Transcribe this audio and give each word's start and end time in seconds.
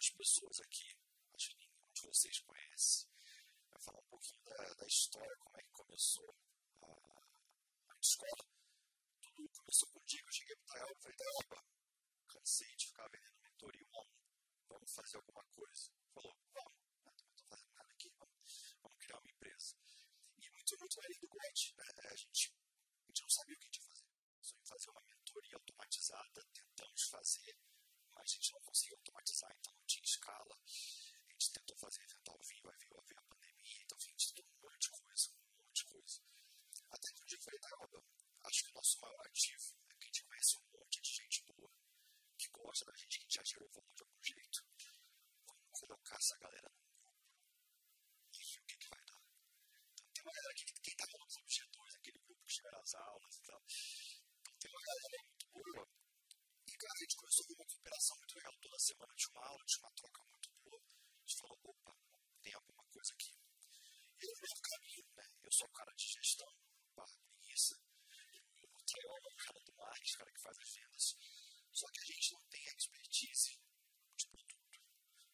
duas 0.00 0.10
pessoas 0.10 0.60
aqui, 0.60 0.96
acho 1.34 1.50
que 1.50 1.56
nenhum 1.56 1.92
de 1.92 2.00
vocês 2.02 2.40
conhece. 2.40 3.06
Vai 3.68 3.80
falar 3.82 3.98
um 4.00 4.08
pouquinho 4.08 4.42
da, 4.44 4.74
da 4.74 4.86
história, 4.86 5.36
como 5.36 5.58
é 5.58 5.62
que 5.62 5.72
começou 5.72 6.34
a, 6.82 6.86
a 6.86 7.98
escola. 8.00 8.48
Tudo 9.20 9.50
começou 9.50 9.88
com 9.90 9.98
o 9.98 10.04
dia 10.04 10.22
que 10.22 10.28
eu 10.28 10.32
cheguei 10.32 10.56
para 10.56 10.86
o 10.86 10.90
e 10.90 11.02
falei, 11.02 11.16
Tael, 11.16 11.64
cansei 12.28 12.74
de 12.76 12.86
ficar 12.86 13.08
vendendo 13.08 13.40
mentoria 13.42 13.86
um 13.92 13.96
a 13.98 14.02
um, 14.02 14.12
vamos 14.68 14.90
fazer 14.90 15.16
alguma 15.18 15.44
coisa. 15.44 15.92
Falou, 16.14 16.34
vamos, 16.54 16.72
eu 16.96 17.04
não 17.04 17.12
estou 17.12 17.46
fazendo 17.46 17.72
nada 17.74 17.92
aqui, 17.92 18.10
vamos, 18.16 18.76
vamos 18.80 18.98
criar 18.98 19.18
uma 19.18 19.30
empresa. 19.30 19.76
E 20.38 20.50
muito, 20.50 20.78
muito 20.78 21.00
ali 21.00 21.18
do 21.18 21.28
Grant, 21.28 21.76
né? 21.76 21.84
a, 22.10 22.16
gente, 22.16 22.56
a 23.04 23.06
gente 23.08 23.20
não 23.20 23.28
sabia 23.28 23.54
o 23.54 23.58
que 23.58 23.64
a 23.64 23.68
gente 23.68 23.76
ia 23.76 23.86
fazer. 23.86 24.08
Só 24.40 24.56
ia 24.56 24.64
fazer 24.64 24.90
uma 24.90 25.02
mentoria 25.02 25.56
automatizada, 25.56 26.44
tentamos 26.54 27.02
fazer, 27.04 27.54
mas 28.20 28.32
a 28.32 28.34
gente 28.34 28.52
não 28.52 28.60
conseguiu 28.60 28.96
automatizar, 28.98 29.50
então 29.56 29.72
não 29.72 29.86
tinha 29.86 30.04
escala. 30.04 30.54
A 30.54 31.32
gente 31.32 31.52
tentou 31.52 31.76
fazer 31.78 32.02
evento 32.02 32.30
ao 32.30 32.38
vivo, 32.38 32.70
aí 32.70 32.76
veio, 32.76 33.00
a 33.00 33.22
pandemia, 33.22 33.82
então 33.82 33.96
a 33.96 34.00
gente 34.00 34.34
tentou 34.34 34.44
um 34.44 34.60
monte 34.60 34.80
de 34.80 34.90
coisa, 34.90 35.30
um 35.32 35.64
monte 35.64 35.72
de 35.72 35.84
coisa. 35.86 36.20
Até 36.90 37.12
que 37.12 37.22
um 37.22 37.26
dia 37.26 37.38
eu 37.38 37.42
falei, 37.42 37.60
tá, 37.60 37.68
acho 38.44 38.64
que 38.64 38.70
o 38.70 38.74
nosso 38.74 39.00
maior 39.00 39.26
ativo 39.26 39.76
é 39.88 39.94
que 39.96 40.04
a 40.04 40.06
gente 40.06 40.24
conhece 40.24 40.58
um 40.58 40.78
monte 40.78 41.00
de 41.00 41.10
gente 41.10 41.44
boa, 41.44 41.72
que 42.36 42.48
gosta 42.50 42.84
da 42.84 42.96
gente, 42.96 43.20
que 43.20 43.34
já 43.34 43.42
gerou 43.42 43.70
valor 43.70 43.94
de 43.94 44.02
algum 44.02 44.22
jeito. 44.22 44.64
Vamos 45.46 45.80
colocar 45.80 46.16
essa 46.16 46.36
galera 46.38 46.68
num 46.68 46.84
grupo 46.92 47.24
e 48.34 48.44
ver 48.44 48.60
o 48.60 48.66
que, 48.66 48.76
que 48.76 48.88
vai 48.88 49.04
dar. 49.06 49.22
Então 49.94 50.10
tem 50.12 50.22
uma 50.24 50.32
galera 50.32 50.52
aqui 50.52 50.64
que 50.66 50.80
quem 50.80 50.92
está 50.92 51.06
falando 51.06 51.30
sobre 51.32 51.48
G2, 51.48 51.96
aquele 51.96 52.18
grupo 52.18 52.44
que 52.44 52.52
chega 52.52 52.70
nas 52.72 52.94
aulas 52.94 53.36
e 53.36 53.42
tal. 53.42 53.62
Então 54.40 54.54
tem 54.58 54.70
uma 54.70 54.82
galera 54.82 55.24
muito 55.24 55.48
boa 55.48 56.00
e, 56.70 56.76
cara, 56.76 56.92
a 56.94 57.02
gente 57.02 57.16
começou 57.16 57.44
a 57.44 57.48
ver 57.48 57.54
uma 57.54 57.66
cooperação 57.66 58.16
muito 58.30 58.36
legal. 58.36 58.54
Toda 58.60 58.78
semana 58.78 59.14
tinha 59.16 59.30
uma 59.32 59.46
aula, 59.46 59.64
tinha 59.66 59.82
uma 59.82 59.92
troca 59.92 60.22
muito 60.30 60.50
boa. 60.62 60.80
A 60.80 61.20
gente 61.26 61.36
falou, 61.40 61.58
opa, 61.64 61.96
tem 62.42 62.54
alguma 62.54 62.84
coisa 62.84 63.12
aqui. 63.14 63.34
E 64.20 64.26
no 64.26 64.34
do 64.34 64.62
caminho, 64.62 65.06
né? 65.16 65.26
Eu 65.42 65.52
sou 65.52 65.66
o 65.66 65.72
cara 65.72 65.92
de 65.94 66.06
gestão, 66.06 66.52
barra 66.94 67.18
preguiça. 67.26 67.74
O 68.62 68.82
Trail 68.84 69.10
é 69.10 69.28
o 69.28 69.36
cara 69.36 69.60
do 69.64 69.74
marketing, 69.74 70.14
o 70.14 70.18
cara 70.18 70.32
que 70.32 70.42
faz 70.42 70.58
as 70.58 70.74
vendas. 70.74 71.16
Só 71.72 71.86
que 71.90 72.00
a 72.00 72.04
gente 72.04 72.32
não 72.34 72.44
tem 72.50 72.62
expertise 72.66 73.62
de 74.16 74.26
produto, 74.28 74.80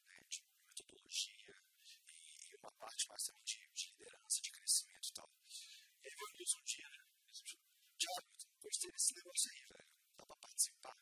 né? 0.06 0.24
de 0.28 0.42
metodologia 0.68 1.56
e 1.84 2.56
uma 2.56 2.72
parte 2.72 3.08
mais 3.08 3.22
também 3.24 3.42
de, 3.44 3.68
de 3.74 3.90
liderança, 3.90 4.40
de 4.40 4.50
crescimento 4.52 5.08
e 5.08 5.12
tal. 5.12 5.30
E 6.02 6.08
aí 6.08 6.14
vi 6.14 6.44
um 6.56 6.64
dia, 6.64 6.88
né? 6.88 7.04
Tiago, 7.98 8.28
gostei 8.60 8.90
desse 8.92 9.14
negócio 9.14 9.50
aí, 9.50 9.66
velho. 9.66 9.88
Dá 10.16 10.26
pra 10.26 10.36
participar? 10.36 10.96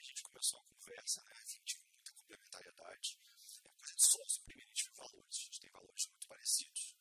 a 0.00 0.02
gente 0.02 0.22
começou 0.22 0.60
a 0.60 0.64
conversa, 0.90 1.22
né? 1.22 1.32
A 1.32 1.46
gente 1.46 1.76
viu 1.78 1.86
muita 1.94 2.12
complementariedade. 2.12 3.18
É 3.64 3.70
coisa 3.70 3.94
de 3.94 4.02
sócio. 4.02 4.42
Primeiro 4.44 4.70
a 4.70 4.74
gente 4.74 4.84
viu 4.84 4.94
valores, 4.94 5.36
a 5.36 5.44
gente 5.44 5.60
tem 5.60 5.70
valores 5.70 6.06
muito 6.08 6.26
parecidos. 6.26 6.96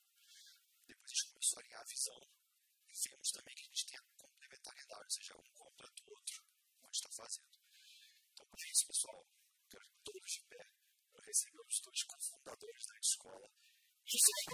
Depois 0.86 1.12
a 1.12 1.16
gente 1.16 1.30
começou 1.30 1.58
a 1.58 1.62
alinhar 1.62 1.82
a 1.82 1.86
visão 1.90 2.22
e 2.86 2.94
vemos 3.10 3.32
também 3.32 3.56
que 3.56 3.62
a 3.62 3.66
gente 3.66 3.86
tem 3.88 3.98
a 3.98 4.02
complementariedade, 4.17 5.04
ou 5.04 5.12
seja, 5.12 5.38
um 5.38 5.54
completa 5.54 6.04
o 6.04 6.10
outro, 6.14 6.44
gente 6.86 6.95
está 6.95 7.10
fazendo. 7.10 7.58
Então, 8.34 8.45
por 8.45 8.60
isso, 8.60 8.88
pessoal, 8.88 9.28
quero 9.70 9.86
que 9.86 9.98
todos 10.04 10.32
de 10.32 10.42
pé 10.50 10.66
para 11.12 11.26
receber 11.26 11.62
os 11.62 11.80
dois 11.82 12.04
cofundadores 12.04 12.86
da 12.86 13.00
escola. 13.00 13.50
Isso 14.06 14.26
é 14.26 14.50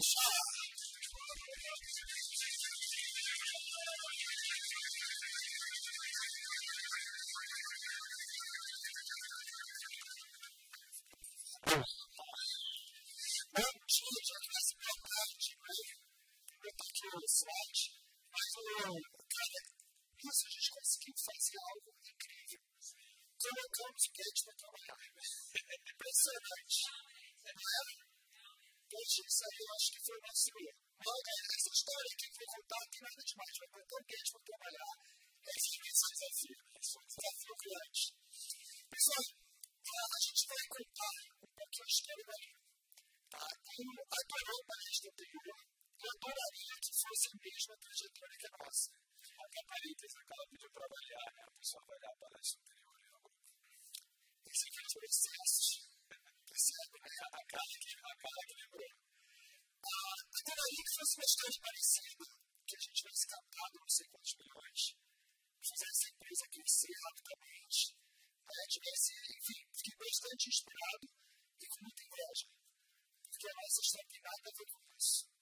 Poxa, 29.06 29.22
isso 29.22 29.46
aí 29.46 29.58
eu 29.62 29.70
acho 29.70 29.90
que 29.94 30.02
foi 30.02 30.18
o 30.18 30.26
nosso 30.26 30.50
erro. 30.66 30.82
Essa 31.06 31.72
história 31.78 32.10
aqui 32.10 32.26
que 32.26 32.42
eu 32.42 32.42
vou 32.42 32.58
contar 32.58 32.84
tem 32.90 33.02
nada 33.06 33.22
demais. 33.22 33.54
Vai 33.62 33.70
botar 33.70 33.98
o 34.02 34.06
Gate 34.10 34.30
para 34.34 34.50
trabalhar. 34.50 34.94
Esse 35.46 35.70
é 35.70 35.82
o 35.86 36.10
desafio. 36.10 36.58
Esse 36.74 36.90
é 36.90 36.98
um 36.98 37.06
desafio 37.06 37.56
grande. 37.62 38.04
Pessoal, 38.90 39.26
a 39.30 40.20
gente 40.26 40.44
vai 40.50 40.64
contar 40.74 41.16
um 41.38 41.52
pouquinho 41.54 41.86
a 41.86 41.94
história 41.94 42.26
dali. 42.26 42.52
Tá? 43.30 43.46
Como 43.46 43.94
adorou 44.10 44.58
a 44.58 44.68
palestra 44.74 45.10
anterior, 45.14 45.60
eu 46.02 46.10
adoraria 46.10 46.76
que 46.82 46.92
fosse 46.98 47.26
a 47.30 47.36
mesma 47.46 47.74
trajetória 47.78 48.36
que 48.42 48.48
a 48.50 48.54
nossa. 48.58 48.90
Aqui 48.90 49.58
a 49.62 49.66
parênteses, 49.70 50.18
acaba 50.18 50.44
de 50.50 50.58
trabalhar, 50.66 51.28
né? 51.30 51.42
a 51.46 51.54
pessoa 51.54 51.82
vai 51.86 51.94
olhar 51.94 52.10
a 52.10 52.22
palestra 52.26 52.58
anterior 52.58 52.98
e 52.98 53.10
no. 53.14 53.22
Esse 54.50 54.66
aqui 54.66 54.80
é 54.82 54.86
o 54.86 54.94
processo. 54.98 55.85
Percebe? 56.56 56.96
Né? 57.04 57.16
A 57.20 57.44
cara 57.52 57.76
que, 57.76 57.90
a 58.00 58.16
cara 58.16 58.42
que 58.48 58.56
lembrou. 58.56 58.92
Ah, 59.76 60.16
adoraria 60.40 60.84
que 60.88 60.96
fosse 60.96 61.14
uma 61.20 61.28
história 61.28 61.60
parecida, 61.68 62.26
que 62.64 62.76
a 62.76 62.80
gente 62.80 62.96
tivesse 62.96 63.28
captado 63.28 63.76
não 63.76 63.92
sei 63.92 64.06
quantos 64.08 64.36
milhões, 64.40 64.82
fizesse 65.60 66.02
a 66.08 66.12
empresa 66.16 66.46
crescer 66.56 66.96
rapidamente, 66.96 67.82
né? 68.48 68.62
tivesse, 68.72 69.12
enfim, 69.36 69.60
fiquei 69.76 69.96
bastante 70.00 70.44
inspirado 70.48 71.06
e 71.60 71.66
com 71.68 71.80
muita 71.84 72.02
inveja. 72.08 72.48
Porque 73.28 73.48
a 73.52 73.56
nossa 73.60 73.82
história 73.84 74.10
tem 74.16 74.22
nada 74.24 74.48
a 74.48 74.56
ver 74.56 74.68
com 74.72 74.82
isso 74.96 75.36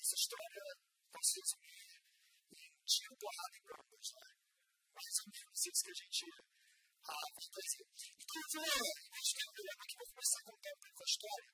essa 0.00 0.16
história 0.16 0.64
pode 1.12 1.26
se 1.26 1.40
resumir 1.40 2.00
em 2.52 2.84
tiro, 2.84 3.16
porrada 3.16 3.56
e 3.56 3.62
bombas, 3.62 4.08
né? 4.16 4.28
Mais 4.94 5.14
ou 5.20 5.26
menos 5.30 5.66
isso 5.66 5.84
que 5.84 5.90
a 5.90 5.98
gente 6.00 6.26
ah, 7.10 7.26
vai 7.34 7.48
fazer. 7.50 7.84
Então, 7.90 8.36
eu 8.38 8.48
vou, 8.54 8.64
eu 8.64 9.22
aqui, 9.82 9.94
vou 9.98 10.08
começar 10.10 10.38
a 10.40 10.46
contar 10.46 10.70
um 10.70 10.80
pouco 10.80 11.00
a 11.00 11.08
história. 11.10 11.50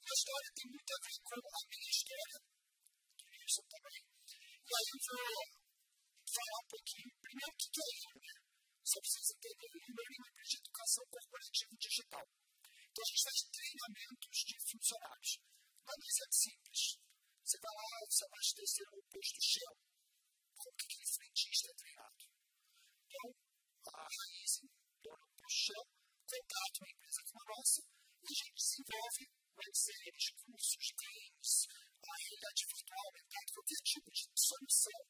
E 0.00 0.06
a 0.10 0.16
história 0.20 0.50
tem 0.56 0.66
muito 0.70 0.90
a 0.90 0.98
ver 1.00 1.18
com 1.24 1.36
a 1.40 1.62
minha 1.70 1.90
história, 1.90 2.38
que 3.20 3.36
isso 3.40 3.62
também. 3.70 4.02
E 4.60 4.72
aí 4.76 4.88
eu 4.92 5.00
vou 5.00 5.24
falar 6.30 6.58
um 6.60 6.68
pouquinho, 6.70 7.10
primeiro, 7.20 7.52
o 7.52 7.58
que 7.60 7.68
é 7.80 7.88
ILO, 8.00 8.20
né? 8.20 8.36
Só 8.80 8.96
precisa 9.00 9.30
entender 9.34 9.68
o 9.70 9.80
é 9.80 10.10
empresa 10.20 10.44
de 10.50 10.56
educação 10.60 11.04
corporativa 11.10 11.74
digital. 11.80 12.26
Então, 12.90 13.02
a 13.02 13.08
gente 13.08 13.24
faz 13.24 13.38
treinamentos 13.50 14.36
de 14.44 14.56
funcionários. 14.68 15.32
Não 15.80 15.94
é 15.96 16.26
simples 16.30 17.00
você 17.50 17.58
vai 17.58 17.74
lá, 17.74 18.06
você 18.06 18.24
abastecer 18.26 18.86
no 18.94 19.02
posto 19.10 19.42
Shell. 19.42 19.74
Como 20.54 20.76
que 20.76 20.84
aquele 20.86 21.06
frentista 21.18 21.66
é 21.66 21.74
treinado? 21.74 22.22
Então, 23.10 23.26
a 23.90 24.06
raiz, 24.06 24.52
posto 25.50 25.66
Shell, 25.66 25.86
contrata 26.30 26.78
uma 26.78 26.90
empresa 26.94 27.20
como 27.26 27.42
a 27.42 27.56
nossa 27.58 27.82
e 27.82 28.26
a 28.30 28.34
gente 28.38 28.54
desenvolve 28.54 29.22
webséries, 29.58 30.26
cursos, 30.46 30.86
games, 30.94 31.50
a 32.06 32.14
realidade 32.14 32.66
virtual, 32.70 33.06
aumentada, 33.06 33.52
qualquer 33.52 33.80
tipo 33.82 34.10
de 34.10 34.22
solução 34.30 35.00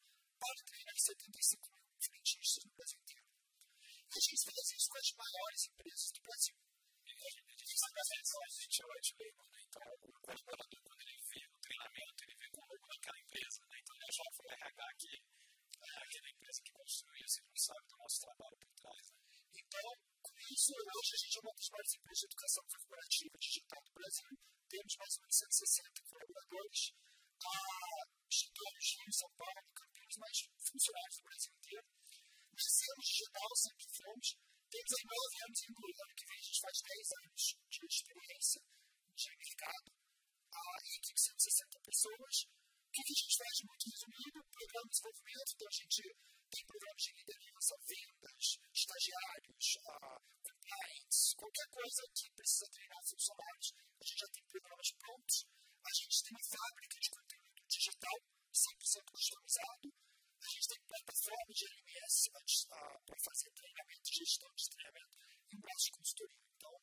para 0.41 0.65
treinar 0.65 0.97
75 0.97 1.69
mil 1.77 1.85
frentistas 2.01 2.65
no 2.65 2.73
Brasil 2.73 2.99
inteiro. 3.01 3.29
E 3.85 4.17
a 4.17 4.21
gente 4.21 4.45
faz 4.49 4.65
isso 4.73 4.89
com 4.89 4.99
as 4.99 5.13
maiores 5.13 5.61
empresas 5.69 6.11
do 6.11 6.21
Brasil. 6.23 6.57
E 7.05 7.11
a 7.11 7.31
gente 7.31 7.57
diz 7.61 7.81
que 7.81 8.01
a 8.01 8.49
gente 8.49 8.81
é 8.81 8.87
white 8.87 9.13
label, 9.21 9.47
né? 9.51 9.61
Então, 9.61 9.83
o 10.01 10.13
colaborador, 10.25 10.81
quando 10.81 11.01
ele 11.03 11.19
vê 11.21 11.43
o 11.47 11.59
treinamento, 11.61 12.19
ele 12.25 12.37
vê 12.41 12.49
com 12.49 12.61
o 12.63 12.67
logo 12.71 12.87
daquela 12.89 13.21
empresa, 13.21 13.61
né? 13.69 13.77
Então, 13.77 13.97
ele 14.01 14.13
já 14.13 14.29
foi 14.33 14.47
RH 14.51 14.85
aqui, 14.89 15.15
é, 15.21 15.91
aquela 16.01 16.31
empresa 16.31 16.63
que 16.65 16.73
construiu, 16.73 17.29
você 17.29 17.41
não 17.43 17.57
sabe 17.57 17.87
do 17.91 17.97
nosso 17.99 18.21
trabalho 18.21 18.57
por 18.57 18.73
trás, 18.81 19.05
né? 19.11 19.21
Então, 19.61 20.10
isso, 20.51 20.73
hoje 20.75 21.13
a 21.15 21.21
gente 21.23 21.37
é 21.39 21.41
uma 21.41 21.55
das 21.55 21.69
maiores 21.71 21.95
empresas 21.95 22.21
de 22.21 22.27
educação 22.27 22.65
corporativa 22.67 23.39
digital 23.39 23.81
do 23.85 23.93
Brasil. 23.93 24.31
Temos 24.69 24.95
mais 24.99 25.15
ou 25.15 25.21
menos 25.21 25.37
160 25.37 26.03
colaboradores, 26.11 26.81
escritórios 28.31 28.89
Rio, 28.99 29.13
São 29.13 29.31
Paulo, 29.39 29.69
Campinas, 29.75 30.17
mais 30.19 30.37
funcionários 30.59 31.17
do 31.17 31.25
Brasil 31.25 31.53
inteiro. 31.55 31.87
Nascemos 32.51 33.07
digital, 33.07 33.51
sempre 33.57 33.87
fomos. 33.95 34.29
Temos 34.71 34.93
aí 34.95 35.05
9 35.11 35.45
anos 35.47 35.61
em 35.61 35.71
ano 35.71 36.15
que 36.15 36.27
vem 36.27 36.39
a 36.39 36.47
gente 36.47 36.61
faz 36.61 36.77
10 36.83 37.13
anos 37.25 37.43
de 37.71 37.81
experiência 37.87 38.61
de 39.15 39.29
mercado 39.37 40.01
a 40.51 40.79
equipe 40.99 41.15
de 41.15 41.21
160 41.21 41.81
pessoas. 41.81 42.35
O 42.45 42.91
que, 42.91 43.01
a 43.01 43.07
gente 43.07 43.39
faz 43.39 43.53
de 43.55 43.65
muito 43.67 43.87
resumido? 43.87 44.39
Programa 44.51 44.87
de 44.87 44.91
desenvolvimento, 44.91 45.51
então 45.55 45.69
a 45.71 45.79
gente 45.79 46.03
tem 46.51 46.67
programas 46.67 47.03
de 47.03 47.13
liderança, 47.15 47.75
vendas, 47.87 48.47
estagiários, 48.75 49.67
compliance, 50.71 51.35
qualquer 51.35 51.69
coisa 51.71 52.03
que 52.15 52.31
precisa 52.31 52.67
treinar 52.71 53.03
funcionários, 53.03 53.75
a 53.75 54.05
gente 54.05 54.21
já 54.21 54.29
tem 54.29 54.45
programas 54.47 54.91
prontos. 54.93 55.47
A 55.81 55.93
gente 55.95 56.23
tem 56.23 56.31
uma 56.31 56.47
fábrica 56.47 56.97
de 57.01 57.11
conteúdo 57.11 57.61
digital 57.67 58.17
100% 58.53 59.11
customizado. 59.11 59.87
A 60.41 60.49
gente 60.49 60.69
tem 60.69 60.81
plataforma 60.87 61.53
de 61.53 61.65
LMS 61.67 62.31
para 63.07 63.19
fazer 63.21 63.51
treinamento, 63.51 64.15
gestão 64.15 64.51
de 64.55 64.69
treinamento 64.71 65.17
e 65.51 65.57
um 65.57 65.61
braço 65.61 65.85
de 65.85 65.91
consultoria. 65.91 66.45
Então, 66.55 66.75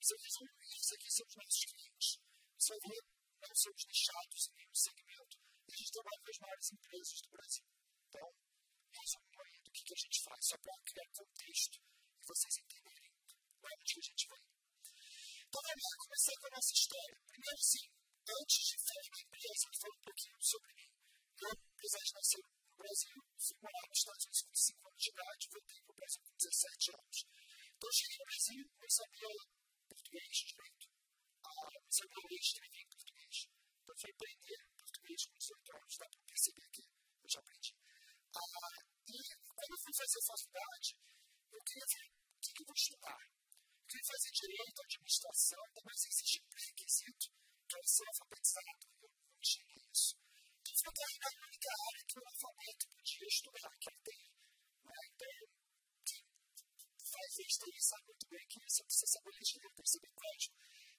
isso 0.00 0.14
esses 0.14 0.92
aqui 0.92 1.10
são 1.10 1.26
os 1.26 1.36
nossos 1.36 1.64
clientes. 1.64 2.18
Vai 2.68 2.78
ver, 2.80 3.02
não 3.40 3.54
somos 3.54 3.84
nichados 3.86 4.48
em 4.48 4.54
nenhum 4.54 4.74
segmento. 4.74 5.36
E 5.68 5.72
a 5.72 5.76
gente 5.76 5.92
trabalha 5.92 6.20
com 6.24 6.30
as 6.30 6.38
maiores 6.38 6.72
empresas 6.72 7.20
do 7.22 7.30
Brasil. 7.30 7.66
Então, 8.08 8.28
resumo 8.94 9.42
aí 9.44 9.60
do 9.60 9.70
que, 9.70 9.82
que 9.84 9.94
a 9.94 10.00
gente 10.00 10.22
faz, 10.22 10.46
só 10.46 10.56
para 10.58 10.78
criar 10.84 11.08
contexto 11.12 11.78
e 11.78 12.26
vocês 12.26 12.56
entenderem 12.56 13.03
onde 13.64 13.94
que 13.94 14.00
a 14.00 14.08
gente 14.08 14.24
vai. 14.28 14.42
Então, 15.54 15.60
vamos 15.64 15.94
começar 16.02 16.34
com 16.40 16.46
a 16.46 16.54
nossa 16.58 16.72
história. 16.74 17.16
Primeiro, 17.30 17.62
sim, 17.62 17.86
antes 18.26 18.60
de 18.64 18.76
falar 18.84 19.08
da 19.14 19.20
empresa, 19.24 19.64
vou 19.70 19.92
um 19.94 20.02
pouquinho 20.04 20.38
sobre 20.42 20.70
mim. 20.74 20.90
Eu, 21.34 21.50
apesar 21.54 22.02
de 22.04 22.12
nascer 22.14 22.42
no 22.42 22.74
Brasil, 22.74 23.18
fui 23.38 23.56
morar 23.62 23.84
nos 23.86 23.98
Estados 23.98 24.24
Unidos 24.24 24.42
com 24.42 24.54
5 24.54 24.88
anos 24.88 25.02
de 25.04 25.10
idade, 25.14 25.52
voltei 25.54 25.80
para 25.84 25.92
o 25.92 25.98
Brasil 25.98 26.22
com 26.24 26.34
17 26.34 26.90
anos. 26.90 27.18
Então, 27.74 27.90
cheguei 27.94 28.18
no 28.18 28.24
Brasil, 28.24 28.64
não 28.74 28.90
sabia 28.90 29.30
português 29.88 30.34
direito. 30.34 30.86
Ah, 31.44 31.70
não 31.70 31.92
sabia 31.94 32.22
ler 32.24 32.34
e 32.34 32.44
escrever 32.44 32.82
em 32.82 32.90
português. 32.90 33.36
Então, 33.78 33.94
fui 33.94 34.10
aprender 34.10 34.58
português 34.74 35.20
com 35.24 35.34
18 35.38 35.76
anos, 35.76 35.94
dá 35.98 36.06
para 36.08 36.22
perceber 36.34 36.68
que 36.74 36.82
eu 36.82 37.28
já 37.30 37.40
aprendi. 37.40 37.72
Ah, 38.34 38.78
e 39.06 39.16
quando 39.54 39.70
eu 39.70 39.82
fui 39.84 39.94
fazer 39.94 40.20
faculdade, 40.26 40.88
eu 41.54 41.60
queria 41.62 41.86
ver 41.94 42.04
o 42.10 42.40
que, 42.42 42.50
que 42.52 42.62
eu 42.62 42.66
vou 42.66 42.74
estudar. 42.74 43.22
Queria 43.84 44.06
fazer 44.08 44.30
direito, 44.32 44.82
administração, 44.82 45.62
mas 45.84 45.98
existe 46.04 46.40
um 46.40 46.48
pré-requisito 46.48 47.26
que 47.68 47.76
é 47.76 47.82
ser 47.84 48.06
alfabetizado. 48.08 48.84
Eu 49.02 49.10
não 49.12 49.40
tinha 49.40 49.74
isso. 49.92 50.16
Eu 50.84 50.92
caí 50.92 51.16
na 51.20 51.30
única 51.46 51.70
área 51.70 52.02
que 52.04 52.18
o 52.18 52.24
alfabeto 52.24 52.84
podia 52.88 53.28
estudar, 53.28 53.72
que 53.80 53.88
é 53.88 53.96
TI. 54.04 54.28
Né? 54.84 55.00
Então, 55.14 55.36
quem 56.04 56.22
faz 57.00 57.32
aí 57.40 57.80
sabe 57.80 58.04
muito 58.04 58.26
bem 58.28 58.44
que 58.48 58.58
você 58.60 58.80
precisa 58.84 59.12
saber 59.14 59.32
ler, 59.32 59.70
perceber 59.74 60.12
código. 60.12 60.54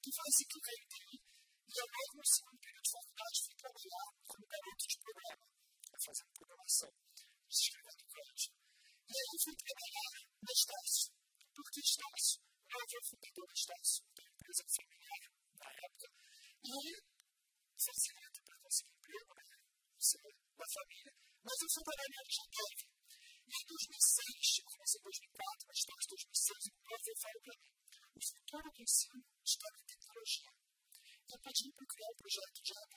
E 0.05 0.09
foi 0.09 0.25
assim 0.25 0.45
que 0.45 0.57
eu. 0.57 1.25
E 1.65 1.73
eu, 1.75 1.85
logo 1.85 2.13
no 2.17 2.25
segundo 2.25 2.59
período 2.61 2.85
de 2.85 2.91
faculdade, 2.93 3.43
fui 3.45 3.55
trabalhar 3.55 4.05
como 4.25 4.45
garoto 4.45 4.85
de 4.85 4.97
programa, 5.01 5.45
fazendo 6.05 6.31
programação 6.33 6.93
escrevendo 7.49 8.03
código. 8.09 8.55
E 9.07 9.13
aí 9.15 9.29
eu 9.33 9.41
fui 9.43 9.55
trabalhar 9.55 10.11
na 10.41 10.51
Estácio. 10.51 11.13
Por 11.53 11.71
que 11.71 11.79
Estácio? 12.65 12.73
Eu 12.73 12.81
havia 12.81 13.01
fundador 13.05 13.47
da 14.15 14.23
empresa 14.25 14.63
familiar 14.75 15.21
na 15.55 15.69
época, 15.85 16.07
e 16.65 17.05
facilita 17.77 18.39
para 18.41 18.57
conseguir 18.57 18.95
emprego, 18.95 19.31
né? 19.35 19.45
Você 19.95 20.17
da 20.17 20.65
família. 20.65 21.13
Mas 21.45 21.55
fui 21.61 21.83
trabalhar 21.85 22.23
de 22.25 22.41
Dev. 22.55 22.79
E 23.45 23.53
em 23.53 23.65
2006, 23.69 24.57
eu 24.57 24.65
comecei 24.65 24.97
em 24.97 25.05
2004, 25.05 25.67
mas 25.69 25.77
depois 25.85 26.05
de 26.05 26.09
2006, 26.09 26.65
o 26.65 26.73
meu 26.75 26.95
avô 26.95 27.13
para 27.21 27.33
mim: 27.45 27.59
o 28.15 28.21
futuro 28.25 28.69
do 28.73 28.81
ensino 28.81 29.21
está 29.45 29.67
na 29.69 29.81
tecnologia. 29.85 30.51
Eu 31.25 31.39
pedi 31.45 31.65
para 31.69 31.85
criar 31.85 32.09
um 32.09 32.17
projeto 32.17 32.59
de 32.65 32.73
AB. 32.73 32.95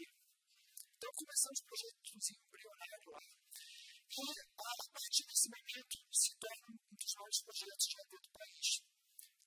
Então 0.96 1.10
começamos 1.12 1.58
o 1.60 1.64
projeto 1.68 1.98
embrionário 2.08 3.10
lá. 3.12 3.24
E 4.08 4.24
a 4.40 4.90
partir 4.96 5.24
desse 5.28 5.48
momento 5.52 5.96
se 6.08 6.30
torna 6.40 6.66
um 6.72 6.96
dos 6.96 7.12
maiores 7.12 7.40
projetos 7.44 7.86
de 7.86 7.96
água 8.00 8.18
do 8.24 8.30
país. 8.32 8.87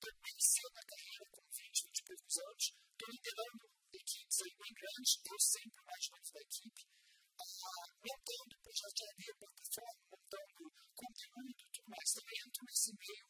Então, 0.02 0.18
iniciei 0.34 0.70
na 0.74 0.82
carreira 0.82 1.24
com 1.30 1.42
20, 1.46 1.86
20 1.86 1.94
e 1.94 2.02
poucos 2.02 2.36
anos, 2.42 2.64
estou 2.74 3.06
liderando 3.06 3.64
equipes 3.94 4.38
aí 4.42 4.54
bem 4.58 4.72
grandes, 4.74 5.12
eu 5.22 5.38
sempre 5.38 5.80
mais 5.86 6.04
novo 6.10 6.30
da 6.32 6.40
equipe, 6.42 6.82
ah, 7.38 7.86
montando 8.02 8.52
projeto 8.66 9.02
plataforma, 9.38 10.02
montando 10.10 10.62
conteúdo, 10.90 11.62
tudo 11.70 11.86
mais. 11.86 12.08
Também 12.18 12.38
entro 12.42 12.62
nesse 12.66 12.90
meio 12.98 13.26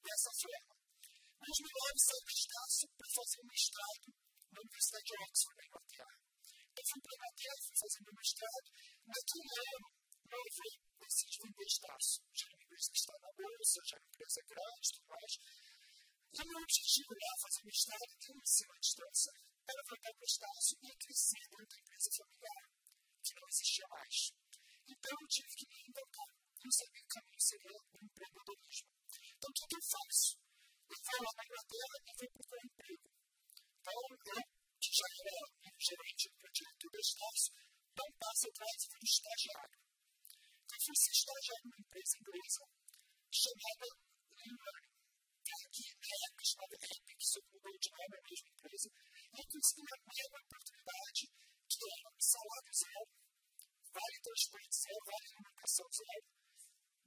dessa 0.00 0.32
forma. 0.40 0.74
Mas 1.36 1.56
melhores 1.60 2.00
saem 2.00 2.24
da 2.24 2.32
Estácio 2.32 2.88
para 2.96 3.08
fazer 3.12 3.38
um 3.44 3.48
mestrado 3.52 4.06
na 4.56 4.60
Universidade 4.64 5.04
de 5.04 5.14
Oxford, 5.20 5.56
na 5.56 5.64
Inglaterra. 5.68 6.16
Eu 6.76 6.84
fui 6.86 7.00
para 7.04 7.12
a 7.12 7.16
Inglaterra, 7.16 7.56
fui 7.60 7.76
fazer 7.76 8.00
meu 8.08 8.16
mestrado. 8.16 8.68
Naquele 9.04 9.52
ano, 9.68 9.88
meu 10.32 10.42
avô 10.48 10.68
decide 10.96 11.36
vender 11.44 11.66
Estácio. 11.68 12.20
Já 12.32 12.46
era 12.46 12.56
uma 12.56 12.64
empresa 12.64 12.88
que 12.88 13.00
está 13.04 13.14
na 13.20 13.30
bolsa, 13.36 13.76
já 13.84 13.96
era 13.96 14.04
uma 14.04 14.12
empresa 14.16 14.40
grande 14.48 14.86
e 14.86 14.92
tudo 14.96 15.06
mais. 15.12 15.32
E 16.32 16.40
objetivo 16.42 17.12
lá, 17.12 17.32
fazer 17.40 17.64
mestrado 17.64 18.06
no 18.06 18.42
ensino 18.42 18.72
à 18.72 18.78
distância, 18.78 19.32
era 19.66 19.82
voltar 19.88 20.12
para 20.14 20.22
o 20.22 20.30
Estácio 20.30 20.78
e 20.82 20.96
crescer 20.96 21.44
dentro 21.50 21.66
da 21.66 21.76
empresa 21.76 22.10
familiar, 22.16 22.64
que 23.22 23.34
não 23.34 23.48
existia 23.48 23.86
mais. 23.88 24.16
Então 24.86 25.12
eu 25.20 25.28
tive 25.28 25.52
que 25.56 25.66
me 25.66 25.74
reinventar. 25.76 26.30
Eu 26.62 26.72
sabia 26.72 27.02
que 27.02 27.14
caminho 27.14 27.40
seria 27.40 27.72
o 27.72 28.04
empreendedorismo. 28.04 28.90
Então 29.36 29.50
o 29.50 29.54
que, 29.54 29.66
que 29.66 29.76
eu 29.76 29.84
faço? 29.86 30.38
Eu 30.86 30.98
vou 31.02 31.18
lá 31.26 31.32
na 31.36 31.44
Inglaterra 31.46 31.96
e 31.96 32.12
vou 32.16 32.28
procurar 32.30 32.64
emprego. 32.66 33.08
Então 33.80 33.94
eu, 33.96 34.42
que 34.78 34.90
já 34.92 35.08
era 35.26 35.42
gerente 35.78 36.26
do 36.30 36.46
diretor 36.52 36.90
do 36.90 37.00
Estácio, 37.00 37.52
dá 37.96 38.02
um 38.06 38.14
passo 38.18 38.48
atrás 38.48 38.76
e 38.76 38.88
fui 38.90 39.04
estagiário. 39.04 39.78
Então, 40.66 40.76
eu 40.76 40.84
fui 40.86 40.96
ser 40.96 41.12
estagiário 41.12 41.64
numa 41.66 41.80
empresa 41.80 42.14
inglesa 42.18 42.62
chamada 43.30 43.86
Learning. 46.06 46.16
Que 46.16 46.16
na 46.16 46.26
época 46.26 46.44
chamada 46.46 46.76
Epic, 46.76 47.20
só 47.20 47.40
mudou 47.50 47.76
de 47.78 47.90
nome, 47.90 48.14
a 48.16 48.22
mesma 48.22 48.48
empresa. 48.54 48.88
E 49.26 49.36
eu 49.36 49.46
consegui 49.46 49.82
uma 49.82 49.98
mega 50.06 50.38
oportunidade 50.46 51.22
que 51.66 51.86
um 52.06 52.20
salário 52.22 52.72
zero, 52.72 53.06
vale 53.90 54.16
transporte 54.22 54.76
zero, 54.76 55.00
vale 55.06 55.26
alimentação 55.26 55.86
zero. 55.90 56.26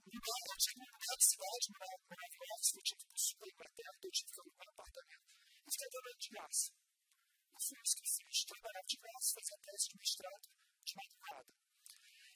Eu 0.09 0.21
tinha 0.59 0.75
uma 0.75 0.89
lugar 0.89 1.17
de 1.19 1.25
cidade, 1.29 1.65
morava 1.69 1.95
em 2.09 2.49
Oxford, 2.49 2.77
eu 2.79 2.87
tive 2.89 3.03
que 3.07 3.19
sul 3.19 3.39
da 3.39 3.47
Inglaterra, 3.49 3.93
eu 4.03 4.11
tive 4.11 4.29
que 4.29 4.39
alugar 4.39 4.67
um 4.67 4.73
apartamento. 4.73 5.29
E 5.29 5.69
fiquei 5.69 5.89
trabalhando 5.89 6.19
de 6.19 6.29
graça. 6.29 6.67
E 6.69 7.59
foi 7.59 7.77
isso 7.79 7.95
que 7.95 8.03
eu 8.03 8.11
fiz, 8.19 8.37
trabalhava 8.49 8.87
de 8.89 8.97
graça, 8.99 9.27
fazia 9.37 9.57
tese 9.59 9.85
de 9.89 9.95
mestrado 9.99 10.45
de 10.89 10.93
madrugada. 10.97 11.51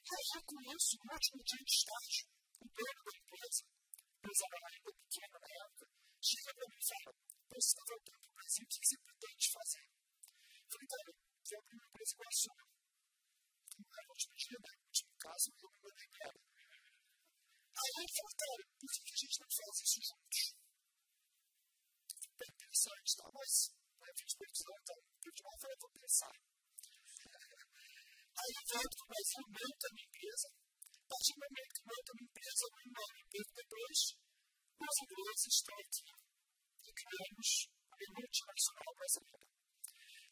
E 0.04 0.10
aí, 0.14 0.38
com 0.44 0.58
isso, 0.70 0.92
no 1.02 1.12
último 1.12 1.40
dia 1.44 1.62
de 1.64 1.74
estágio, 1.74 2.24
o 2.60 2.66
dono 2.68 3.00
da 3.04 3.14
empresa, 3.18 3.60
a 3.64 4.12
empresa 4.14 4.42
era 4.44 4.58
ainda 4.70 4.90
pequena 4.94 5.36
na 5.40 5.50
época, 5.64 5.73
para 6.24 6.64
e 6.64 6.84
fala: 6.88 7.12
Você 7.52 7.68
está 7.68 7.82
voltando 7.84 8.16
para 8.16 8.30
o 8.30 8.34
Brasil, 8.34 8.64
o 8.64 8.68
que 8.72 8.80
você 8.80 8.96
pretende 9.04 9.46
fazer? 9.52 9.84
Eu 9.84 10.68
falei: 10.72 10.88
Cara, 10.88 11.04
eu 11.04 11.16
vou 11.44 11.58
abrir 11.60 11.76
uma 11.76 11.84
empresa 11.84 12.12
igual 12.14 12.28
a 12.32 12.36
sua. 12.40 12.64
Não 13.74 13.90
era 13.92 14.08
o 14.08 14.12
último 14.14 14.34
dia, 14.40 14.58
né? 14.64 14.70
No 14.72 14.86
último 14.88 15.12
caso, 15.20 15.44
eu 15.52 15.68
me 15.68 15.80
mandei 15.84 16.06
embora. 16.08 16.38
Aí 17.74 17.92
ele 18.00 18.12
falou: 18.16 18.34
Cara, 18.40 18.62
por 18.64 18.88
que 18.88 19.00
a 19.04 19.20
gente 19.20 19.36
não 19.44 19.50
faz 19.52 19.74
isso 19.84 20.00
juntos? 20.00 20.42
Bem 22.40 22.50
interessante, 22.56 23.10
tá? 23.20 23.26
Mas, 23.28 23.52
né, 24.00 24.08
fiz 24.16 24.32
previsão, 24.34 24.74
então, 24.80 24.96
eu 24.96 25.32
de 25.34 25.42
uma 25.44 25.56
vez 25.60 25.76
vou 25.76 25.92
pensar. 25.92 26.34
Aí 28.34 28.52
eu 28.56 28.64
volto 28.64 28.94
para 28.96 29.04
o 29.04 29.10
Brasil, 29.12 29.42
monto 29.44 29.84
a 29.84 29.92
minha 29.92 30.08
empresa. 30.08 30.48
A 30.48 31.06
partir 31.06 31.32
do 31.36 31.40
momento 31.44 31.70
que 31.74 31.84
monto 31.84 32.08
a 32.08 32.14
minha 32.16 32.28
empresa, 32.32 32.64
um 32.64 32.90
ano 33.04 33.16
e 33.20 33.24
pouco 33.28 33.52
depois, 33.54 33.98
os 34.80 34.96
ingleses 35.04 35.46
estão 35.54 35.76
aqui 35.78 36.04
e 36.82 36.90
criamos 36.90 37.50
a 37.90 37.96
multinacional 38.14 38.92
brasileira. 38.94 39.48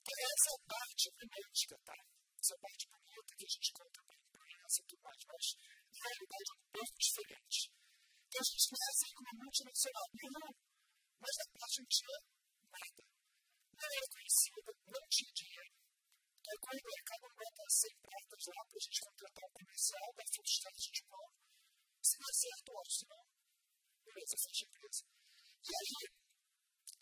Então, 0.02 0.16
essa 0.18 0.46
é 0.50 0.54
a 0.54 0.62
parte 0.66 1.04
romântica, 1.14 1.76
tá? 1.86 1.96
Essa 2.40 2.52
é 2.52 2.56
a 2.56 2.62
parte 2.62 2.84
bonita 2.90 3.30
que 3.38 3.46
a 3.46 3.52
gente 3.52 3.70
conta 3.72 3.98
para 4.02 4.12
a 4.12 4.22
imprensa 4.22 4.76
e 4.82 4.86
tudo 4.86 5.02
mais, 5.02 5.20
mas 5.30 5.44
na 5.92 6.02
realidade 6.02 6.48
é 6.50 6.56
um 6.58 6.66
pouco 6.72 6.96
diferente. 6.98 7.60
Então, 8.26 8.40
a 8.42 8.48
gente 8.50 8.66
com 9.12 9.22
uma 9.22 9.36
multinacional, 9.44 10.06
não, 10.12 10.50
mas 11.22 11.34
na 11.38 11.46
parte 11.52 11.76
não 11.78 11.88
tinha 11.92 12.18
nada. 12.72 13.02
Não 13.72 13.88
era 13.92 14.06
conhecida, 14.10 14.70
não 14.86 15.04
tinha 15.08 15.32
dinheiro 15.32 15.82
Aí 16.42 16.58
quando 16.58 16.80
o 16.82 16.90
mercado 16.90 17.24
bota 17.38 17.62
100 17.70 17.96
pratas 18.02 18.42
lá 18.50 18.62
para 18.66 18.76
a 18.76 18.82
gente 18.82 19.00
contratar 19.00 19.44
um 19.46 19.52
comercial, 19.52 20.06
vai 20.12 20.26
frustrar 20.26 20.72
a 20.74 20.80
gente 20.82 21.02
mal. 21.06 21.28
Se 22.02 22.18
der 22.18 22.34
certo, 22.34 22.68
ótimo, 22.74 22.98
se 22.98 23.04
não, 23.06 23.22
beleza, 24.04 24.36
fecha 24.36 24.64
a 24.64 24.68
empresa. 24.68 25.02
E 25.62 25.70
aí, 25.72 25.92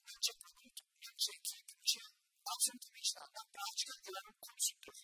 não 0.04 0.18
tinha 0.20 0.36
produto, 0.36 0.80
não 0.84 1.16
tinha 1.16 1.36
equipe, 1.40 1.72
não 1.74 1.84
tinha 1.84 2.06
absolutamente 2.44 3.10
nada. 3.14 3.30
Na 3.34 3.44
prática, 3.50 3.92
eu 4.04 4.14
era 4.16 4.28
um 4.30 4.38
consultor. 4.40 4.98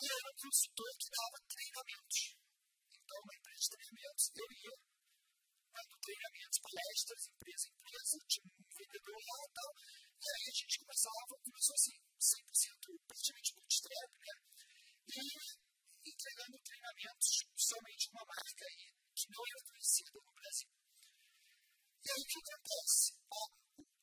E 0.00 0.04
era 0.08 0.26
um 0.30 0.36
consultor 0.40 0.90
que 0.96 1.08
dava 1.10 1.36
treinamentos. 1.50 2.20
Então, 2.96 3.16
uma 3.20 3.34
empresa 3.36 3.60
de 3.60 3.70
treinamentos, 3.70 4.24
eu 4.36 4.48
ia 4.50 4.74
dando 5.70 5.94
treinamentos, 6.00 6.58
palestras, 6.60 7.20
empresa 7.30 7.64
em 7.68 7.74
empresa, 7.74 8.14
tinha 8.26 8.44
um 8.46 8.64
vendedor 8.74 9.20
lá 9.20 9.38
e 9.44 9.52
tal. 9.54 9.70
E 10.20 10.26
aí 10.30 10.44
a 10.50 10.56
gente 10.60 10.78
começava, 10.80 11.32
começou 11.40 11.74
assim, 11.74 11.96
100% 12.20 13.00
praticamente 13.06 13.54
bootstrap, 13.54 14.10
né? 14.20 14.34
E 15.10 16.10
entregando 16.10 16.56
treinamentos 16.64 17.28
somente 17.56 18.10
uma 18.12 18.24
marca 18.24 18.64
aí 18.64 18.99
que 19.20 19.28
não 19.36 19.44
era 19.44 19.60
conhecida 19.68 20.10
no 20.14 20.32
Brasil. 20.32 20.70
E 22.00 22.08
aí 22.10 22.22
o 22.22 22.26
que 22.26 22.38
acontece? 22.40 23.20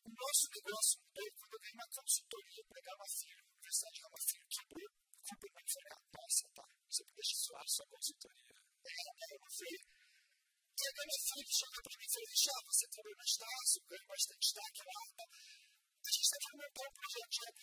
o 0.07 0.13
nosso 0.15 0.47
negócio 0.55 1.01
mudou 1.03 1.27
quando 1.35 1.53
eu 1.53 1.59
ganhei 1.59 1.75
uma 1.75 1.89
consultoria 1.91 2.63
para 2.63 2.85
Gama 2.87 3.07
Filho, 3.11 3.43
Universidade 3.57 3.95
de 3.95 4.01
Gama 4.01 4.21
Filho 4.23 4.47
quebrou, 4.47 4.91
não 5.17 5.35
falei, 5.67 5.91
ah, 5.91 6.03
nossa, 6.15 6.43
tá, 6.55 6.65
você 6.87 7.03
me 7.03 7.11
deixa 7.11 7.35
suar 7.35 7.67
sua 7.67 7.87
consultoria. 7.87 8.55
É, 8.87 8.93
é, 8.93 9.35
eu 9.35 9.51
sei. 9.51 9.75
E 9.75 10.83
a 10.87 10.91
Gama 10.95 11.17
Filho 11.27 11.51
chegou 11.51 11.81
para 11.83 11.97
mim 11.97 12.07
e 12.07 12.13
falou, 12.13 12.31
já, 12.37 12.57
você 12.63 12.85
trabalhou 12.87 13.17
na 13.17 13.27
Estácio, 13.27 13.83
ganhou 13.83 14.07
bastante 14.07 14.39
destaque 14.47 14.81
lá, 14.87 15.01
tá? 15.17 15.25
A 15.27 16.11
gente 16.13 16.23
está 16.23 16.37
querendo 16.37 16.61
montar 16.63 16.87
um 16.87 16.95
projeto 16.95 17.31
de 17.35 17.41
AD. 17.47 17.61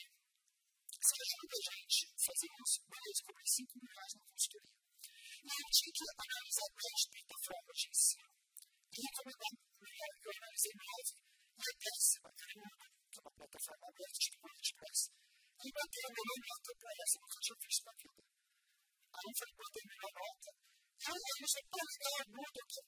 Se 1.05 1.15
ajuda 1.25 1.55
a 1.55 1.63
gente 1.65 1.99
a 2.05 2.19
fazer 2.19 2.51
isso, 2.61 2.77
beleza, 2.85 3.25
cobrei 3.25 3.47
5 3.47 3.73
mil 3.79 3.93
reais 3.95 4.15
na 4.15 4.25
consultoria. 4.25 4.84
E 5.45 5.51
eu 5.53 5.69
tinha 5.77 5.93
que 5.93 6.05
analisar 6.09 6.69
10 6.73 7.05
plataformas 7.13 7.77
de 7.77 7.87
ensino 7.93 8.29
e 8.65 8.97
recomendar 8.97 9.53
melhor. 9.77 10.13
Eu 10.25 10.33
analisei 10.41 10.73
9 10.73 11.35
e 11.55 11.63
a 11.69 11.73
décima 11.85 12.29
era 12.33 12.53
uma, 12.65 12.73
que 13.13 13.19
é 13.19 13.23
uma 13.25 13.35
plataforma 13.37 13.85
aberta, 13.85 14.19
tipo 14.25 14.41
WordPress. 14.41 15.01
E 15.65 15.69
botei 15.69 16.05
a 16.05 16.11
melhor 16.17 16.39
nota 16.49 16.71
para 16.81 16.93
essa, 16.97 17.17
nunca 17.21 17.39
tinha 17.45 17.59
visto 17.61 17.83
na 17.85 17.95
vida. 17.95 18.23
Aí 19.15 19.27
eu 19.29 19.37
falei, 19.39 19.55
botei 19.55 19.83
a 19.85 19.91
melhor 19.93 20.13
nota. 20.17 20.51
E 20.55 21.07
aí 21.13 21.39
eu 21.45 21.49
falei, 21.53 21.67
pô, 21.69 21.81
legal, 21.85 22.17
muda 22.35 22.61
aqui. 22.65 22.83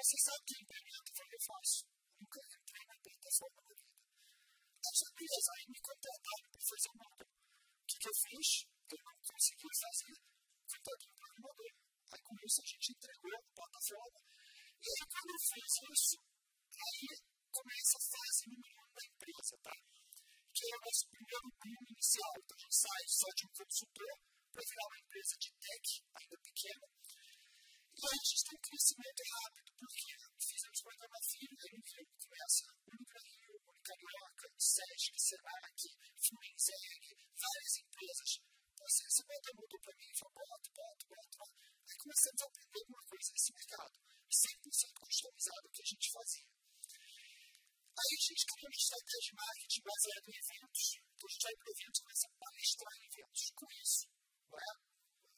Você 0.00 0.16
sabe 0.24 0.40
que 0.48 0.54
implementa? 0.56 1.08
Eu 1.10 1.16
falei, 1.20 1.36
eu 1.36 1.44
faço. 1.52 1.78
Nunca 2.16 2.38
entrei 2.40 2.84
na 2.88 2.96
plataforma 3.00 3.60
da 3.60 3.74
vida. 3.76 4.00
As 4.80 4.98
empresas 5.04 5.46
aí 5.52 5.64
me 5.68 5.80
contrataram 5.84 6.46
para 6.50 6.62
fazer 6.64 6.90
o 6.90 6.96
mundo. 6.96 7.24
O 7.28 7.84
que, 7.84 7.96
que 8.00 8.08
eu 8.08 8.16
fiz? 8.24 8.48
Eu 8.90 9.00
não 9.04 9.16
consegui 9.20 9.70
fazer, 9.80 10.16
contratei 10.64 11.08
um 11.10 11.16
programador. 11.20 11.79
Aí 12.10 12.22
com 12.26 12.34
isso 12.42 12.58
a 12.60 12.66
gente 12.66 12.88
entregou 12.90 13.30
a 13.30 13.42
plataforma. 13.54 14.20
E 14.80 14.86
aí 14.90 15.04
quando 15.06 15.30
eu 15.30 15.42
fiz 15.50 15.72
isso, 15.94 16.16
aí 16.74 17.06
começa 17.50 17.94
a 17.98 18.06
fase 18.10 18.42
número 18.50 18.80
um 18.80 18.90
da 18.90 19.04
empresa, 19.06 19.54
tá? 19.62 19.76
Que 20.50 20.64
é 20.66 20.76
o 20.76 20.84
nosso 20.86 21.04
primeiro 21.10 21.46
boom 21.60 21.80
inicial. 21.90 22.32
Então 22.40 22.56
a 22.56 22.62
gente 22.66 22.78
sai 22.80 23.04
só 23.06 23.28
de 23.30 23.42
um 23.46 23.52
consultor 23.54 24.12
para 24.50 24.66
virar 24.66 24.86
uma 24.90 25.00
empresa 25.00 25.34
de 25.38 25.50
tech, 25.60 25.86
ainda 26.18 26.36
pequena. 26.42 26.86
E 27.90 28.00
aí 28.00 28.18
a 28.18 28.26
gente 28.26 28.44
tem 28.48 28.56
um 28.58 28.66
crescimento 28.66 29.22
rápido, 29.30 29.70
porque 29.78 30.10
fizemos 30.40 30.82
programa 30.82 31.18
filho, 31.30 31.58
aí 31.60 31.72
no 31.74 31.84
Rio 31.84 32.06
começa 32.16 32.64
Única 32.90 33.18
Rio, 33.20 33.54
Única 33.70 33.94
Carioca, 33.94 34.46
Sesc, 34.58 35.12
Senac, 35.20 35.80
Fluenzeg, 36.18 37.02
várias 37.38 37.74
empresas. 37.78 38.49
Então 38.80 38.88
assim, 38.88 39.04
você 39.12 39.22
bota 39.28 39.48
muito 39.60 39.76
para 39.76 39.92
mim, 39.92 40.08
fala, 40.16 40.32
bota, 40.40 40.68
bota, 40.72 41.04
bota. 41.04 41.36
Aí 41.84 41.96
começamos 42.00 42.40
a 42.40 42.46
aprender 42.48 42.80
alguma 42.80 43.04
coisa 43.12 43.28
nesse 43.28 43.52
mercado, 43.52 43.94
100% 44.24 45.04
customizado 45.04 45.64
o 45.68 45.70
que 45.70 45.82
a 45.84 45.90
gente 45.92 46.08
fazia. 46.08 46.48
Aí 48.00 48.12
a 48.16 48.24
gente 48.24 48.42
criou 48.48 48.72
uma 48.72 48.80
estratégia 48.80 49.20
de 49.20 49.32
marketing 49.36 49.82
baseada 49.84 50.26
em 50.32 50.36
eventos. 50.40 50.84
Então 50.96 51.26
a 51.28 51.32
gente 51.36 51.44
vai 51.44 51.56
para 51.60 51.72
eventos 51.76 51.98
e 52.00 52.04
começa 52.08 52.24
a 52.24 52.38
palestrar 52.40 52.94
em 52.96 53.04
eventos. 53.04 53.40
Com 53.52 53.68
isso, 53.68 54.04
não 54.48 54.58
é? 54.64 54.70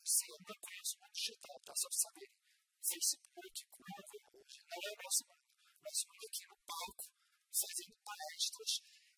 Se 0.07 0.23
eu 0.31 0.39
não 0.39 0.59
conheço 0.63 0.93
o 0.95 0.99
mundo 1.03 1.15
digital, 1.19 1.57
tá? 1.67 1.73
Só 1.75 1.89
para 1.91 2.03
saber. 2.07 2.31
Facebook, 2.79 3.55
Google, 3.75 4.23
hoje 4.39 4.59
não 4.71 4.79
é 4.87 4.91
o 4.95 4.99
nosso 5.03 5.23
mundo. 5.27 5.47
Nosso 5.83 6.05
mundo 6.07 6.25
aqui 6.31 6.45
no 6.47 6.59
palco, 6.63 7.05
fazendo 7.51 7.95
palestras. 8.07 8.71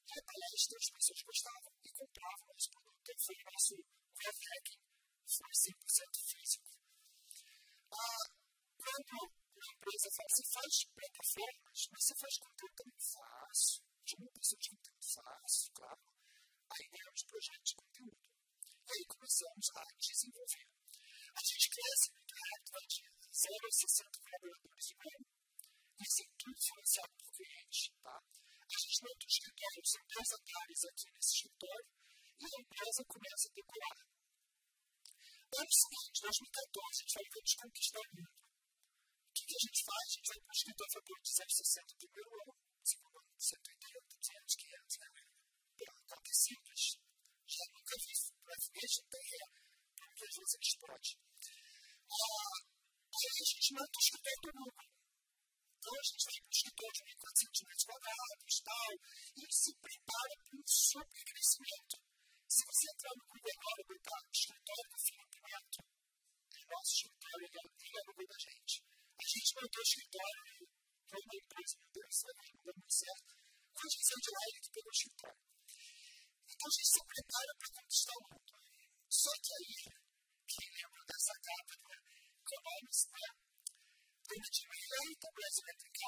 E 0.08 0.12
a 0.16 0.22
palestra 0.24 0.74
as 0.80 0.90
pessoas 0.96 1.20
gostavam 1.28 1.72
e 1.84 1.90
compravam 1.92 2.44
nosso 2.48 2.68
produto. 2.72 3.04
Então 3.04 3.16
foi 3.20 3.36
o 3.36 3.44
nosso 3.52 3.74
growth 4.14 4.44
hacking, 4.48 4.82
foi 5.26 5.52
100% 5.52 6.16
físico. 6.30 6.70
Ah, 7.90 8.26
quando 8.76 9.34
uma 9.54 9.72
empresa 9.72 10.08
fala, 10.14 10.28
você 10.28 10.44
faz 10.52 10.72
plataformas, 10.94 11.78
mas 11.90 12.04
você 12.04 12.14
faz 12.14 12.38
conteúdo 12.38 12.74
também 12.74 13.00
fácil. 13.00 13.82
De 14.04 14.14
uma 14.16 14.30
pessoa 14.32 14.60
de 14.60 14.68
conteúdo 14.68 15.06
fácil, 15.14 15.72
claro. 15.72 16.02
Aí 16.70 16.84
ganhamos 16.92 17.22
projetos 17.24 17.70
de 17.70 17.76
conteúdo. 17.76 18.20
Aí 18.84 19.02
começamos 19.08 19.66
a 19.74 19.82
desenvolver. 19.96 20.66
A 21.34 21.40
gente 21.40 21.66
cresce 21.70 22.12
muito 22.12 22.34
rápido, 22.34 22.78
de 22.86 23.02
0 23.34 23.66
a 23.66 23.72
60 23.72 24.18
colaboradores 24.20 24.86
e 24.90 24.94
meio. 24.94 25.22
Isso 26.04 26.20
é 26.20 26.26
tudo 26.36 26.58
financiado 26.60 27.12
por 27.16 27.30
cliente. 27.32 27.94
Tá? 28.02 28.16
A 28.18 28.78
gente 28.78 28.98
monta 29.02 29.24
um 29.24 29.32
escritório, 29.32 29.82
são 29.84 30.02
10 30.04 30.32
andares 30.34 30.80
aqui 30.84 31.06
nesse 31.14 31.32
escritório, 31.34 31.86
e 32.44 32.54
a 32.54 32.60
empresa 32.60 33.00
começa 33.08 33.48
a 33.48 33.54
decorar. 33.56 33.98
Ano 35.54 35.72
seguinte, 35.72 36.18
2014, 36.20 36.34
a 36.34 37.00
gente 37.00 37.14
vai 37.14 37.26
vamos 37.30 37.54
conquistar 37.54 38.04
o 38.04 38.10
mundo. 38.14 38.44
O 38.44 39.32
que, 39.34 39.42
que 39.48 39.54
a 39.54 39.62
gente 39.64 39.80
faz? 39.84 40.04
A 40.04 40.14
gente 40.14 40.28
vai 40.28 40.40
para 40.44 40.52
o 40.52 40.58
escritório 40.58 40.92
de 40.94 41.14
260 41.24 41.94
no 41.94 42.08
primeiro 42.14 42.30
ano, 42.42 42.54
segundo 42.84 43.16
ano, 43.18 43.32
180, 43.38 44.16
200, 44.18 44.54
500, 44.54 44.98
né? 44.98 45.08
Pronto, 45.74 46.26
é 46.26 46.34
simples. 46.34 46.82
Já 47.44 47.64
nunca 47.70 47.94
vi 48.02 48.14
brasileiro, 48.44 48.94
não 48.94 49.08
tem 49.14 49.24
ré. 49.24 49.44
Porque 49.94 50.24
às 50.24 50.34
vezes 50.34 50.54
ele 50.54 50.68
explode. 50.68 51.10
Ah, 52.04 52.58
aí 53.14 53.26
a 53.30 53.44
gente 53.44 53.74
monta 53.74 53.94
o 53.94 54.04
escritório 54.04 54.42
do 54.44 54.52
mundo. 54.54 54.82
Então 55.74 55.92
a 55.94 56.06
gente 56.08 56.24
vai 56.24 56.38
para 56.40 56.48
o 56.48 56.56
escritório 56.56 56.94
de 56.94 57.02
1.400 57.14 57.68
metros 57.68 57.84
quadrados 57.84 58.54
tal, 58.64 58.90
e 59.36 59.42
se 59.52 59.70
prepara 59.84 60.34
para 60.34 60.56
um 60.56 60.64
super 60.64 61.22
crescimento. 61.24 62.13
Se 62.54 62.62
você 62.70 62.86
entrar 62.86 63.10
no 63.18 63.26
Google 63.26 63.50
e 63.50 63.82
botar 63.82 64.20
escritório 64.30 64.86
do 64.86 64.98
Felipe 65.02 65.38
Neto, 65.42 65.78
é 66.54 66.62
nosso 66.70 66.92
escritório, 66.94 67.42
ele 67.50 67.58
é 67.58 68.02
no 68.06 68.14
Google 68.14 68.30
da 68.30 68.38
gente. 68.38 68.74
A 68.94 69.26
gente 69.26 69.50
montou 69.58 69.80
o 69.82 69.88
escritório 69.90 70.42
para 71.02 71.18
uma 71.18 71.34
empresa, 71.34 71.74
meu 71.82 71.90
Deus, 71.98 72.16
não 72.22 72.62
deu 72.62 72.74
muito 72.78 72.94
certo. 72.94 73.30
Quando 73.74 73.90
a 73.90 73.90
gente 73.90 74.06
saiu 74.06 74.22
de 74.22 74.30
lá, 74.30 74.42
ele 74.46 74.60
que 74.62 74.70
pegou 74.70 74.86
o 74.86 74.94
escritório. 74.94 75.42
Então 76.46 76.66
a 76.70 76.74
gente 76.78 76.90
se 76.94 77.02
prepara 77.10 77.52
para 77.58 77.74
conquistar 77.74 78.14
o 78.14 78.22
mundo. 78.22 78.52
Só 79.10 79.32
que 79.34 79.50
aí, 79.58 79.74
quem 80.46 80.68
lembra 80.78 81.02
dessa 81.10 81.34
capa, 81.34 81.74
né? 81.90 81.98
Economics, 82.38 83.02
né? 83.18 83.28
Permitiu 84.30 84.70
eleita 84.70 85.26
o 85.26 85.34
Brasil 85.34 85.64
Electric 85.74 85.98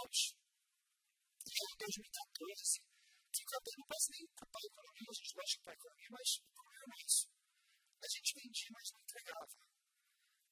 E 1.42 1.58
aí, 1.58 1.70
em 1.74 1.78
2014, 1.90 2.95
que 3.44 3.54
eu 3.54 3.78
não 3.78 3.86
posso 3.90 4.08
nem 4.12 4.24
culpar 4.32 4.62
a 4.62 4.70
economia, 4.70 5.08
a 5.10 5.18
gente 5.18 5.34
gosta 5.34 5.50
de 5.50 5.56
culpar 5.56 5.72
a 5.72 5.80
economia, 5.80 6.10
mas 6.16 6.28
o 6.36 6.48
problema 6.56 6.94
é. 6.96 7.06
A 7.96 8.08
gente 8.08 8.30
vendia, 8.36 8.70
mas 8.72 8.86
não 8.92 9.00
entregava. 9.02 9.56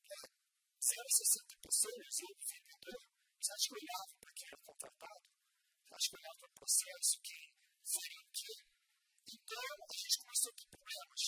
É, 0.04 0.16
0,60 0.84 1.64
pessoas, 1.64 2.12
eu, 2.20 2.32
vendedor, 2.44 3.00
você 3.40 3.52
acha 3.52 3.68
que 3.68 3.76
olhava 3.76 4.12
para 4.20 4.32
quem 4.34 4.46
era 4.48 4.58
contratado? 4.64 5.24
Você 5.84 5.94
acha 5.94 6.08
que 6.08 6.16
olhava 6.16 6.38
para 6.40 6.50
o 6.50 6.58
processo, 6.60 7.12
quem 7.24 7.44
faria 7.84 8.20
o 8.24 8.30
quê? 8.32 8.54
Então, 9.24 9.68
a 9.84 9.96
gente 9.96 10.20
começou 10.24 10.50
a 10.50 10.56
ter 10.56 10.68
problemas. 10.68 11.22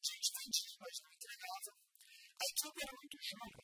A 0.00 0.04
gente 0.04 0.28
vendia, 0.40 0.76
mas 0.80 0.94
não 1.00 1.12
entregava. 1.12 1.72
Aí 2.40 2.50
tudo 2.56 2.76
era 2.80 2.92
muito 2.96 3.18
juro. 3.20 3.60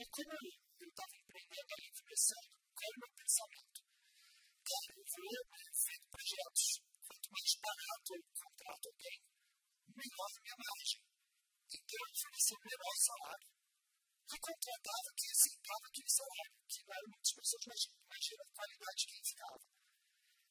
E 0.00 0.04
como 0.08 0.32
eu 0.32 0.88
estava 0.88 1.14
empreendendo 1.16 1.70
ali, 1.76 1.88
começando, 1.92 2.48
qual 2.72 2.84
era 2.88 2.96
o 2.96 3.00
meu 3.00 3.12
pensamento? 3.20 3.80
Cara, 4.60 4.88
eu 4.90 4.96
vou 4.96 5.08
fazer 5.10 5.69
projetos. 6.30 6.78
Quanto 7.10 7.26
mais 7.34 7.52
barato 7.58 8.08
eu 8.14 8.22
contrato 8.38 8.86
alguém, 8.86 9.18
melhor 9.90 10.30
a 10.30 10.40
minha 10.40 10.58
margem. 10.62 11.02
Então, 11.70 11.98
eu 11.98 12.10
ofereci 12.10 12.54
o 12.54 12.66
menor 12.70 12.96
salário 13.02 13.50
e 14.30 14.36
contratava 14.38 15.08
quem 15.18 15.30
aceitava 15.30 15.84
aquele 15.90 16.10
salário, 16.10 16.54
que 16.70 16.78
não 16.86 16.94
eram 16.94 17.10
muitas 17.10 17.32
pessoas, 17.34 17.64
mas 17.66 17.80
imagina 17.90 18.42
a 18.46 18.54
qualidade 18.54 18.98
de 19.00 19.06
quem 19.10 19.22
ficava. 19.26 19.64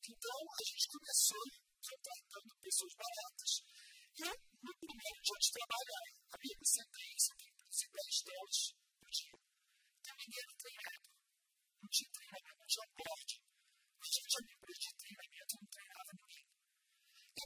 Então, 0.10 0.40
a 0.52 0.64
gente 0.68 0.86
começou 1.00 1.44
contratando 1.80 2.52
pessoas 2.60 2.94
baratas 3.00 3.52
e 4.20 4.28
no 4.28 4.74
primeiro 4.84 5.20
dia 5.24 5.40
de 5.40 5.52
trabalho, 5.56 5.92
a 6.28 6.38
minha 6.44 6.58
descendência 6.60 7.32
tem 7.40 7.52
produzir 7.56 7.88
10 7.88 8.24
dólares 8.28 8.60
por 9.00 9.10
dia. 9.16 9.38
Então, 10.00 10.16
ninguém 10.20 10.44
era 10.44 10.56
treinado. 10.60 11.08
Não 11.80 11.90
tinha 11.90 12.10
treinamento, 12.12 12.60
não 12.60 12.68
tinha. 12.68 13.50
A 14.00 14.06
gente 14.06 14.28
tinha 14.28 14.40
uma 14.40 14.54
empresa 14.60 14.80
de 14.80 14.96
treinamento 15.00 15.20
não. 15.20 15.29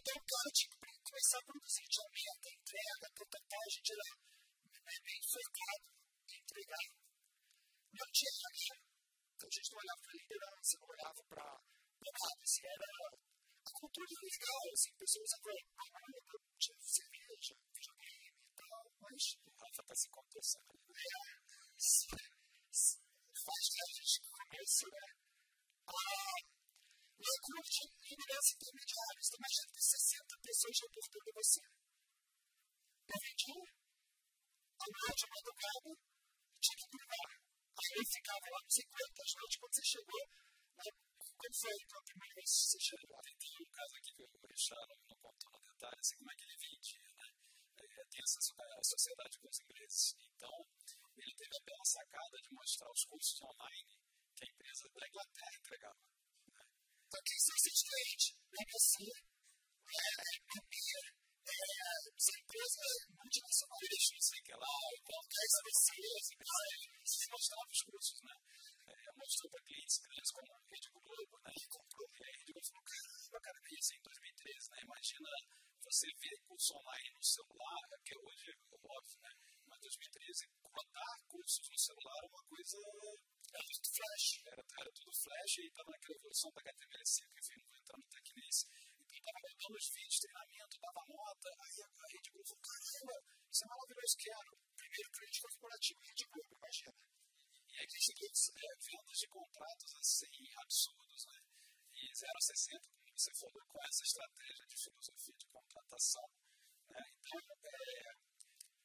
Então, 0.04 0.20
o 0.20 0.26
cara 0.28 0.50
tinha 0.52 0.68
que 0.68 0.84
começar 0.84 1.40
a 1.40 1.48
produzir. 1.48 1.88
Tinha 1.88 2.08
meta, 2.12 2.48
entrega, 2.52 3.08
a 3.08 3.70
gente 3.72 3.90
era 3.96 4.04
bem 5.00 5.22
focado 5.32 5.88
em 6.28 6.36
entregar. 6.44 6.88
Não 7.88 8.08
tinha 8.12 8.32
dinheiro. 8.36 8.84
Então, 9.32 9.48
a 9.48 9.54
gente 9.56 9.70
não 9.72 9.80
olhava 9.80 10.02
para 10.04 10.20
liderança, 10.20 10.72
não 10.76 10.90
olhava 10.92 11.22
para 11.24 11.44
nada. 11.48 12.44
Assim, 12.44 12.64
era 12.68 12.84
a 13.64 13.72
cultura 13.80 14.12
é 14.12 14.20
legal, 14.28 14.64
assim, 14.76 14.92
pessoas 15.00 15.32
agora, 15.40 15.64
tinha 16.60 16.76
cerveja, 16.84 17.56
videogame 17.64 18.28
e 18.28 18.56
tal, 18.60 18.84
mas 19.00 19.24
o 19.40 19.56
Rafa 19.56 19.82
está 19.88 19.96
se 19.96 20.10
compensando. 20.12 20.84
É, 20.84 21.16
faz 23.40 23.64
que 23.72 23.80
a 23.80 23.92
gente 23.96 24.20
comece, 24.28 24.84
né? 24.84 25.08
Ah, 25.88 26.53
a 27.24 27.42
curva 27.44 27.70
de 27.70 27.84
liderança 28.04 28.52
intermediária, 28.54 29.22
você 29.24 29.36
imagina 29.38 29.68
que 29.74 29.82
60 29.82 30.38
pessoas 30.44 30.76
reportando 30.84 31.30
a 31.30 31.34
você. 31.34 31.62
Eu 33.04 33.20
vendi, 33.24 33.56
a 34.80 34.88
noite 34.88 35.22
de 35.24 35.30
madrugada, 35.32 35.92
tinha 36.60 36.78
que 36.80 36.88
brigar. 36.92 37.30
Aí 37.74 38.02
ficava 38.06 38.48
lá 38.52 38.60
nos 38.64 38.74
50 38.74 39.22
às 39.24 39.34
noites, 39.34 39.58
quando 39.60 39.74
você 39.74 39.86
chegou, 39.86 40.24
né? 40.78 40.90
Como 41.18 41.54
foi 41.54 41.74
a 41.74 42.02
primeira 42.04 42.34
vez 42.36 42.50
que 42.50 42.64
você 42.64 42.80
chegou? 42.80 43.18
Tem 43.24 43.54
um 43.60 43.72
caso 43.72 43.94
aqui 43.98 44.12
que 44.14 44.24
o 44.24 44.48
Richard 44.48 44.90
não 45.08 45.18
contou 45.20 45.52
no 45.52 45.60
detalhe, 45.60 46.00
assim, 46.00 46.16
como 46.18 46.32
é 46.32 46.36
que 46.36 46.44
ele 46.44 46.58
vendia, 46.58 47.10
né? 47.18 47.28
É, 47.84 48.06
tem 48.08 48.22
essa 48.24 48.40
sociedade 48.84 49.40
com 49.40 49.50
os 49.50 49.60
ingleses. 49.60 50.16
Então, 50.36 50.56
ele 51.18 51.36
teve 51.36 51.56
a 51.58 51.66
bela 51.66 51.86
sacada 51.86 52.38
de 52.42 52.50
mostrar 52.54 52.90
os 52.92 53.04
cursos 53.06 53.42
online 53.42 54.00
que 54.36 54.46
a 54.46 54.48
empresa 54.48 54.90
da 54.90 55.08
Inglaterra 55.08 55.56
entregava. 55.60 56.13
Então, 57.14 57.30
quem 57.30 57.38
são 57.46 57.54
esses 57.54 57.78
clientes? 57.86 58.34
BBC, 58.50 59.06
essa 62.10 62.34
empresa 62.42 62.82
multinacional, 63.14 63.78
não 63.86 64.22
sei 64.26 64.42
que 64.42 64.54
lá, 64.58 64.74
qualquer 65.06 65.46
especialista, 65.46 66.42
se 67.06 67.30
mostrava 67.30 67.70
os 67.70 67.82
cursos, 67.86 68.18
né? 68.26 68.34
É, 68.90 69.14
mostrou 69.14 69.46
para 69.54 69.62
clientes 69.62 69.98
grandes 70.02 70.32
como 70.34 70.58
a 70.58 70.66
Rede 70.74 70.90
Globo, 70.90 71.38
né? 71.46 71.54
E 71.54 71.66
comprou, 71.70 72.10
e 72.10 72.24
aí 72.26 72.34
a 72.34 72.38
Rede 72.42 72.50
Globo 72.50 72.66
falou, 72.66 72.82
caramba, 72.82 73.38
cara, 73.46 73.60
isso 73.78 73.94
em 73.94 74.02
2013, 74.02 74.72
né? 74.74 74.78
Imagina 74.82 75.30
você 75.86 76.08
ver 76.18 76.38
curso 76.50 76.74
online 76.82 77.10
no 77.14 77.22
celular, 77.22 77.82
que 78.02 78.18
hoje 78.18 78.50
é 78.50 78.58
óbvio, 78.90 79.22
né? 79.22 79.32
Mas 79.70 79.78
2013, 79.86 80.50
rodar 80.66 81.14
cursos 81.30 81.70
no 81.70 81.78
celular 81.78 82.26
é 82.26 82.30
uma 82.34 82.44
coisa. 82.50 82.78
Era 83.54 83.66
tudo 83.66 83.90
flash. 83.94 84.42
Era, 84.46 84.64
era 84.80 84.92
tudo 84.92 85.12
flash 85.14 85.58
e 85.58 85.68
estava 85.68 85.92
naquela 85.92 86.16
evolução 86.18 86.52
da 86.52 86.62
HTML5, 86.62 87.38
enfim, 87.38 87.58
não 87.58 87.70
vou 87.70 87.78
entrar 87.78 87.98
no 87.98 88.08
tecnice 88.10 88.68
estava 89.24 89.40
rodando 89.40 89.78
os 89.78 89.88
vídeos, 89.88 90.20
treinamento, 90.20 90.80
dava 90.80 91.04
nota, 91.08 91.50
aí 91.50 91.82
a, 91.82 91.88
a 91.88 92.08
Rede 92.12 92.30
Globo 92.32 92.56
caramba, 92.60 93.16
isso 93.50 93.64
é 93.64 93.68
maravilhoso, 93.68 94.18
quero. 94.18 94.52
Primeiro 94.76 95.12
cliente 95.12 95.42
corporativo, 95.42 96.00
Rede 96.04 96.26
Globo, 96.28 96.56
imagina. 96.60 96.98
E 97.70 97.80
aí 97.80 97.86
existem 97.88 98.54
é, 98.58 98.76
vendas 98.76 99.18
de 99.18 99.28
contratos 99.28 99.96
assim, 99.96 100.52
absurdos, 100.58 101.26
né? 101.26 101.40
E 101.94 102.16
0 102.16 102.32
a 102.36 102.42
60, 102.42 102.90
como 102.90 103.18
você 103.18 103.34
falou, 103.34 103.66
com 103.68 103.84
essa 103.84 104.04
estratégia 104.04 104.66
de 104.68 104.78
filosofia 104.78 105.36
de 105.38 105.46
contratação. 105.46 106.30
Né? 106.90 107.06
Então, 107.14 107.40
é, 107.64 108.14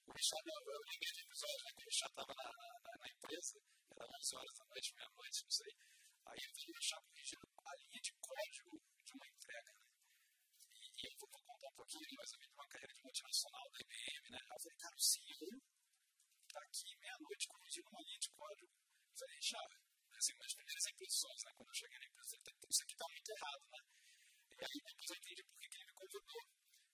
o 0.06 0.12
Richard, 0.12 0.44
eu 0.48 0.82
liguei 0.88 1.12
de 1.12 1.22
episódio, 1.22 1.64
né, 1.64 1.72
que 1.72 1.82
o 1.82 1.88
Richard 1.88 2.12
estava 2.12 2.34
na, 2.34 2.52
na, 2.52 2.96
na, 2.98 3.08
empresa, 3.08 3.60
era 4.02 4.18
11 4.18 4.36
horas 4.36 4.54
da 4.54 4.64
noite, 4.66 4.94
meia-noite, 4.94 5.42
não 5.42 5.50
sei. 5.50 5.72
Aí 6.26 6.38
eu 6.38 6.52
vi 6.54 6.70
o 6.70 6.74
Richard 6.74 7.04
corrigindo 7.08 7.48
a 7.64 7.76
linha 7.76 8.00
de 8.00 8.12
código 8.20 8.72
de 9.04 9.12
uma 9.14 9.26
entrega, 9.26 9.72
né? 9.72 9.84
E 10.98 11.06
eu 11.06 11.16
vou 11.18 11.28
contar 11.28 11.68
um 11.68 11.74
pouquinho 11.74 12.16
mais 12.16 12.32
ou 12.32 12.38
menos 12.38 12.52
de 12.52 12.58
uma 12.58 12.68
carreira 12.68 12.94
de 12.94 13.02
multinacional 13.02 13.70
da 13.70 13.78
IBM, 13.80 14.30
né? 14.30 14.38
Eu 14.38 14.60
falei, 14.60 14.78
cara, 14.78 14.94
o 14.94 15.00
CEO 15.00 15.48
está 16.46 16.60
aqui 16.60 16.96
meia-noite 16.98 17.48
corrigindo 17.48 17.88
uma 17.88 18.02
linha 18.02 18.18
de 18.18 18.30
código. 18.30 18.72
Eu 18.72 19.18
falei, 19.18 19.38
já, 19.40 19.62
assim, 20.16 20.32
as 20.38 20.54
primeiras 20.54 20.86
impressões, 20.86 21.44
né? 21.44 21.52
Quando 21.56 21.68
eu 21.68 21.74
cheguei 21.74 21.98
na 21.98 22.06
empresa, 22.06 22.36
eu 22.36 22.40
falei, 22.40 22.58
isso 22.68 22.82
aqui 22.82 22.92
está 22.92 23.08
muito 23.08 23.30
errado, 23.30 23.64
né? 23.72 23.80
E 24.58 24.64
aí 24.64 24.80
depois 24.84 25.10
eu 25.10 25.16
entendi 25.16 25.42
por 25.44 25.58
que 25.58 25.76
ele 25.76 25.84
me 25.86 25.92
convidou. 25.94 26.42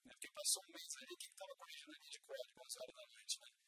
Né? 0.04 0.12
Porque 0.14 0.30
passou 0.32 0.62
um 0.68 0.73
mês 0.73 0.96
ali 0.96 1.16
que 1.16 1.26
estava 1.26 1.54
corrigindo 1.56 1.92
a 1.92 1.99
linha 1.99 2.11
de 2.11 2.20
código, 2.20 2.64
11 2.64 2.78
horas 2.78 2.94
da 2.94 3.06
noite, 3.06 3.40
né? 3.40 3.63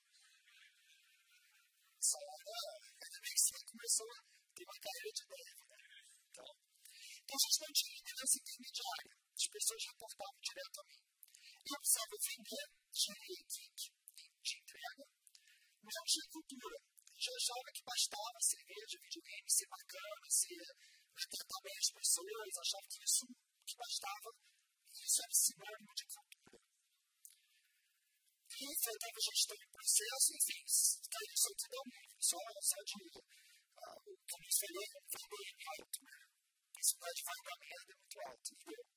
Essa 2.07 2.23
hora, 2.23 2.55
ainda 3.03 3.19
bem 3.19 3.35
que 3.35 3.43
você 3.43 3.59
começou 3.67 4.07
a 4.07 4.19
ter 4.55 4.63
uma 4.63 4.79
carreira 4.79 5.11
de 5.11 5.25
dev, 5.27 5.59
né? 5.67 5.83
Então, 6.31 6.51
então 6.55 7.35
a 7.35 7.43
gente 7.43 7.59
não 7.67 7.73
tinha 7.75 7.99
liderança 7.99 8.37
intermediária 8.47 9.11
as 9.35 9.47
pessoas 9.51 9.83
reportavam 9.91 10.39
direto 10.39 10.77
a 10.79 10.85
mim. 10.87 11.03
Eu 11.67 11.79
precisava 11.83 12.15
vender 12.15 12.67
de 12.95 13.11
equipe 13.11 13.91
de 14.39 14.55
entrega, 14.55 15.03
mas 15.83 15.95
não 15.99 16.07
tinha 16.07 16.31
cultura. 16.31 16.79
Já 17.19 17.33
achava 17.35 17.69
que 17.75 17.83
bastava 17.83 18.39
cerveja, 18.39 19.03
videogame, 19.03 19.51
ser 19.51 19.67
bacana, 19.67 20.27
ser 20.31 20.63
tratar 21.27 21.61
bem 21.67 21.75
as 21.75 21.91
pessoas, 21.91 22.53
achava 22.55 22.87
que 22.87 23.03
isso 23.03 23.27
que 23.67 23.75
bastava, 23.83 24.31
isso 24.95 25.19
era 25.27 25.35
sinônimo 25.35 25.91
de 25.91 26.05
cultura. 26.07 26.46
E 28.57 28.65
faltava 28.81 29.21
gestão 29.21 29.57
de 29.57 29.69
processo, 29.69 30.29
enfim, 30.33 30.63
caiu 31.13 31.37
só 31.37 31.51
tudo 31.61 31.75
ao 31.77 31.87
nível, 31.93 32.17
só, 32.21 32.39
só 32.63 32.79
de, 32.89 32.97
uh, 32.97 34.01
como 34.17 34.45
eu 34.49 34.55
falei, 34.57 34.89
um 34.97 35.05
VDM 35.13 35.61
alto, 35.77 35.99
né? 36.09 36.17
A 36.73 36.83
cidade 36.83 37.21
vai 37.27 37.41
da 37.45 37.55
merda 37.61 37.93
é 37.93 37.97
muito 38.01 38.17
alta, 38.21 38.49
entendeu? 38.53 38.97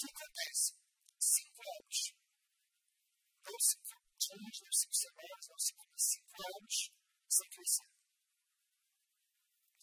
que 0.00 0.06
acontece? 0.08 0.72
Cinco 1.20 1.60
anos. 1.60 2.00
Não 3.44 3.58
cinco 3.60 4.00
dias, 4.16 4.60
não 4.64 4.72
cinco 4.72 4.96
semanas, 4.96 5.44
não 5.50 5.58
cinco, 5.58 5.84
cinco 5.96 6.36
anos 6.56 6.76
sem 7.28 7.48
crescer. 7.50 7.90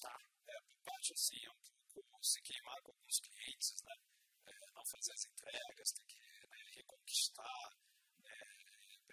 Tá. 0.02 0.18
É, 0.48 0.56
parte 0.86 1.14
assim, 1.14 1.38
é 1.46 1.52
um 1.52 1.94
pouco 1.94 2.26
se 2.26 2.42
queimar 2.42 2.82
com 2.82 2.92
alguns 2.92 3.20
clientes, 3.22 3.78
né? 3.86 3.96
É, 4.48 4.72
não 4.74 4.86
fazer 4.86 5.14
as 5.14 5.26
entregas, 5.26 5.92
ter 5.94 6.06
que 6.06 6.18
né, 6.50 6.62
reconquistar 6.74 7.70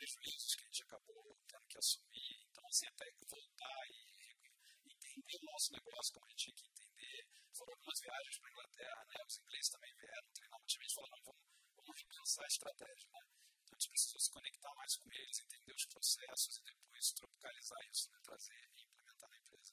prejuízos 0.05 0.55
que 0.55 0.63
a 0.63 0.67
gente 0.67 0.83
acabou 0.83 1.37
tendo 1.49 1.67
que 1.67 1.79
assumir. 1.79 2.45
Então, 2.51 2.67
assim, 2.69 2.87
até 2.87 3.11
voltar 3.27 3.81
e 3.89 4.05
entender 4.85 5.39
o 5.41 5.45
nosso 5.47 5.73
negócio 5.73 6.13
como 6.13 6.27
a 6.27 6.31
gente 6.31 6.53
tinha 6.53 6.55
que 6.55 6.69
entender. 6.69 7.27
Foram 7.55 7.73
algumas 7.73 8.01
viagens 8.01 8.39
para 8.39 8.49
a 8.49 8.53
Inglaterra, 8.53 9.05
né? 9.09 9.17
Os 9.25 9.39
ingleses 9.39 9.71
também 9.71 9.95
vieram 9.95 10.29
treinar 10.35 10.61
um 10.61 10.67
time 10.67 10.85
e 10.85 10.93
falaram, 10.93 11.23
vamos, 11.25 11.43
vamos 11.77 11.97
repensar 11.97 12.45
a 12.45 12.49
estratégia, 12.49 13.09
né? 13.13 13.23
Então 13.65 13.73
a 13.73 13.79
gente 13.81 13.91
precisou 13.91 14.21
se 14.21 14.31
conectar 14.31 14.75
mais 14.75 14.97
com 14.97 15.13
eles, 15.13 15.39
entender 15.41 15.73
os 15.73 15.87
processos 15.87 16.57
e 16.59 16.63
depois 16.63 17.13
tropicalizar 17.13 17.81
isso, 17.91 18.11
né? 18.11 18.19
trazer 18.23 18.71
e 18.77 18.83
implementar 18.85 19.31
na 19.31 19.39
empresa. 19.39 19.73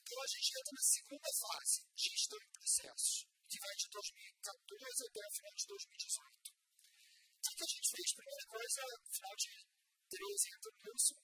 Então 0.00 0.22
a 0.22 0.26
gente 0.26 0.58
entra 0.58 0.72
na 0.72 0.82
segunda 0.82 1.30
fase, 1.32 1.84
gestão 1.94 2.38
de 2.38 2.48
processos, 2.48 3.26
que 3.48 3.60
vai 3.60 3.74
de 3.76 3.88
2014 3.90 5.06
até 5.06 5.20
o 5.20 5.32
final 5.32 5.54
de 5.54 5.66
2018. 5.66 6.41
O 7.42 7.54
que 7.56 7.64
a 7.64 7.72
gente 7.74 7.90
fez? 7.90 8.14
Primeira 8.14 8.46
coisa, 8.46 8.80
no 9.02 9.10
final 9.10 9.34
de 9.34 9.50
13 10.14 10.54
entra 10.54 10.70
o 10.70 10.78
Nilson, 10.78 11.20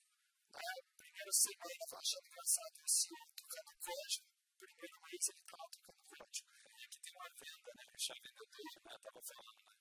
né? 0.50 0.66
primeira 0.98 1.30
semana, 1.30 1.84
achando 1.94 2.26
engraçado, 2.26 2.74
o 2.82 2.88
CEO 2.88 3.24
tocando 3.38 3.70
código, 3.78 4.26
primeiro 4.58 4.98
mês 4.98 5.22
ele 5.30 5.38
estava 5.38 5.66
tocando 5.70 6.02
código. 6.10 6.48
E 6.58 6.84
aqui 6.84 6.98
tem 6.98 7.12
uma 7.14 7.30
venda, 7.38 7.70
né? 7.70 7.84
O 7.86 7.98
chave 8.02 8.18
vendedor, 8.18 8.50
né? 8.50 8.94
Estava 8.98 9.20
falando, 9.22 9.62
né? 9.62 9.74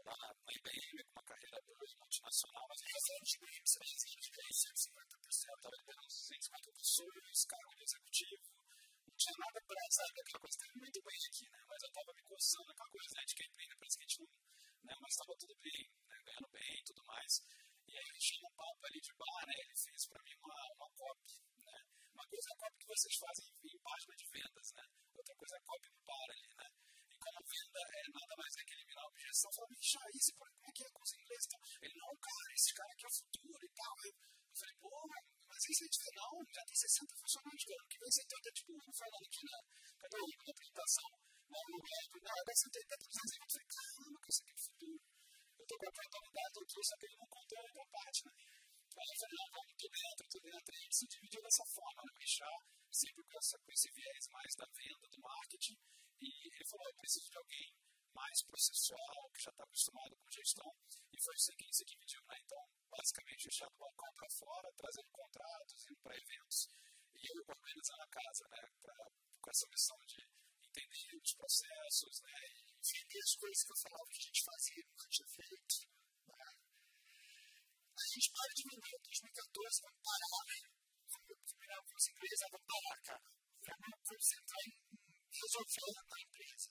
Lá 0.00 0.30
IBM, 0.54 0.98
com 1.04 1.12
uma 1.18 1.24
carreira 1.26 1.58
boa, 1.66 1.84
multinacional, 1.98 2.64
mas 2.70 2.78
ele 2.80 2.92
fazendo 2.94 3.24
de 3.26 3.34
IBM, 3.34 3.66
você 3.66 3.78
faz 3.78 3.90
de 3.90 4.28
IBM, 4.30 4.50
150%, 4.50 5.58
estava 5.58 5.74
vendendo 5.74 6.06
150 6.06 6.70
pessoas, 6.70 7.44
cargo 7.50 7.74
de 7.74 7.82
executivo, 7.82 8.46
não 9.10 9.16
tinha 9.18 9.36
nada 9.42 9.58
para, 9.66 9.82
sabe, 9.90 10.20
aquela 10.22 10.38
coisa, 10.38 10.54
estava 10.54 10.74
muito 10.78 11.00
bem 11.02 11.20
aqui, 11.26 11.46
né? 11.50 11.60
Mas 11.66 11.82
eu 11.82 11.90
estava 11.90 12.10
me 12.14 12.22
coçando, 12.22 12.70
aquela 12.70 12.90
coisa, 12.94 13.10
né? 13.10 13.22
De 13.26 13.34
quem 13.34 13.46
empreende, 13.50 13.74
parece 13.74 13.96
que 13.98 14.02
a 14.02 14.06
gente 14.06 14.18
não, 14.22 14.30
né? 14.84 14.94
Mas 15.00 15.12
estava 15.12 15.36
tudo 15.36 15.54
bem, 15.60 15.82
né? 16.08 16.16
Ganhando 16.24 16.48
bem 16.48 16.74
e 16.78 16.84
tudo 16.84 17.04
mais. 17.04 17.32
E 17.86 17.98
aí 17.98 18.06
ele 18.06 18.18
tinha 18.18 18.46
um 18.46 18.54
papo 18.54 18.86
ali 18.86 19.00
de 19.00 19.12
bar, 19.14 19.46
né? 19.46 19.54
Ele 19.58 19.76
fez 19.76 20.06
para 20.06 20.22
mim 20.22 20.34
uma, 20.38 20.58
uma 20.76 20.88
copy, 20.90 21.34
né? 21.58 21.78
Uma 22.14 22.26
coisa 22.26 22.48
é 22.50 22.52
a 22.52 22.56
copy 22.56 22.78
que 22.78 22.86
vocês 22.86 23.14
fazem 23.16 23.46
em 23.64 23.78
página 23.78 24.14
de 24.16 24.26
vendas, 24.30 24.72
né? 24.72 24.84
Outra 25.14 25.34
coisa 25.34 25.54
é 25.54 25.58
a 25.58 25.62
copy 25.62 25.88
no 25.90 26.02
bar 26.04 26.28
ali, 26.30 26.54
né? 26.54 26.68
E 27.10 27.16
como 27.18 27.40
venda 27.42 27.80
é 27.80 28.02
nada 28.14 28.34
mais 28.36 28.56
é 28.56 28.64
que 28.64 28.74
eliminar 28.74 29.04
a 29.04 29.08
objeção, 29.08 29.52
falei, 29.52 29.76
bicho, 29.76 29.98
isso 30.14 30.32
como 30.38 30.64
é 30.64 30.72
que 30.72 30.84
é 30.84 30.90
com 30.90 31.02
os 31.02 31.12
ingleses? 31.12 31.46
Então, 31.46 31.60
ele, 31.82 31.94
não, 31.98 32.16
cara, 32.16 32.54
esse 32.54 32.74
cara 32.74 32.92
aqui 32.92 33.04
é 33.04 33.08
o 33.08 33.18
futuro 33.18 33.64
e 33.66 33.72
tal. 33.74 33.94
Eu, 34.04 34.14
eu 34.14 34.56
falei, 34.56 34.76
pô, 34.80 34.90
mas 35.50 35.64
isso 35.68 35.82
aí 35.82 35.90
dizer, 35.90 36.12
não, 36.14 36.32
já 36.54 36.64
tem 36.64 36.76
60 36.76 37.16
funcionários, 37.16 37.64
cara, 37.64 37.84
que 37.90 37.98
vem 37.98 38.10
70, 38.10 38.50
tipo, 38.52 38.72
falando 38.94 39.24
aqui 39.26 39.44
na, 39.44 39.58
cadê 39.98 40.16
o 40.16 40.26
na 40.30 40.52
apresentação? 40.54 41.29
Não, 41.50 41.62
no 41.70 41.78
médico, 41.82 42.16
não, 42.22 42.44
vai 42.46 42.54
70, 42.54 42.96
300, 42.96 43.34
eu 43.34 43.50
falei, 43.50 43.66
caramba, 43.66 44.18
que 44.22 44.30
isso 44.30 44.42
aqui 44.42 44.52
é 44.52 44.58
futuro 44.58 45.00
eu 45.60 45.64
estou 45.64 45.78
com 45.78 45.86
a 45.86 45.90
oportunidade, 45.90 46.54
eu 46.56 46.66
trouxe 46.66 46.94
aquele 46.94 47.16
não 47.16 47.26
contou 47.28 47.58
a 47.58 47.62
outra 47.62 47.86
parte, 47.92 48.24
né? 48.24 48.32
Aí 48.32 49.08
eu 49.12 49.18
falei, 49.20 49.36
não, 49.38 49.48
vamos 49.52 49.74
tudo 49.76 49.92
dentro, 49.92 50.28
tudo 50.28 50.44
dentro. 50.50 50.74
E 50.74 50.78
gente 50.80 50.96
se 50.96 51.06
dividiu 51.06 51.42
dessa 51.42 51.64
forma, 51.66 52.00
né? 52.04 52.12
O 52.12 52.18
Richard, 52.18 52.64
sempre 52.90 53.22
com, 53.22 53.38
essa, 53.38 53.58
com 53.60 53.72
esse 53.72 53.88
viés 53.92 54.24
mais 54.32 54.54
da 54.56 54.66
venda, 54.72 55.06
do 55.08 55.20
marketing, 55.20 55.76
e 56.20 56.28
ele 56.48 56.64
falou, 56.64 56.86
eu 56.88 56.96
preciso 56.96 57.30
de 57.30 57.38
alguém 57.38 57.68
mais 58.12 58.42
processual, 58.42 59.30
que 59.30 59.42
já 59.42 59.50
está 59.50 59.64
acostumado 59.64 60.16
com 60.16 60.30
gestão, 60.30 60.70
e 61.12 61.16
foi 61.22 61.34
isso 61.36 61.52
que 61.56 61.72
se 61.72 61.84
dividiu, 61.84 62.20
né? 62.26 62.36
Então, 62.40 62.60
basicamente, 62.90 63.46
o 63.46 63.48
Richard 63.50 63.72
do 63.72 63.78
balcão 63.78 64.12
para 64.16 64.30
fora, 64.30 64.72
trazendo 64.76 65.10
contratos, 65.12 65.86
indo 65.86 66.00
para 66.00 66.16
eventos, 66.16 66.68
e 67.14 67.26
eu 67.30 67.44
organizando 67.46 68.02
a 68.02 68.08
casa, 68.08 68.48
né? 68.48 68.62
Pra, 68.80 68.94
com 69.40 69.50
essa 69.50 69.66
missão 69.68 69.96
de 70.08 70.20
entender 70.70 71.16
os 71.18 71.34
processos, 71.34 72.14
né? 72.22 72.38
Entender 72.78 73.20
as 73.20 73.34
coisas 73.34 73.60
que 73.64 73.72
eu 73.72 73.80
falava 73.82 74.06
que 74.10 74.20
a 74.20 74.26
gente 74.30 74.42
fazia, 74.44 74.82
nunca 74.86 75.06
tinha 75.10 75.28
feito. 75.34 75.74
Né? 76.30 76.48
A 77.90 78.06
gente 78.14 78.28
para 78.30 78.52
de 78.54 78.62
vender 78.70 78.94
em 78.94 79.02
2014, 79.10 79.80
vamos 79.82 80.00
parar, 80.00 80.40
né? 80.46 80.58
Vamos 81.10 81.50
combinar 81.50 81.80
com 81.84 81.96
os 81.98 82.06
ingleses, 82.10 82.40
vamos 82.50 82.66
parar, 82.70 82.98
cara. 83.02 83.26
Vamos 83.60 84.00
concentrar 84.08 84.62
em 84.64 84.74
resolver 85.30 85.94
a 86.00 86.18
empresa. 86.20 86.70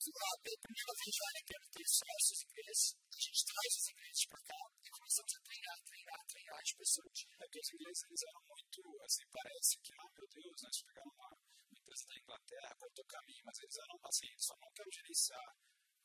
A 0.00 0.38
primeira 0.40 0.92
vez 0.96 1.12
já 1.12 1.28
na 1.28 1.42
quero 1.44 1.66
ter 1.76 1.84
sócios 1.84 2.40
ingleses, 2.40 2.96
a 2.96 3.20
gente 3.20 3.44
traz 3.44 3.72
os 3.76 3.86
ingleses 3.92 4.24
para 4.32 4.40
cá 4.48 4.60
e 4.80 4.88
começamos 4.96 5.32
a 5.36 5.40
treinar, 5.44 5.76
treinar, 5.84 6.20
treinar 6.24 6.56
as 6.56 6.72
pessoas. 6.72 7.18
É 7.36 7.44
que 7.52 7.60
os 7.60 7.70
ingleses 7.74 8.22
eram 8.24 8.42
muito, 8.48 8.80
assim, 9.04 9.26
parece 9.28 9.76
que, 9.84 9.92
ah, 9.92 10.10
meu 10.16 10.26
Deus, 10.30 10.56
né, 10.62 10.68
se 10.72 10.84
pegaram 10.88 11.12
uma 11.12 11.49
empresa 11.90 12.06
da 12.06 12.18
Inglaterra, 12.18 12.76
cortou 12.78 13.04
o 13.04 13.08
caminho, 13.08 13.42
mas 13.44 13.58
eles 13.58 13.76
eram 13.76 13.98
assim, 14.04 14.26
eles 14.26 14.44
só 14.44 14.56
não 14.60 14.70
quero 14.70 14.90
gerenciar 14.92 15.56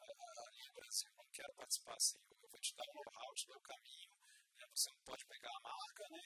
ah, 0.02 0.43
ali 0.48 0.63
no 0.65 0.74
Brasil, 0.74 1.12
não 1.15 1.30
quero 1.30 1.54
participar 1.54 1.95
assim, 1.95 2.17
eu 2.41 2.50
vou 2.50 2.60
te 2.60 2.74
dar 2.76 2.86
um 2.89 2.93
know-how, 2.93 3.34
te 3.36 3.48
dar 3.48 3.58
o 3.58 3.62
caminho, 3.62 4.10
né, 4.58 4.65
você 4.74 4.89
não 4.89 5.00
pode 5.06 5.26
pegar 5.26 5.52
a 5.52 5.62
marca, 5.62 6.10
né, 6.10 6.24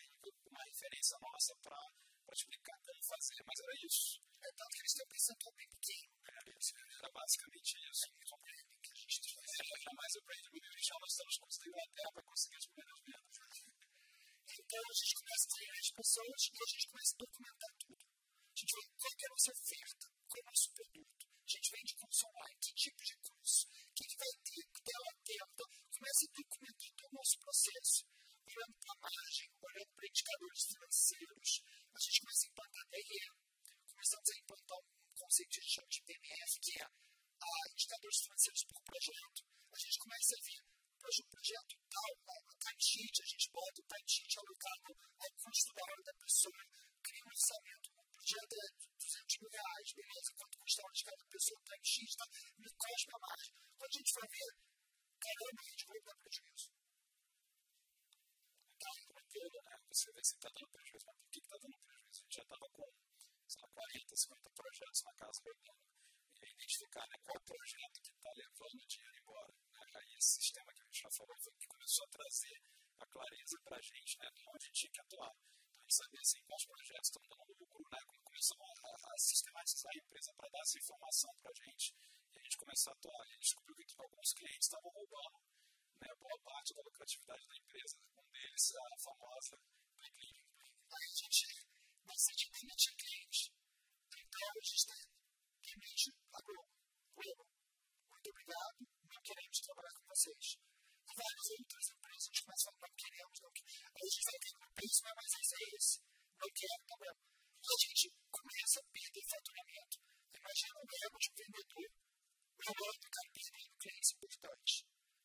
uma 0.48 0.64
referência 0.64 1.18
nossa 1.20 1.56
para 1.58 1.76
te 2.32 2.40
explicar 2.40 2.80
como 2.80 3.04
fazer, 3.04 3.44
mas 3.46 3.60
era 3.60 3.74
isso. 3.86 4.22
É 4.40 4.52
tanto 4.54 4.70
que 4.70 4.80
eles 4.80 4.92
estão 4.92 5.08
pensando 5.08 5.38
no 5.44 5.54
pequeno. 5.54 5.80
Game. 5.82 6.20
Era 7.00 7.12
basicamente 7.12 7.76
isso. 7.90 8.08
que 8.82 8.92
a 8.92 8.96
gente 8.96 9.36
faz. 9.36 9.52
Era 9.60 9.68
é, 9.68 9.82
jamais 9.82 10.16
o 10.16 10.22
Brand 10.24 10.46
New 10.54 10.64
Original, 10.70 11.00
nós 11.02 11.12
estamos 11.12 11.38
começando 11.38 11.64
da 11.64 11.70
Inglaterra 11.70 12.12
para 12.14 12.24
conseguir 12.24 12.58
as 12.58 12.66
primeiras 12.68 13.00
vendas. 13.04 13.40
Então 14.60 14.80
a 14.80 14.94
gente 14.94 15.16
começa 15.16 15.46
a 15.46 15.52
treinar 15.56 15.80
as 15.80 15.92
pessoas 15.92 16.42
e 16.48 16.64
a 16.64 16.68
gente 16.70 16.88
começa 16.88 17.16
a 17.16 17.18
documentar 17.18 17.72
tudo 17.80 17.99
qual 18.98 19.14
é 19.14 19.26
a 19.26 19.30
nossa 19.30 19.52
oferta, 19.52 20.06
qual 20.28 20.40
é 20.40 20.42
o 20.42 20.50
nosso 20.50 20.70
produto. 20.72 21.24
A 21.30 21.50
gente 21.50 21.72
vende 21.72 21.96
curso 21.96 22.24
online, 22.30 22.60
que 22.62 22.74
tipo 22.74 23.02
de 23.04 23.16
curso, 23.18 23.64
o 23.68 23.94
que, 23.96 24.06
que 24.06 24.18
vai 24.18 24.34
ter, 24.46 24.64
que 24.70 24.82
tela. 24.86 25.12
Então, 25.30 25.68
começa 25.90 26.22
a 26.26 26.34
documentar 26.38 26.92
todo 26.96 27.10
o 27.10 27.18
nosso 27.20 27.36
processo. 27.40 28.00
Olhando 28.50 28.76
para 28.82 28.94
a 28.94 29.02
margem, 29.02 29.50
olhando 29.62 29.92
para 29.94 30.08
indicadores 30.10 30.64
financeiros, 30.70 31.50
a 31.94 32.00
gente 32.00 32.20
começa 32.22 32.44
a 32.46 32.50
implantar 32.50 32.86
DRE. 32.90 33.26
Começamos 33.90 34.30
a 34.30 34.38
implantar 34.40 34.78
um 34.80 35.16
conceito 35.20 35.50
que 35.50 35.60
a 35.60 35.64
gente 35.64 35.76
chama 35.76 35.90
de 35.90 36.02
PMF, 36.02 36.52
que 36.60 36.72
é 36.80 36.86
a 36.86 37.52
indicadores 37.74 38.20
financeiros 38.24 38.64
por 38.70 38.82
projeto. 38.84 39.40
A 39.70 39.80
gente 39.80 39.98
começa 40.00 40.34
a 40.34 40.44
ver 40.46 40.70
o 41.00 41.28
projeto 41.32 41.74
tal, 41.90 42.14
a 42.30 42.56
timesheet, 42.60 43.24
a 43.24 43.26
gente 43.26 43.50
bota 43.50 43.82
o 43.82 43.86
timesheet 43.90 44.38
alocado 44.38 44.90
ao 45.18 45.32
custo 45.42 45.74
da 45.74 45.82
hora 45.82 46.04
da 46.04 46.14
pessoa, 46.14 46.62
cria 47.02 47.24
um 47.26 47.30
orçamento, 47.30 47.99
projeto 48.20 48.52
é 48.52 48.68
200 49.00 49.40
mil 49.40 49.50
reais, 49.50 49.88
beleza, 49.96 50.36
quanto 50.36 50.58
custa 50.60 50.82
a 50.82 50.86
hora 50.86 50.94
de 50.94 51.04
cada 51.04 51.26
pessoa, 51.30 51.60
o 51.60 51.64
timesheet, 51.64 52.18
tá, 52.18 52.26
me 52.60 52.70
cospe 52.76 53.12
margem. 53.16 53.56
Quando 53.80 53.90
a 53.90 53.98
gente 53.98 54.14
vai 54.20 54.28
ver, 54.28 54.52
caramba, 55.20 55.60
a 55.60 55.70
gente 55.70 55.86
vai 55.88 56.00
dar 56.04 56.16
prejuízo. 56.20 56.68
Então, 58.76 58.94
tranquilo, 59.08 59.58
né? 59.64 59.76
Você 59.88 60.12
vê 60.12 60.24
se 60.24 60.36
está 60.36 60.50
dando 60.52 60.70
prejuízo, 60.70 61.06
mas 61.08 61.18
por 61.20 61.30
que 61.32 61.40
está 61.40 61.58
dando 61.64 61.78
prejuízo? 61.80 62.20
A 62.20 62.24
gente 62.24 62.36
já 62.36 62.44
estava 62.44 62.68
com, 62.70 62.88
sei 63.48 63.62
lá, 63.62 63.68
40, 63.70 64.16
50 64.16 64.50
projetos 64.52 65.04
na 65.04 65.14
casa 65.16 65.40
rodando. 65.40 65.84
E 66.40 66.52
identificar 66.52 67.08
né, 67.08 67.18
qual 67.24 67.40
projeto 67.42 68.02
que 68.04 68.12
está 68.12 68.32
levando 68.36 68.88
dinheiro 68.88 69.18
embora 69.20 69.54
Aí 70.00 70.16
esse 70.16 70.40
sistema 70.40 70.72
que 70.72 70.82
a 70.82 70.86
gente 70.86 71.02
já 71.02 71.12
falou 71.12 71.36
que 71.36 71.68
começou 71.68 72.06
a 72.06 72.10
trazer 72.10 72.58
a 73.00 73.06
clareza 73.08 73.58
para 73.64 73.78
a 73.78 73.82
gente, 73.82 74.20
né, 74.20 74.30
onde 74.48 74.72
tinha 74.72 74.92
que 74.92 75.02
atuar. 75.02 75.36
Então, 75.90 76.06
sabia 76.06 76.22
assim, 76.22 76.40
quais 76.44 76.66
projetos 76.66 77.10
estão 77.10 77.24
dando 77.28 77.58
lucro, 77.58 77.90
né, 77.90 77.98
como 78.06 78.22
começou 78.22 78.62
a, 78.62 79.12
a, 79.12 79.18
sistematizar 79.18 79.92
a 79.92 79.98
empresa 79.98 80.34
para 80.36 80.50
dar 80.50 80.60
essa 80.60 80.78
informação 80.78 81.34
para 81.42 81.50
a 81.50 81.66
gente 81.66 81.96
e 82.30 82.40
a 82.40 82.44
gente 82.44 82.58
começou 82.58 82.94
a 82.94 82.96
atuar. 82.96 83.22
A 83.24 83.26
gente 83.26 83.40
descobriu 83.40 83.76
que 83.76 83.96
alguns 83.98 84.34
clientes 84.34 84.68
estavam 84.68 84.92
roubando 84.92 85.42
né, 86.00 86.14
boa 86.14 86.40
parte 86.46 86.76
da 86.76 86.82
lucratividade 86.84 87.48
da 87.48 87.58
empresa, 87.58 87.98
um 88.22 88.30
deles 88.30 88.76
a 88.76 88.98
famosa 89.00 89.58
Click 89.98 90.44
Aí 90.94 91.10
a 91.10 91.16
gente 91.16 91.66
decide 92.06 92.52
demitir 92.52 92.96
cliente. 92.96 93.52
Então 94.14 94.48
a 94.48 94.62
gente 94.62 94.86
demite 95.58 96.14
a. 96.34 96.42
Globo, 97.18 97.48
muito 98.12 98.30
obrigado 98.30 98.78
não 99.10 99.22
queremos 99.24 99.60
trabalhar 99.60 99.94
com 99.94 100.06
vocês. 100.06 100.69
Várias 101.20 101.48
outras 101.52 101.88
empresas 101.92 102.40
começam 102.40 102.72
a 102.72 102.80
não 102.80 102.94
queremos, 102.96 103.38
não 103.44 103.52
queremos. 103.52 103.92
A 103.92 104.00
gente 104.00 104.24
vai 104.24 104.38
ter 104.40 104.54
um 104.56 104.72
preço, 104.72 105.00
não 105.04 105.12
é 105.12 105.16
mais 105.20 105.34
esse, 105.36 105.54
é 105.60 105.64
esse. 105.76 105.96
Não 106.40 106.50
quero, 106.56 106.82
tá 106.88 106.96
bom. 106.96 107.16
E 107.60 107.68
a 107.70 107.78
gente 107.84 108.06
começa 108.32 108.78
a 108.80 108.88
perder 108.88 109.24
faturamento. 109.28 109.96
Imagina 110.40 110.76
o 110.80 110.88
erro 110.88 111.18
de 111.20 111.28
um 111.28 111.36
vendedor, 111.36 111.90
o 111.92 112.62
erro 112.72 113.00
do 113.04 113.10
cara 113.12 113.30
perdendo 113.36 113.80
clientes 113.84 114.10
importantes. 114.16 114.76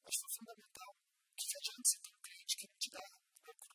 Mas 0.03 0.15
foi 0.19 0.31
fundamental 0.35 0.91
que 1.39 1.47
adianta 1.63 1.87
você 1.87 1.99
ter 2.03 2.11
um 2.11 2.23
cliente 2.27 2.55
que 2.59 2.67
não 2.67 2.79
te 2.83 2.91
dá 2.91 3.05
lucro. 3.47 3.75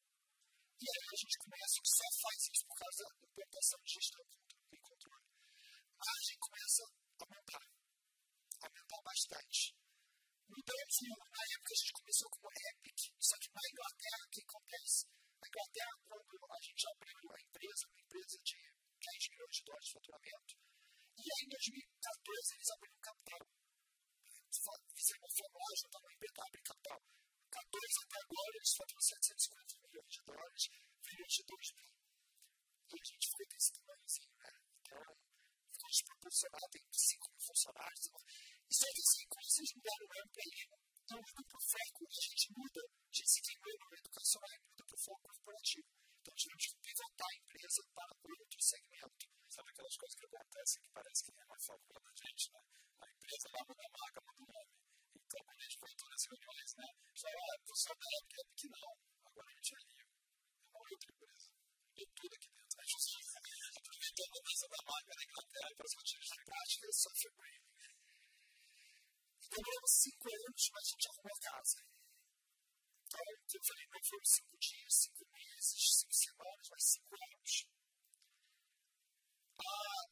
E 0.75 0.85
aí 0.91 1.05
a 1.07 1.17
gente 1.23 1.35
começa, 1.39 1.75
só 1.87 2.07
faz 2.19 2.39
isso 2.51 2.63
por 2.67 2.77
causa 2.83 2.99
da 2.99 3.27
implantação 3.31 3.79
de 3.79 3.91
gestão 3.95 4.23
que 14.89 14.97
acontece? 14.97 15.05
Na 15.39 15.47
Inglaterra, 15.47 15.93
quando 16.09 16.33
a 16.49 16.59
gente 16.59 16.83
abriu 16.89 17.21
a 17.29 17.37
empresa, 17.39 17.83
uma 17.87 18.01
empresa 18.01 18.37
de 18.43 18.57
10 18.99 19.29
milhões 19.29 19.55
de 19.55 19.63
dólares 19.63 19.85
de 19.85 19.93
faturamento, 19.93 20.53
e 21.19 21.25
aí 21.29 21.41
em 21.45 21.49
2014 21.49 22.55
eles 22.55 22.69
abriram 22.69 22.99
capital. 22.99 23.43
Fizeram 24.49 25.21
uma 25.21 25.31
formulário, 25.37 25.77
juntaram 25.79 26.05
uma 26.09 26.13
empresa, 26.13 26.33
capital. 26.59 26.99
14 27.49 28.03
até 28.03 28.17
agora, 28.19 28.53
eles 28.57 28.73
faturam 28.77 29.01
750 29.01 29.77
milhões 29.79 30.09
de 30.09 30.21
dólares, 30.25 30.63
milhões 31.05 31.33
de 31.33 31.43
2 31.45 31.71
mil. 31.77 31.91
E 32.89 32.95
a 32.97 33.05
gente 33.05 33.27
foi 33.29 33.45
desse 33.45 33.69
tamanhozinho, 33.73 34.35
né? 34.39 34.51
Então, 34.79 35.05
ficou 35.69 35.89
desproporcionado, 35.89 36.67
tem 36.73 36.83
5 36.89 37.29
mil 37.29 37.41
funcionários. 37.45 38.03
Isso 38.69 38.83
é 38.85 38.89
assim, 38.89 39.25
quando 39.29 39.49
vocês 39.49 39.69
mudaram 39.77 40.05
o 40.09 40.15
MPI, 40.29 40.88
então 41.09 41.25
muda 41.25 41.41
para 41.41 41.57
o 41.57 41.65
foco, 41.65 42.05
a 42.05 42.21
gente 42.21 42.53
muda 42.53 42.81
de 43.09 43.23
desenvolvimento 43.25 43.97
educacional 43.97 44.53
e 44.53 44.59
muda 44.61 44.83
para 44.85 44.93
o 44.93 45.01
foco 45.01 45.21
corporativo. 45.25 45.89
Então 46.21 46.35
tivemos 46.37 46.65
que 46.69 46.77
pivotar 46.85 47.25
a 47.25 47.37
empresa 47.41 47.81
para 47.97 48.13
outro 48.13 48.61
segmento. 48.61 49.25
Sabe 49.49 49.69
aquelas 49.73 49.97
coisas 49.97 50.13
que 50.13 50.25
acontecem 50.29 50.81
que 50.85 50.91
parece 50.93 51.25
que 51.25 51.31
é 51.33 51.45
foco 51.65 51.85
da 51.89 52.13
gente, 52.13 52.53
né? 52.53 52.61
A 53.01 53.05
empresa 53.09 53.49
lá 53.49 53.61
muda 53.65 53.81
a 53.81 53.89
marca, 53.89 54.21
muda 54.21 54.37
o 54.37 54.53
nome. 54.53 54.73
Então, 55.17 55.39
quando 55.49 55.57
a 55.57 55.63
gente 55.65 55.77
foi 55.81 55.89
em 55.89 55.97
todas 55.97 56.13
as 56.13 56.25
reuniões, 56.29 56.69
né? 56.77 56.87
Já, 57.17 57.29
ah, 57.33 57.57
tu 57.65 57.73
só 57.73 57.93
da 57.97 58.07
época 58.21 58.41
que 58.53 58.67
não. 58.69 58.91
Agora 59.25 59.47
a 59.49 59.53
gente 59.57 59.73
é 59.73 59.79
livre. 59.81 60.13
É 60.13 60.77
uma 60.77 60.89
outra 60.93 61.09
empresa. 61.09 61.49
E 61.97 62.05
tudo 62.05 62.33
aqui 62.37 62.49
dentro. 62.53 62.77
A 62.77 62.85
gente 62.85 63.17
aproveitando 63.81 64.29
a 64.29 64.37
mudança 64.37 64.65
da 64.69 64.81
marca 64.85 65.11
da 65.17 65.23
Inglaterra 65.25 65.69
para 65.73 65.85
os 65.89 65.95
motivos 65.97 66.27
de 66.29 66.39
prática, 66.45 66.85
só 66.93 67.09
foi 67.17 67.33
Demoramos 69.49 69.91
cinco 69.91 70.25
anos, 70.29 70.63
mas 70.73 70.83
a 70.85 70.89
gente 70.89 71.07
arrumou 71.09 71.33
a 71.33 71.41
casa. 71.41 71.79
Então, 73.09 73.57
eu 73.57 73.65
falei, 73.65 73.85
não 73.89 74.01
foram 74.05 74.25
cinco 74.25 74.55
dias, 74.61 74.93
cinco 74.93 75.25
meses, 75.33 75.77
cinco 75.97 76.13
semanas, 76.13 76.65
mas 76.69 76.83
cinco 76.85 77.13
anos. 77.17 77.53
Ah, 79.59 80.03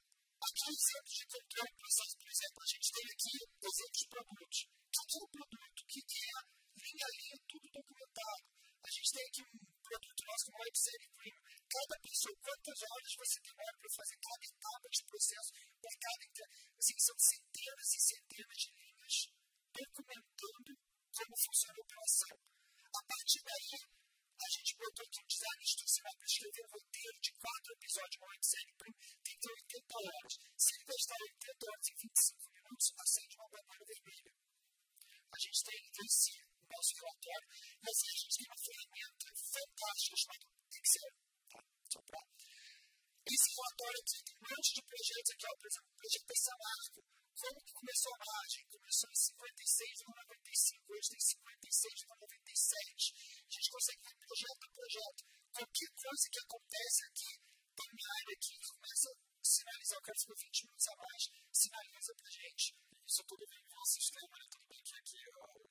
aqui, 0.42 0.66
exemplos 0.74 1.16
de 1.22 1.26
controle 1.30 1.74
processo, 1.78 2.16
por 2.18 2.30
exemplo, 2.34 2.58
a 2.58 2.70
gente 2.74 2.88
tem 2.92 3.06
aqui 3.14 3.34
exemplos 3.62 3.98
de 3.98 4.06
produtos. 4.10 4.60
O 4.68 5.06
que 5.08 5.18
é 5.18 5.24
o 5.24 5.30
produto? 5.30 5.78
O 5.78 5.88
que 5.88 6.00
é 6.02 6.58
linha 6.82 7.06
a 7.06 7.14
linha, 7.14 7.38
tudo 7.48 7.66
documentado. 7.70 8.44
A 8.82 8.90
gente 8.90 9.12
tem 9.14 9.24
aqui 9.28 9.42
um 9.46 9.77
produto 9.88 10.22
nosso 10.28 10.52
como 10.52 10.60
Web 10.60 10.76
Série 10.78 11.10
Premium. 11.16 11.44
Cada 11.68 11.96
pessoa, 12.04 12.36
quantas 12.44 12.80
horas 12.84 13.14
você 13.18 13.38
demora 13.40 13.76
para 13.80 13.96
fazer 13.96 14.18
cada 14.20 14.44
etapa 14.44 14.88
de 14.92 15.02
processo, 15.08 15.52
por 15.80 15.94
cada. 15.96 16.44
Assim, 16.78 16.98
são 17.00 17.16
centenas 17.18 17.90
e 17.96 18.00
centenas 18.00 18.58
de 18.58 18.70
linhas 18.76 19.16
documentando 19.78 20.72
como 21.14 21.34
funciona 21.38 21.78
a 21.78 21.86
operação. 21.86 22.38
A 22.38 23.02
partir 23.08 23.42
daí, 23.46 23.74
a 24.38 24.50
gente 24.50 24.78
botou 24.78 25.06
aqui 25.06 25.20
um 25.22 25.28
design 25.28 25.62
institucional 25.62 26.14
para 26.18 26.28
escrever 26.28 26.64
um 26.66 26.74
roteiro 26.78 27.18
de 27.22 27.32
quatro 27.38 27.70
episódios, 27.74 28.18
uma 28.18 28.32
websérie, 28.32 28.76
tem 28.78 28.94
que 28.94 29.40
ter 29.40 29.52
80 29.52 29.96
horas. 29.98 30.34
Se 30.58 30.70
ele 30.76 30.86
gastar 30.88 31.20
80 31.22 31.66
horas 31.68 31.88
em 31.88 31.96
25 31.98 32.52
minutos, 32.54 32.88
acende 32.98 33.36
uma 33.38 33.50
bandeira 33.50 33.86
vermelha. 33.88 34.32
A 35.28 35.38
gente 35.40 35.64
tem 35.64 35.80
esse 36.06 36.47
nosso 36.68 36.94
relatório, 36.98 37.48
mas 37.82 37.96
a 37.98 38.14
gente 38.18 38.36
tem 38.38 38.48
uma 38.48 38.62
ferramenta 38.68 39.28
fantástica 39.34 40.16
chamada 40.18 40.46
Excel. 40.78 41.12
Tá? 41.48 41.60
Só 41.92 42.00
para. 42.04 42.22
Esse 43.28 43.48
relatório 43.56 44.00
aqui 44.00 44.18
tem 44.24 44.36
um 44.38 44.48
monte 44.48 44.70
de 44.72 44.82
projetos 44.88 45.32
aqui, 45.36 45.46
ó, 45.48 45.54
por 45.58 45.68
exemplo, 45.68 45.90
o 45.92 45.98
projeto 45.98 46.32
Essa 46.32 46.56
Marca 46.58 47.02
como 47.38 47.62
que 47.62 47.74
começou 47.78 48.12
a 48.18 48.26
margem? 48.26 48.66
Começou 48.66 49.10
em 49.14 49.20
56,95, 49.30 50.90
hoje 50.90 51.10
tem 51.14 51.22
56,97. 51.22 53.14
A 53.14 53.52
gente 53.54 53.70
consegue 53.70 54.02
ver 54.10 54.18
projeto 54.18 54.64
a 54.66 54.70
projeto. 54.74 55.22
Qualquer 55.54 55.92
coisa 56.02 56.26
que 56.34 56.40
acontece 56.42 57.00
aqui, 57.06 57.32
tem 57.78 57.90
uma 57.94 58.10
área 58.18 58.34
aqui 58.34 58.54
que 58.58 58.74
começa 58.74 59.06
a 59.06 59.46
sinalizar, 59.46 59.98
eu 59.98 60.02
quero 60.02 60.18
ficar 60.18 60.34
20 60.34 60.66
minutos 60.66 60.88
a 60.88 60.96
mais, 60.98 61.24
sinaliza 61.54 62.12
para 62.18 62.26
a 62.28 62.36
gente. 62.42 62.66
Isso 63.06 63.22
tudo 63.22 63.44
vem 63.46 63.64
no 63.70 63.86
sistema, 63.86 64.34
né? 64.34 64.46
Tudo 64.50 64.66
bem 64.66 64.82
que 64.82 64.96
aqui 64.98 65.22
ó, 65.38 65.67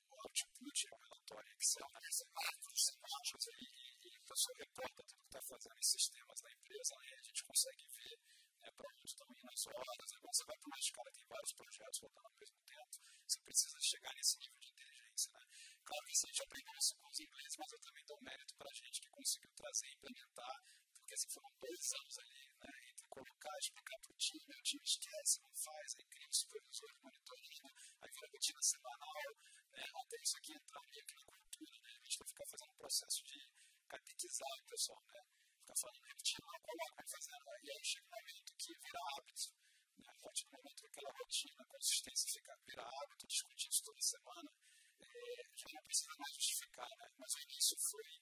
o 0.57 0.65
output 0.65 0.87
é 0.87 0.95
o 0.95 0.97
relatório 0.97 1.53
Excel, 1.57 1.87
né? 1.93 2.01
São 2.09 2.27
marcos, 2.33 2.85
são 2.85 2.97
marcos, 3.01 3.47
e, 3.47 3.61
e, 3.61 4.09
e 4.09 4.17
o 4.17 4.23
pessoal 4.25 4.55
reporta 4.57 5.03
tudo 5.03 5.21
que 5.21 5.27
está 5.27 5.41
fazendo 5.41 5.77
em 5.77 5.83
sistemas 5.83 6.41
da 6.41 6.51
empresa, 6.51 6.95
né? 6.97 7.13
a 7.13 7.21
gente 7.21 7.43
consegue 7.43 7.85
ver 7.87 8.17
né, 8.61 8.71
para 8.71 8.89
onde 8.89 9.05
estão 9.05 9.27
indo 9.29 9.49
as 9.51 9.67
horas. 9.67 10.13
Aí 10.13 10.21
você 10.21 10.43
vai 10.45 10.57
para 10.57 10.67
uma 10.67 10.79
escala, 10.79 11.11
tem 11.11 11.25
vários 11.27 11.53
projetos 11.53 11.99
rodando 11.99 12.27
ao 12.27 12.37
mesmo 12.37 12.59
tempo, 12.65 12.97
você 13.27 13.41
precisa 13.41 13.77
chegar 13.81 14.13
nesse 14.15 14.37
nível 14.39 14.59
de 14.59 14.69
inteligência. 14.69 15.31
Né? 15.31 15.45
Claro 15.85 16.05
que 16.05 16.11
a 16.11 16.27
gente 16.27 16.43
aprendeu 16.43 16.75
isso 16.77 16.95
com 16.97 17.07
os 17.07 17.19
ingleses, 17.19 17.57
mas 17.57 17.71
eu 17.71 17.79
também 17.79 18.05
dou 18.05 18.21
mérito 18.21 18.55
para 18.57 18.69
a 18.69 18.73
gente 18.73 19.01
que 19.01 19.09
conseguiu 19.09 19.51
trazer 19.53 19.87
e 19.87 19.93
implementar, 19.93 20.55
porque 20.97 21.13
assim, 21.13 21.29
foram 21.29 21.49
dois 21.61 21.93
anos 21.93 22.17
ali, 22.19 22.49
né, 22.57 22.86
colocar, 23.23 23.57
explicar 23.59 23.99
para 23.99 24.11
o 24.11 24.15
time, 24.15 24.53
o 24.53 24.61
time 24.61 24.83
esquece, 24.83 25.41
não 25.41 25.55
faz, 25.55 25.95
aí 25.97 26.05
cria 26.05 26.29
o 26.29 26.33
supervisor 26.33 26.93
de 26.93 26.99
monitoria, 27.01 27.71
aí 28.01 28.11
vira 28.11 28.27
rotina 28.27 28.61
semanal, 28.61 29.35
né, 29.71 29.83
até 29.95 30.21
isso 30.21 30.37
aqui 30.37 30.53
entrar 30.53 30.81
ali, 30.81 30.99
aquela 30.99 31.23
cultura, 31.25 31.79
né, 31.81 31.89
a 31.89 32.03
gente 32.03 32.19
vai 32.19 32.27
ficar 32.27 32.45
fazendo 32.45 32.71
um 32.71 32.77
processo 32.77 33.23
de 33.23 33.49
capitizar 33.87 34.53
o 34.59 34.65
pessoal, 34.65 35.03
né, 35.07 35.21
ficar 35.61 35.75
falando 35.75 36.01
repetindo, 36.03 36.45
não 36.45 36.59
coloca, 36.59 37.03
fazendo, 37.07 37.45
e 37.63 37.71
aí 37.71 37.83
chega 37.83 38.05
um 38.05 38.09
momento 38.09 38.55
que 38.57 38.73
vira 38.79 38.99
hábito. 39.17 39.67
Né? 39.97 40.07
A 40.09 40.19
partir 40.21 40.45
do 40.45 40.51
momento 40.51 40.81
que 40.81 40.87
aquela 40.87 41.11
rotina, 41.11 41.65
consistência 41.65 42.31
fica, 42.31 42.55
vira 42.65 42.83
hábito, 42.83 43.27
discutir 43.27 43.69
isso 43.69 43.83
toda 43.83 44.01
semana, 44.01 44.51
é, 44.99 45.49
já 45.55 45.69
não 45.73 45.83
precisa 45.83 46.13
mais 46.19 46.33
justificar, 46.35 46.89
né? 46.97 47.09
Mas 47.17 47.33
o 47.33 47.39
início 47.39 47.77
foi, 47.77 48.21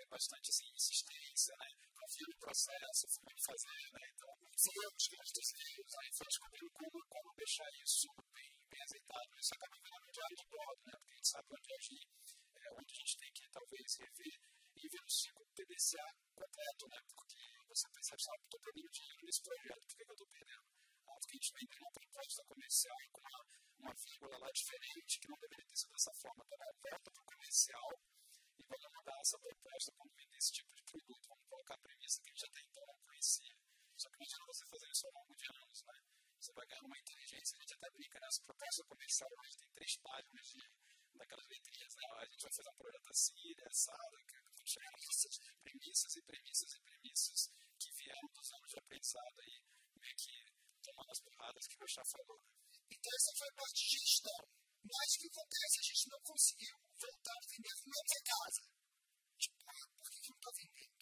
foi 0.00 0.06
bastante 0.08 0.48
assim, 0.48 0.64
insistência, 0.72 1.52
né? 1.60 1.68
confia 1.92 2.26
no 2.32 2.38
processo, 2.40 3.04
fui 3.20 3.36
fazer, 3.36 3.84
né? 3.92 4.00
então 4.16 4.32
muitos 4.40 4.64
erros, 4.64 5.04
grandes 5.12 5.48
erros, 5.52 5.92
aí 6.00 6.10
foi 6.16 6.26
descobrindo 6.26 6.70
como, 6.72 6.96
como 7.04 7.34
deixar 7.36 7.68
isso 7.84 8.08
bem, 8.32 8.48
bem 8.70 8.80
azeitado, 8.80 9.28
isso 9.36 9.52
acaba 9.52 9.76
virando 9.76 10.06
um 10.08 10.12
diário 10.12 10.36
de 10.40 10.46
bordo, 10.48 10.82
né? 10.88 10.96
porque 10.96 11.12
a 11.12 11.16
gente 11.20 11.28
sabe 11.28 11.48
onde 11.52 11.74
agir, 11.74 12.06
é, 12.56 12.72
onde 12.72 12.90
a 12.90 12.96
gente 12.96 13.18
tem 13.20 13.32
que 13.32 13.44
talvez 13.52 13.88
rever 14.00 14.40
e 14.80 14.88
ver 14.88 15.04
o 15.04 15.10
ciclo 15.10 15.44
PDCA 15.52 16.08
completo, 16.32 16.84
né? 16.88 17.00
porque 17.12 17.42
você 17.68 17.86
percebe, 17.92 18.22
sabe, 18.24 18.40
estou 18.40 18.60
perdendo 18.60 18.88
dinheiro 18.88 19.20
nesse 19.20 19.42
projeto, 19.44 19.84
por 19.84 19.96
que, 19.96 20.02
eu 20.08 20.16
estou 20.16 20.28
perdendo? 20.32 20.64
Ah, 21.12 21.16
porque 21.20 21.36
a 21.36 21.40
gente 21.44 21.52
vem 21.52 21.68
uma 21.76 21.92
proposta 21.92 22.40
comercial 22.48 22.96
com 23.12 23.20
uma, 23.20 23.40
uma 23.84 23.94
vírgula 24.00 24.38
lá 24.38 24.50
diferente, 24.50 25.20
que 25.20 25.28
não 25.28 25.36
deveria 25.36 25.66
ter 25.68 25.76
sido 25.76 25.92
dessa 25.92 26.14
forma, 26.16 26.40
então 26.48 26.56
volta 26.88 27.10
para 27.12 27.20
o 27.20 27.28
comercial 27.36 27.90
e 28.60 28.64
vamos 28.68 28.92
mudar 28.92 29.18
essa 29.20 29.38
proposta 29.38 29.92
quando 29.96 30.12
vender 30.14 30.36
esse 30.36 30.52
tipo 30.52 30.74
de 30.74 30.82
produto, 30.84 31.28
vamos 31.28 31.46
colocar 31.48 31.74
a 31.74 31.78
premissa 31.78 32.20
que 32.20 32.28
a 32.28 32.32
gente 32.32 32.44
até 32.44 32.60
então 32.60 32.86
não 32.86 32.98
conhecia. 33.00 33.56
Só 33.96 34.08
que 34.10 34.16
imagina 34.16 34.44
você 34.46 34.66
fazer 34.66 34.88
isso 34.90 35.06
ao 35.06 35.12
longo 35.12 35.34
de 35.36 35.46
anos, 35.48 35.82
né? 35.84 35.96
Você 36.40 36.52
vai 36.52 36.66
ganhar 36.66 36.84
uma 36.84 36.98
inteligência, 36.98 37.56
a 37.56 37.60
gente 37.60 37.74
até 37.74 37.90
brinca 37.90 38.20
nessa 38.20 38.42
proposta 38.44 38.84
comercial, 38.84 39.30
hoje 39.38 39.56
tem 39.56 39.70
três 39.72 39.96
páginas 39.96 40.46
de, 40.48 40.62
daquelas 41.16 41.48
letrinhas, 41.48 41.94
né? 41.96 42.06
A 42.16 42.24
gente 42.26 42.42
vai 42.42 42.52
fazer 42.52 42.70
um 42.70 42.76
projeto 42.76 43.10
assim, 43.10 43.54
assado, 43.64 44.16
que 44.26 44.70
chegar 44.70 44.92
nessas 44.92 45.38
premissas 45.62 46.16
e 46.16 46.22
premissas 46.22 46.72
e 46.72 46.80
premissas 46.80 47.40
que 47.78 47.90
vieram 47.92 48.28
dos 48.32 48.52
anos 48.52 48.70
de 48.70 48.78
aprendizado 48.78 49.40
aí, 49.40 49.64
meio 49.96 50.16
que 50.16 50.36
tomando 50.82 51.10
as 51.10 51.20
porradas 51.20 51.66
que 51.66 51.84
o 51.84 51.88
Chá 51.88 52.04
falou. 52.04 52.40
Então 52.90 53.12
essa 53.16 53.32
foi 53.36 53.48
a 53.48 53.52
parte 53.52 53.84
de 53.84 53.98
gestão. 53.98 54.40
Mas 54.82 55.14
o 55.14 55.18
que 55.20 55.26
acontece? 55.28 55.78
A 55.78 55.82
gente 55.82 56.08
não 56.08 56.20
conseguiu 56.22 56.89
voltar 57.00 57.32
a 57.32 57.48
vender 57.48 57.76
na 57.88 58.20
casa. 58.28 58.62
Tipo, 59.40 59.56
ah, 59.66 59.86
por 59.96 60.06
que, 60.10 60.18
não 60.28 60.36
está 60.36 60.50
vendendo? 60.52 61.00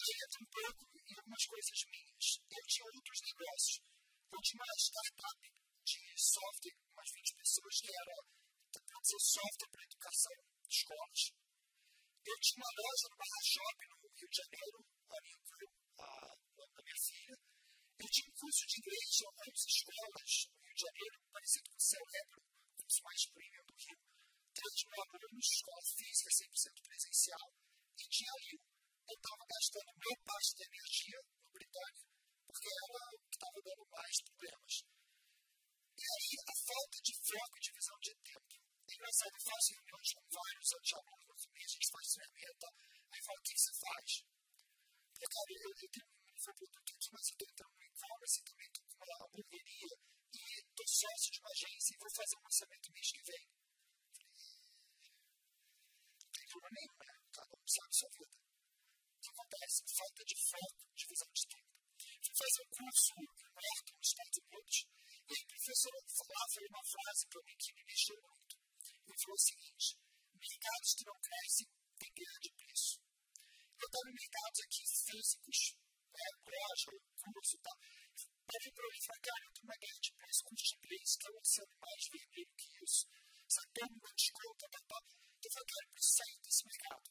Aí 0.00 0.14
entra 0.16 0.40
um 0.40 0.48
pouco 0.48 0.82
em 0.96 1.14
algumas 1.20 1.44
coisas 1.44 1.78
minhas. 1.92 2.26
Eu 2.48 2.64
tinha 2.64 2.86
outros 2.88 3.20
negócios. 3.20 3.76
Eu 4.32 4.40
tinha 4.40 4.62
uma 4.62 4.80
startup 4.80 5.40
de 5.84 6.00
software, 6.16 6.78
umas 6.92 7.10
20 7.10 7.34
pessoas, 7.36 7.74
que 7.80 7.92
era 7.92 8.14
produzir 8.70 9.20
software 9.20 9.70
para 9.70 9.84
educação 9.84 10.36
de 10.64 10.72
escolas. 10.72 11.22
Eu 12.20 12.36
tinha 12.40 12.60
uma 12.60 12.72
loja 12.80 13.06
no 13.10 13.16
Barra 13.20 13.40
Shopping, 13.44 13.88
no 13.90 14.08
Rio 14.08 14.28
de 14.30 14.36
Janeiro, 14.40 14.78
amigo 15.10 15.40
da 16.00 16.82
minha 16.82 17.00
filha. 17.00 17.36
Eu 18.00 18.08
tinha 18.08 18.28
um 18.30 18.36
curso 18.40 18.64
de 18.66 18.74
inglês 18.80 19.08
em 19.20 19.26
algumas 19.26 19.60
escolas 19.68 20.32
no 20.48 20.60
Rio 20.64 20.74
de 20.74 20.80
Janeiro, 20.80 21.16
parecido 21.32 21.68
com 21.68 21.76
o 21.76 21.80
Cerebro, 21.80 22.38
curso 22.80 23.00
mais 23.04 23.22
premium 23.34 23.64
do 23.66 23.74
Rio. 23.76 24.09
Três 24.54 24.84
mil 24.84 25.00
alunos, 25.02 25.46
escola 25.46 25.82
física, 25.96 26.30
100% 26.30 26.82
presencial. 26.82 27.46
E 27.98 28.04
tinha 28.08 28.32
ali, 28.32 28.54
eu 28.56 29.16
estava 29.16 29.44
gastando 29.46 29.90
meu 29.94 30.16
parte 30.24 30.50
de 30.56 30.62
energia 30.64 31.18
no 31.22 31.50
Britânico, 31.50 32.06
porque 32.46 32.68
era 32.70 32.84
o 32.84 33.18
que 33.30 33.36
estava 33.36 33.58
dando 33.62 33.84
mais 33.90 34.16
problemas. 34.22 34.74
E 36.00 36.02
aí, 36.02 36.32
a 36.48 36.54
falta 36.54 36.98
de 37.02 37.14
foco 37.14 37.54
e 37.56 37.60
divisão 37.60 37.98
de 38.00 38.14
tempo. 38.24 38.52
É 38.90 38.94
engraçado, 38.94 39.34
eu 39.34 39.44
faço 39.46 39.70
reuniões 39.70 40.10
com 40.14 40.24
vários 40.34 40.68
alunos, 40.98 41.40
a 41.46 41.68
gente 41.70 41.90
faz 41.92 42.06
ferramenta, 42.10 42.66
aí 43.12 43.20
fala, 43.22 43.38
o 43.38 43.42
que 43.42 43.54
você 43.54 43.72
faz? 43.78 44.10
Porque, 45.14 45.26
cara, 45.30 45.50
eu, 45.50 45.70
eu 45.70 45.90
tenho 45.94 46.06
um 46.10 46.34
infoproduto 46.34 46.92
aqui, 46.94 47.08
mas 47.12 47.26
eu 47.28 47.34
estou 47.36 47.48
entrando 47.50 47.74
no 47.76 47.84
e-commerce 47.84 48.40
e 48.40 48.44
também 48.50 48.66
estou 48.66 48.84
com 48.88 49.04
uma 49.04 49.26
hamburgueria 49.26 49.94
e 50.32 50.40
estou 50.58 50.88
sócio 50.88 51.30
de 51.30 51.38
uma 51.38 51.50
agência 51.50 51.94
e 51.94 51.98
vou 52.00 52.10
fazer 52.10 52.36
um 52.36 52.42
lançamento 52.42 52.92
mês 52.92 53.08
que 53.12 53.22
vem. 53.22 53.59
Não 56.50 56.58
tem 56.58 56.66
problema 56.66 56.80
nenhum, 56.82 56.98
né? 56.98 57.14
Cada 57.30 57.54
um 57.54 57.62
sabe 57.62 57.94
sua 57.94 58.10
vida. 58.10 58.34
O 58.34 59.20
que 59.22 59.30
acontece? 59.30 59.78
Falta 59.86 60.22
de 60.26 60.36
foco, 60.50 60.82
divisão 60.98 61.30
de 61.30 61.46
tempo. 61.46 61.70
Fui 62.26 62.34
fazer 62.34 62.60
um 62.66 62.70
curso 62.74 63.10
em 63.14 63.26
Norton, 63.54 63.94
nos 63.94 64.08
Estados 64.10 64.38
Unidos, 64.50 64.76
e 65.30 65.32
a 65.38 65.46
professora 65.46 65.98
lá 66.02 66.42
falou 66.50 66.70
uma 66.74 66.84
frase 66.90 67.22
para 67.30 67.42
mim 67.46 67.54
que 67.54 67.70
me 67.70 67.84
mexeu 67.86 68.18
muito. 68.18 68.54
Ele 69.06 69.20
falou 69.22 69.38
o 69.38 69.46
seguinte: 69.46 69.88
mercados 70.34 70.90
que 70.98 71.06
não 71.06 71.18
crescem 71.22 71.68
têm 72.00 72.12
guerra 72.18 72.38
de 72.42 72.50
preço. 72.50 72.94
Eu 73.78 73.86
estava 73.86 74.08
em 74.10 74.18
mercados 74.18 74.60
aqui 74.66 74.82
físicos, 74.90 75.58
né, 76.10 76.26
loja, 76.50 76.90
curso 77.14 77.54
e 77.54 77.60
tal. 77.62 77.78
Ele 78.50 78.70
para 78.74 78.88
mim 78.90 79.00
falou, 79.06 79.22
cara, 79.22 79.42
eu 79.46 79.52
tenho 79.54 79.66
uma 79.70 79.78
guerra 79.78 80.00
de 80.02 80.12
preço 80.18 80.40
com 80.42 80.54
os 80.58 80.70
que 81.14 81.26
é 81.30 81.44
sendo 81.46 81.74
mais 81.78 82.02
vermelho 82.10 82.54
que 82.58 82.68
isso. 82.82 83.06
Sabe, 83.46 83.70
todo 83.70 83.94
mundo 83.94 84.14
desconta, 84.18 84.66
tá, 84.66 84.80
tá. 84.90 85.29
Então 85.40 85.48
eu 85.48 85.54
falei, 85.56 85.72
cara, 85.72 85.86
eu 85.88 85.92
preciso 85.96 86.16
sair 86.20 86.38
desse 86.44 86.62
mercado. 86.68 87.06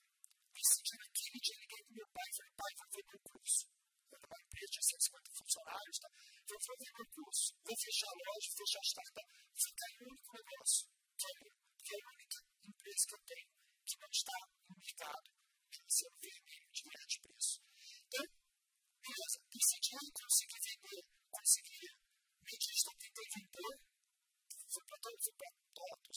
Me 0.53 0.61
senti 0.69 0.93
naquele 1.01 1.39
dia, 1.41 1.57
liguei 1.59 1.81
para 1.81 1.97
meu 1.97 2.09
pai 2.13 2.27
e 2.29 2.35
falei, 2.37 2.53
pai, 2.53 2.71
vou 2.77 2.89
ver 2.93 3.05
meu 3.09 3.21
curso. 3.25 3.63
Eu 4.09 4.17
era 4.19 4.27
uma 4.29 4.41
empresa 4.45 4.69
de 4.69 4.81
150 4.85 5.31
funcionários, 5.33 5.97
tá? 5.97 6.09
Eu 6.13 6.59
vou 6.61 6.75
ver 6.77 6.91
meu 6.93 7.07
curso, 7.09 7.45
vou 7.65 7.77
fechar 7.81 8.09
a 8.13 8.17
loja, 8.21 8.47
fechar 8.53 8.81
a 8.85 8.89
startup, 8.93 9.29
ficar 9.49 9.89
em 9.89 9.97
um 9.97 10.09
único 10.13 10.31
negócio, 10.37 10.85
que 11.17 11.25
é, 11.25 11.33
que 11.81 11.91
é 11.93 11.99
a 12.05 12.09
única 12.13 12.37
empresa 12.69 13.01
que 13.09 13.15
eu 13.17 13.23
tenho 13.25 13.49
que 13.89 13.97
não 13.97 14.11
está 14.13 14.37
no 14.69 14.75
mercado 14.77 15.29
sendo 15.89 16.17
vermelho 16.21 16.69
de 16.69 16.81
guerra 16.85 17.07
de 17.09 17.17
preço. 17.25 17.57
Então, 18.05 18.25
beleza, 19.01 19.37
decidi 19.49 19.97
conseguir 20.13 20.61
vender, 20.69 21.01
conseguir 21.33 21.89
medir, 22.45 22.73
estou 22.77 22.93
tentando 22.93 23.29
vender, 23.33 23.73
fui 24.69 24.83
para 24.85 24.99
todos, 25.01 25.25
fui 25.25 25.33
para 25.33 25.51
todos, 25.73 26.15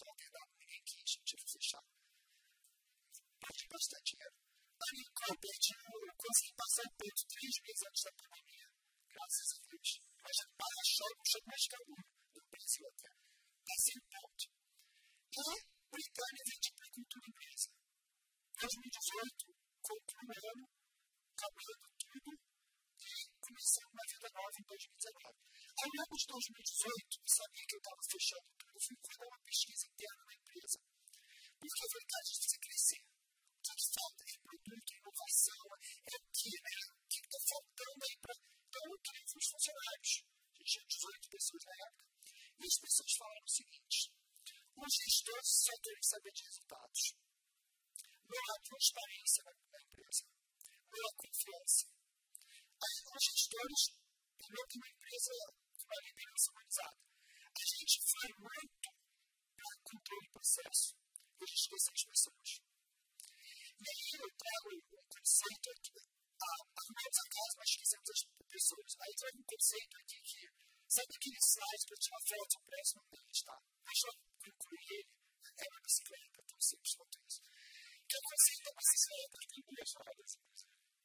bastante 3.72 4.12
dinheiro. 4.12 4.36
Aí, 4.82 5.00
eu 5.02 5.36
perdi, 5.38 5.72
eu 5.72 6.14
consegui 6.18 6.52
passar 6.52 6.84
o 6.84 6.94
ponto 6.98 7.20
três 7.32 7.54
meses 7.62 7.82
antes 7.88 8.02
da 8.02 8.12
pandemia, 8.12 8.66
graças 9.08 9.48
a 9.52 9.58
Deus. 9.62 9.90
Mas 10.22 10.34
já 10.36 10.46
para 10.52 10.76
achar 10.82 11.10
o 11.12 11.24
chão 11.24 11.42
mais 11.46 11.64
caro 11.72 11.84
do 11.88 12.42
Brasil 12.52 12.84
até. 12.92 13.10
Passei 13.62 13.96
o 13.96 14.04
ponto. 14.12 14.44
E 15.32 15.72
Britânia 15.92 16.42
vende 16.48 16.68
para 16.72 16.86
a 16.88 16.94
cultura 16.96 17.26
inglesa. 17.28 17.68
2018, 18.62 19.44
concluí 19.82 20.26
o 20.28 20.50
ano, 20.52 20.66
acabando 21.32 21.86
tudo 22.00 22.30
e 22.32 23.12
começando 23.42 23.90
uma 23.92 24.06
vida 24.08 24.28
nova 24.32 24.56
em 24.56 24.66
2019. 24.72 25.52
Ao 25.72 25.88
longo 25.92 26.14
de 26.16 26.26
2018, 26.32 27.16
eu 27.16 27.28
sabia 27.28 27.64
que 27.66 27.74
eu 27.76 27.82
estava 27.82 28.02
fechando 28.08 28.46
tudo, 28.56 28.76
fui 28.82 28.96
fazer 29.02 29.26
uma 29.26 29.42
pesquisa 29.42 29.84
interna 29.92 30.22
na 30.26 30.34
empresa. 30.36 30.78
Porque 31.60 31.82
a 31.82 31.92
verdade 31.92 32.28
é 32.32 32.36
você 32.42 32.58
crescer. 32.58 33.11
O 33.62 33.74
que 33.78 33.86
falta 33.94 34.24
de 34.26 34.36
produto, 34.42 34.90
inovação, 34.90 35.64
é 36.02 36.14
o 36.18 36.24
que, 36.34 36.50
né? 36.50 36.76
O 36.98 37.06
que 37.06 37.18
está 37.22 37.38
faltando 37.46 38.02
aí 38.02 38.16
para. 38.18 38.34
Então, 38.34 38.82
eu 38.90 38.98
queria 38.98 39.22
os 39.22 39.46
funcionários. 39.46 40.12
A 40.50 40.58
gente 40.58 40.70
tinha 40.72 40.86
18 40.90 41.28
pessoas 41.30 41.62
na 41.62 41.74
época. 41.86 42.02
E 42.58 42.64
as 42.66 42.78
pessoas 42.82 43.12
falaram 43.22 43.46
o 43.46 43.54
seguinte: 43.54 43.98
os 44.82 44.92
gestores 44.98 45.50
só 45.62 45.74
querem 45.78 46.02
saber 46.02 46.32
de 46.32 46.42
resultados. 46.42 47.02
Não 48.26 48.42
há 48.50 48.56
transparência 48.66 49.40
na, 49.46 49.52
na 49.52 49.78
empresa. 49.78 50.24
Não 50.90 51.02
há 51.06 51.12
confiança. 51.22 51.86
Aí, 52.82 52.98
os 53.14 53.24
gestores, 53.30 53.80
primeiro 54.42 54.68
que 54.68 54.78
uma 54.82 54.90
empresa 54.90 55.32
com 55.78 55.86
uma 55.86 56.02
liderança 56.02 56.50
humanizada, 56.50 56.98
a 57.46 57.64
gente 57.78 57.94
vai 58.10 58.30
muito 58.42 58.88
para 59.54 59.82
controle 59.86 60.26
do 60.26 60.32
processo. 60.34 60.86
E 61.38 61.44
a 61.44 61.46
gente 61.46 61.62
esquece 61.62 61.90
as 61.94 62.04
pessoas. 62.10 62.71
E 63.82 63.88
aí 63.90 64.14
eu 64.14 64.30
trago 64.38 64.68
um 64.78 65.06
conceito 65.10 65.66
aqui. 65.74 65.98
Arrumamos 66.38 67.18
a 67.18 67.26
casa, 67.34 67.54
mas 67.58 67.66
esquecemos 67.66 68.08
as 68.14 68.22
pessoas. 68.46 68.90
Aí 69.02 69.12
trago 69.18 69.38
um 69.42 69.48
conceito 69.50 69.94
aqui 69.98 70.18
que, 70.22 70.40
sabe 70.86 71.10
aquele 71.18 71.40
slide 71.42 71.82
que 71.82 71.94
eu 71.94 72.02
tinha 72.02 72.20
foto 72.22 72.52
impresso 72.62 72.92
no 72.94 73.04
deles, 73.10 73.40
tá? 73.42 73.56
Deixa 73.58 74.06
eu 74.06 74.14
concluir 74.38 74.86
ele. 75.02 75.12
É 75.42 75.66
uma 75.66 75.82
bicicleta, 75.82 76.38
tão 76.46 76.60
simples 76.62 76.94
quanto 76.94 77.16
isso. 77.26 77.42
Que 78.06 78.14
é 78.14 78.18
o 78.18 78.26
conceito 78.30 78.62
da 78.62 78.72
bicicleta. 78.78 79.36
Tem 79.50 79.62
duas 79.66 79.90
rodas, 79.98 80.30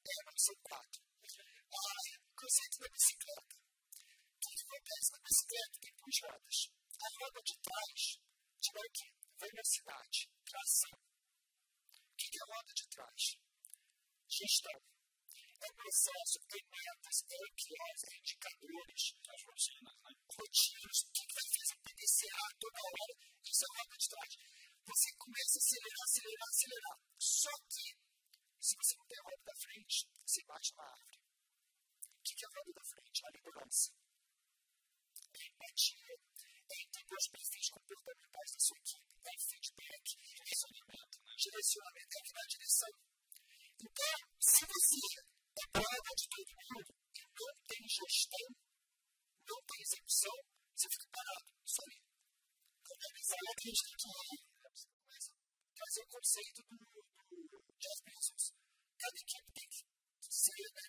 É, 0.06 0.16
não 0.22 0.38
são 0.38 0.56
quatro. 0.70 1.02
Ah, 1.02 2.06
o 2.30 2.36
conceito 2.38 2.78
da 2.78 2.90
bicicleta. 2.94 3.56
O 3.58 4.38
que 4.38 4.54
acontece 4.54 5.08
na 5.18 5.20
bicicleta? 5.26 5.76
Tem 5.82 5.94
duas 5.98 6.18
rodas. 6.30 6.58
A 6.98 7.08
roda 7.26 7.42
de 7.42 7.56
trás, 7.58 8.00
tiver 8.62 8.86
aqui, 8.86 9.08
velocidade, 9.42 10.18
tração. 10.46 11.17
O 12.18 12.20
que 12.20 12.34
é 12.34 12.42
a 12.42 12.50
roda 12.50 12.74
de 12.74 12.88
trás? 12.90 13.24
Gestão. 14.26 14.82
É 15.62 15.70
processo, 15.70 16.38
tem 16.50 16.66
metas, 16.66 17.18
é 17.30 17.38
OKRs, 17.46 18.02
é 18.10 18.18
indicadores, 18.18 19.04
as 19.22 19.42
rotinas, 19.46 19.98
né? 20.02 20.12
rotinas, 20.34 20.98
o 20.98 21.12
que 21.14 21.26
vai 21.30 21.48
fazer 21.54 21.78
PDCA 21.78 22.46
toda 22.58 22.80
hora, 22.90 23.14
isso 23.46 23.62
é 23.62 23.70
a 23.70 23.78
roda 23.78 23.98
de 23.98 24.08
trás. 24.10 24.32
Você 24.88 25.10
começa 25.14 25.58
a 25.58 25.62
acelerar, 25.62 26.06
acelerar, 26.10 26.50
acelerar. 26.50 26.98
Só 27.22 27.54
que, 27.70 27.86
se 28.66 28.74
você 28.82 28.94
não 28.98 29.06
tem 29.06 29.18
a 29.18 29.26
roda 29.30 29.44
da 29.46 29.56
frente, 29.62 29.98
você 30.26 30.42
bate 30.46 30.74
na 30.74 30.84
árvore. 30.90 31.22
O 31.22 32.22
que 32.26 32.34
é 32.34 32.48
a 32.48 32.54
roda 32.58 32.74
da 32.74 32.86
frente? 32.98 33.18
A 33.26 33.30
liderança. 33.30 33.94
É 35.38 35.42
empatia, 35.54 36.18
é 36.70 36.76
entender 36.82 37.16
os 37.16 37.30
perfis 37.30 37.70
comportamentais 37.70 38.52
da 38.54 38.60
sua 38.60 38.78
equipe, 38.78 39.08
é 39.26 39.36
feedback, 39.38 40.06
direcionamento, 40.18 41.18
né? 41.24 41.34
direcionamento, 41.38 42.07
é 42.78 42.86
direção. 42.86 42.94
Então, 43.78 44.14
se 44.38 44.62
você 44.66 45.00
é 45.18 45.66
prova 45.72 46.12
de 46.18 46.26
todo 46.30 46.52
mundo 46.58 46.94
e 47.14 47.22
não 47.38 47.54
tem 47.66 47.82
gestão, 47.88 48.48
não 49.48 49.60
tem 49.66 49.80
execução, 49.82 50.38
você 50.76 50.88
fica 50.90 51.08
parado, 51.10 51.50
só 51.66 51.82
ali. 51.88 51.98
Organizar 52.88 53.38
a 53.38 53.54
tem 53.58 53.74
que 53.74 53.82
trazer 55.74 56.02
o 56.02 56.08
conceito 56.08 56.62
do, 56.70 56.78
do 56.78 57.74
Jeff 57.78 58.00
Bezos. 58.06 58.54
Cada 58.98 59.18
equipe 59.18 59.52
tem 59.54 59.68
que 59.70 59.86
ser 60.30 60.68
né, 60.74 60.86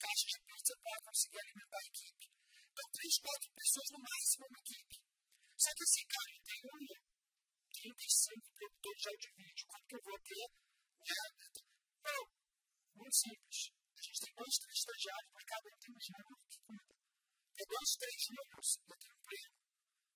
caixas 0.00 0.32
de 0.32 0.40
pizza 0.46 0.74
para 0.82 1.04
conseguir 1.04 1.38
alimentar 1.40 1.80
a 1.80 1.88
equipe. 1.88 2.26
Então, 2.72 2.86
três, 2.92 3.14
quatro 3.20 3.50
pessoas 3.52 3.88
no 3.92 3.98
máximo 4.00 4.46
uma 4.48 4.60
equipe. 4.60 4.96
Só 5.56 5.70
que 5.76 5.84
esse 5.84 6.02
cara 6.08 6.36
tem 6.42 6.60
um 6.64 7.12
35 7.72 8.50
produtores 8.56 9.00
de 9.02 9.08
áudio 9.08 9.30
e 9.30 9.42
vídeo. 9.42 9.66
Quanto 9.68 9.86
que 9.86 9.96
eu 9.96 10.02
vou 10.02 10.18
ter? 10.22 10.71
Não, 11.02 12.22
muito 12.94 13.16
simples. 13.16 13.58
A 13.98 14.02
gente 14.02 14.20
tem 14.22 14.34
dois, 14.34 14.54
três 14.58 14.78
estagiários, 14.78 15.30
mas 15.34 15.44
cada 15.44 15.66
um 15.66 15.78
tem 15.82 15.90
um 15.90 15.98
número 15.98 16.46
que 16.46 16.58
cuida. 16.62 16.94
Tem 17.52 17.66
dois, 17.66 17.90
três 17.98 18.22
números, 18.32 18.68
eu 18.82 18.96
tenho 18.98 19.14
um 19.14 19.22
prêmio. 19.22 19.62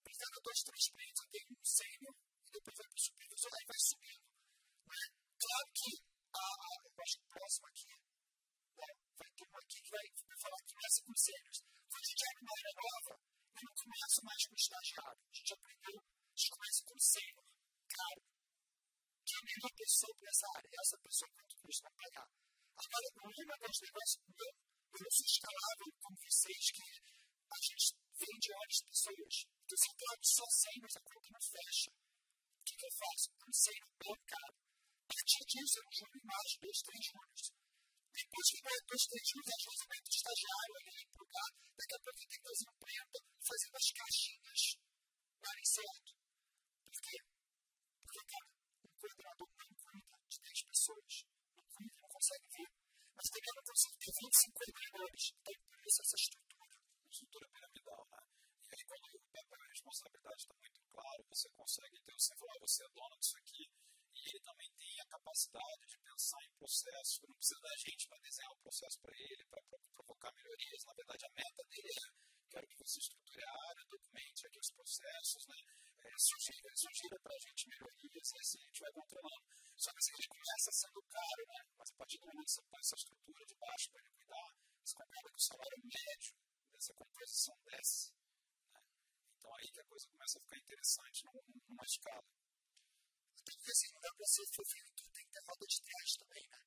Para 0.03 0.15
cada 0.17 0.39
dois, 0.47 0.61
três 0.67 0.85
prêmios, 0.95 1.19
eu 1.21 1.29
tenho 1.31 1.49
um 1.51 1.65
sênior 1.67 2.15
e 2.17 2.51
depois 2.51 2.77
vai 2.77 2.87
para 2.87 2.97
o 2.97 3.07
supervisor, 3.07 3.53
aí 3.57 3.67
vai 3.67 3.81
subindo. 3.87 4.27
Né? 4.87 5.03
Claro 5.37 5.69
que, 5.77 5.91
a, 6.33 6.45
a, 6.47 6.71
eu 6.87 7.03
acho 7.03 7.15
que 7.19 7.27
o 7.27 7.33
próximo 7.37 7.67
aqui, 7.67 7.95
né, 8.77 8.91
vai 9.19 9.31
ter 9.37 9.47
um 9.47 9.57
aqui 9.59 9.79
que 9.83 9.91
vai, 9.91 10.07
vai 10.07 10.39
falar 10.41 10.59
que 10.63 10.73
começa 10.73 10.99
com 11.03 11.15
sêniors. 11.17 11.59
Quando 11.91 12.05
a 12.07 12.11
gente 12.11 12.25
abre 12.27 12.43
uma 12.47 12.57
área 12.57 12.75
nova, 12.77 13.13
eu 13.57 13.63
não 13.67 13.75
começo 13.77 14.19
mais 14.27 14.43
com 14.47 14.55
estagiário. 14.57 15.23
A 15.27 15.35
gente 15.37 15.53
aprendeu, 15.57 15.99
a 16.01 16.37
gente 16.37 16.51
começa 16.57 16.81
com 16.87 16.99
sênior. 17.01 17.47
Claro, 17.87 18.21
quem 19.27 19.43
é 19.43 19.67
a 19.67 19.75
pessoa 19.75 20.15
para 20.17 20.31
essa 20.31 20.47
área? 20.55 20.71
Essa 20.71 20.99
pessoa 21.03 21.31
quanto 21.35 21.55
custa 21.59 21.91
pagar. 21.91 22.29
Agora, 22.77 23.07
o 23.11 23.15
problema 23.19 23.55
dos 23.59 23.81
negócios, 23.83 24.23
não, 24.23 24.53
eu 24.55 25.01
não 25.03 25.11
sou 25.11 25.27
escalável 25.27 25.89
como 25.99 26.17
vocês, 26.23 26.65
que 26.71 26.83
a 26.87 27.59
gente 27.59 27.87
vende 28.23 28.49
horas 28.55 28.79
pessoas. 28.87 29.35
Então, 29.67 29.77
se 29.77 29.87
eu 29.91 29.97
trago 29.97 30.25
só 30.25 30.47
100, 30.47 30.81
mas 30.83 30.97
a 30.97 31.03
conta 31.03 31.29
não 31.35 31.43
fecha. 31.43 31.91
O 31.91 32.63
que, 32.67 32.75
que 32.77 32.87
eu 32.87 32.95
faço? 32.95 33.27
Eu 33.35 33.47
não 33.47 33.53
sei, 33.53 33.77
não 33.83 33.93
bem 33.99 34.19
caro. 34.31 34.55
A 34.57 35.15
partir 35.15 35.45
disso, 35.47 35.75
eu 35.79 35.89
juro 35.91 36.19
mais 36.23 36.51
dois, 36.63 36.79
três 36.87 37.05
juros. 37.07 37.43
Depois 38.17 38.47
que 38.49 38.57
eu 38.57 38.81
dois, 38.87 39.05
três 39.11 39.27
juros, 39.29 39.51
às 39.53 39.63
vezes 39.67 39.81
eu 39.83 39.89
meto 39.91 40.09
estagiário 40.09 40.75
ali 40.81 41.05
para 41.13 41.23
o 41.23 41.29
carro, 41.37 41.57
daqui 41.77 41.95
a 41.95 42.01
pouco 42.01 42.17
eu 42.17 42.27
tenho 42.27 42.31
que 42.33 42.49
fazer 42.49 42.67
um 42.67 42.79
prenda, 42.81 43.19
fazendo 43.47 43.77
as 43.77 43.89
caixinhas 43.97 44.63
darem 45.37 45.67
certo. 45.67 46.11
Por 46.87 47.01
quê? 47.05 47.17
Porque, 48.07 48.23
cara, 48.27 48.56
coordenador 49.07 49.47
não 49.47 50.27
de 50.27 50.39
10 50.43 50.63
pessoas. 50.67 51.13
Não 51.55 51.65
cuida, 51.71 51.95
não 52.03 52.09
consegue 52.09 52.47
ver. 52.51 52.71
Mas 53.15 53.27
também 53.31 53.53
não 53.55 53.63
consegue 53.63 53.97
ter 54.03 54.13
25 54.19 54.59
coordenadores. 54.59 55.25
Então, 55.31 55.55
por 55.71 55.83
isso 55.87 56.03
essa 56.03 56.17
estrutura. 56.17 56.75
Estrutura 57.07 57.47
piramidal, 57.55 58.03
né? 58.11 58.23
E 58.67 58.75
aí, 58.75 58.83
quando 58.83 59.05
o 59.07 59.31
papel 59.31 59.47
e 59.47 59.63
a 59.63 59.71
responsabilidade 59.71 60.41
está 60.43 60.55
muito 60.59 60.81
claro, 60.91 61.21
você 61.31 61.49
consegue 61.55 61.97
ter, 62.03 62.15
você 62.19 62.35
falar, 62.35 62.59
você 62.59 62.83
é 62.83 62.89
dono 62.91 63.17
disso 63.17 63.39
aqui, 63.39 63.63
e 64.17 64.21
ele 64.27 64.41
também 64.41 64.71
tem 64.75 65.01
a 65.01 65.07
capacidade 65.07 65.85
de 65.87 65.99
pensar 66.03 66.43
em 66.43 66.53
processos, 66.59 67.21
não 67.23 67.37
precisa 67.37 67.61
da 67.61 67.77
gente 67.77 68.09
para 68.09 68.19
desenhar 68.19 68.53
um 68.53 68.61
processo 68.61 68.99
para 69.01 69.15
ele, 69.15 69.45
para 69.47 69.63
provocar 69.95 70.33
melhorias. 70.35 70.85
Na 70.85 70.95
verdade, 70.95 71.25
a 71.27 71.33
meta 71.37 71.63
dele 71.71 71.95
é 71.95 72.27
quero 72.51 72.67
que 72.67 72.79
você 72.79 72.99
estruture 72.99 73.45
a 73.45 73.69
área, 73.69 73.85
documente 73.87 74.47
aqui 74.47 74.59
os 74.59 74.71
processos, 74.73 75.47
né? 75.47 75.57
Sugira, 76.17 76.71
sugira 76.77 77.19
para 77.21 77.35
a 77.35 77.39
gente 77.39 77.69
melhorias 77.69 78.29
e 78.31 78.39
assim 78.39 78.59
a 78.59 78.67
gente 78.67 78.81
vai 78.81 78.93
controlando. 78.93 79.45
Só 79.77 79.93
que 79.93 79.99
assim, 79.99 80.13
ele 80.17 80.29
começa 80.29 80.71
sendo 80.73 81.03
caro, 81.11 81.43
né? 81.49 81.61
Mas 81.77 81.91
a 81.91 81.95
partir 81.97 82.19
do 82.19 82.27
momento 82.27 82.47
que 82.47 82.53
você 82.53 82.63
põe 82.63 82.81
essa 82.81 82.97
estrutura 82.97 83.45
de 83.47 83.55
baixo 83.57 83.91
para 83.91 84.01
ele 84.01 84.13
cuidar, 84.17 84.49
você 84.85 84.95
concorda 84.97 85.29
que 85.31 85.37
o 85.37 85.47
salário 85.47 85.79
médio 85.85 86.33
dessa 86.73 86.93
composição 86.95 87.55
desce. 87.65 88.13
Né? 88.73 88.81
Então 89.37 89.55
aí 89.57 89.69
que 89.71 89.81
a 89.81 89.85
coisa 89.85 90.09
começa 90.09 90.39
a 90.39 90.43
ficar 90.43 90.59
interessante 90.59 91.25
numa 91.25 91.85
escala. 91.85 92.29
Porque 93.47 93.71
assim, 93.71 93.89
não 93.93 94.01
dá 94.01 94.11
para 94.17 94.27
ser 94.27 94.47
fofinho, 94.55 94.91
tem 94.97 95.25
que 95.25 95.31
ter 95.31 95.43
roda 95.47 95.67
de 95.67 95.81
trás 95.83 96.09
também, 96.19 96.49
né? 96.51 96.59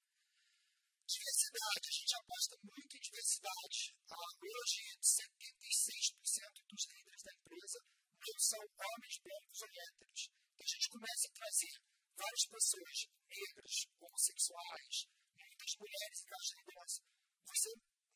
Diversidade, 1.09 1.87
a 1.89 1.91
gente 1.91 2.15
aposta 2.15 2.55
muito 2.61 2.95
em 2.95 2.99
diversidade. 2.99 3.97
Ah, 4.11 4.29
hoje, 4.37 4.83
76% 5.01 6.61
dos 6.69 6.85
líderes 6.93 7.23
da 7.23 7.33
empresa 7.33 7.79
não 8.19 8.39
são 8.39 8.59
homens 8.59 9.15
brancos 9.23 9.59
héteros. 9.63 10.21
Então, 10.29 10.65
a 10.65 10.71
gente 10.75 10.89
começa 10.89 11.25
a 11.27 11.35
trazer 11.39 11.73
várias 12.19 12.45
pessoas 12.51 12.97
negras, 13.31 13.75
homossexuais, 13.99 14.95
muitas 15.39 15.73
mulheres 15.79 16.17
em 16.19 16.27
casa 16.27 16.45
de 16.49 16.55
liderança. 16.59 16.99
Você 17.47 17.69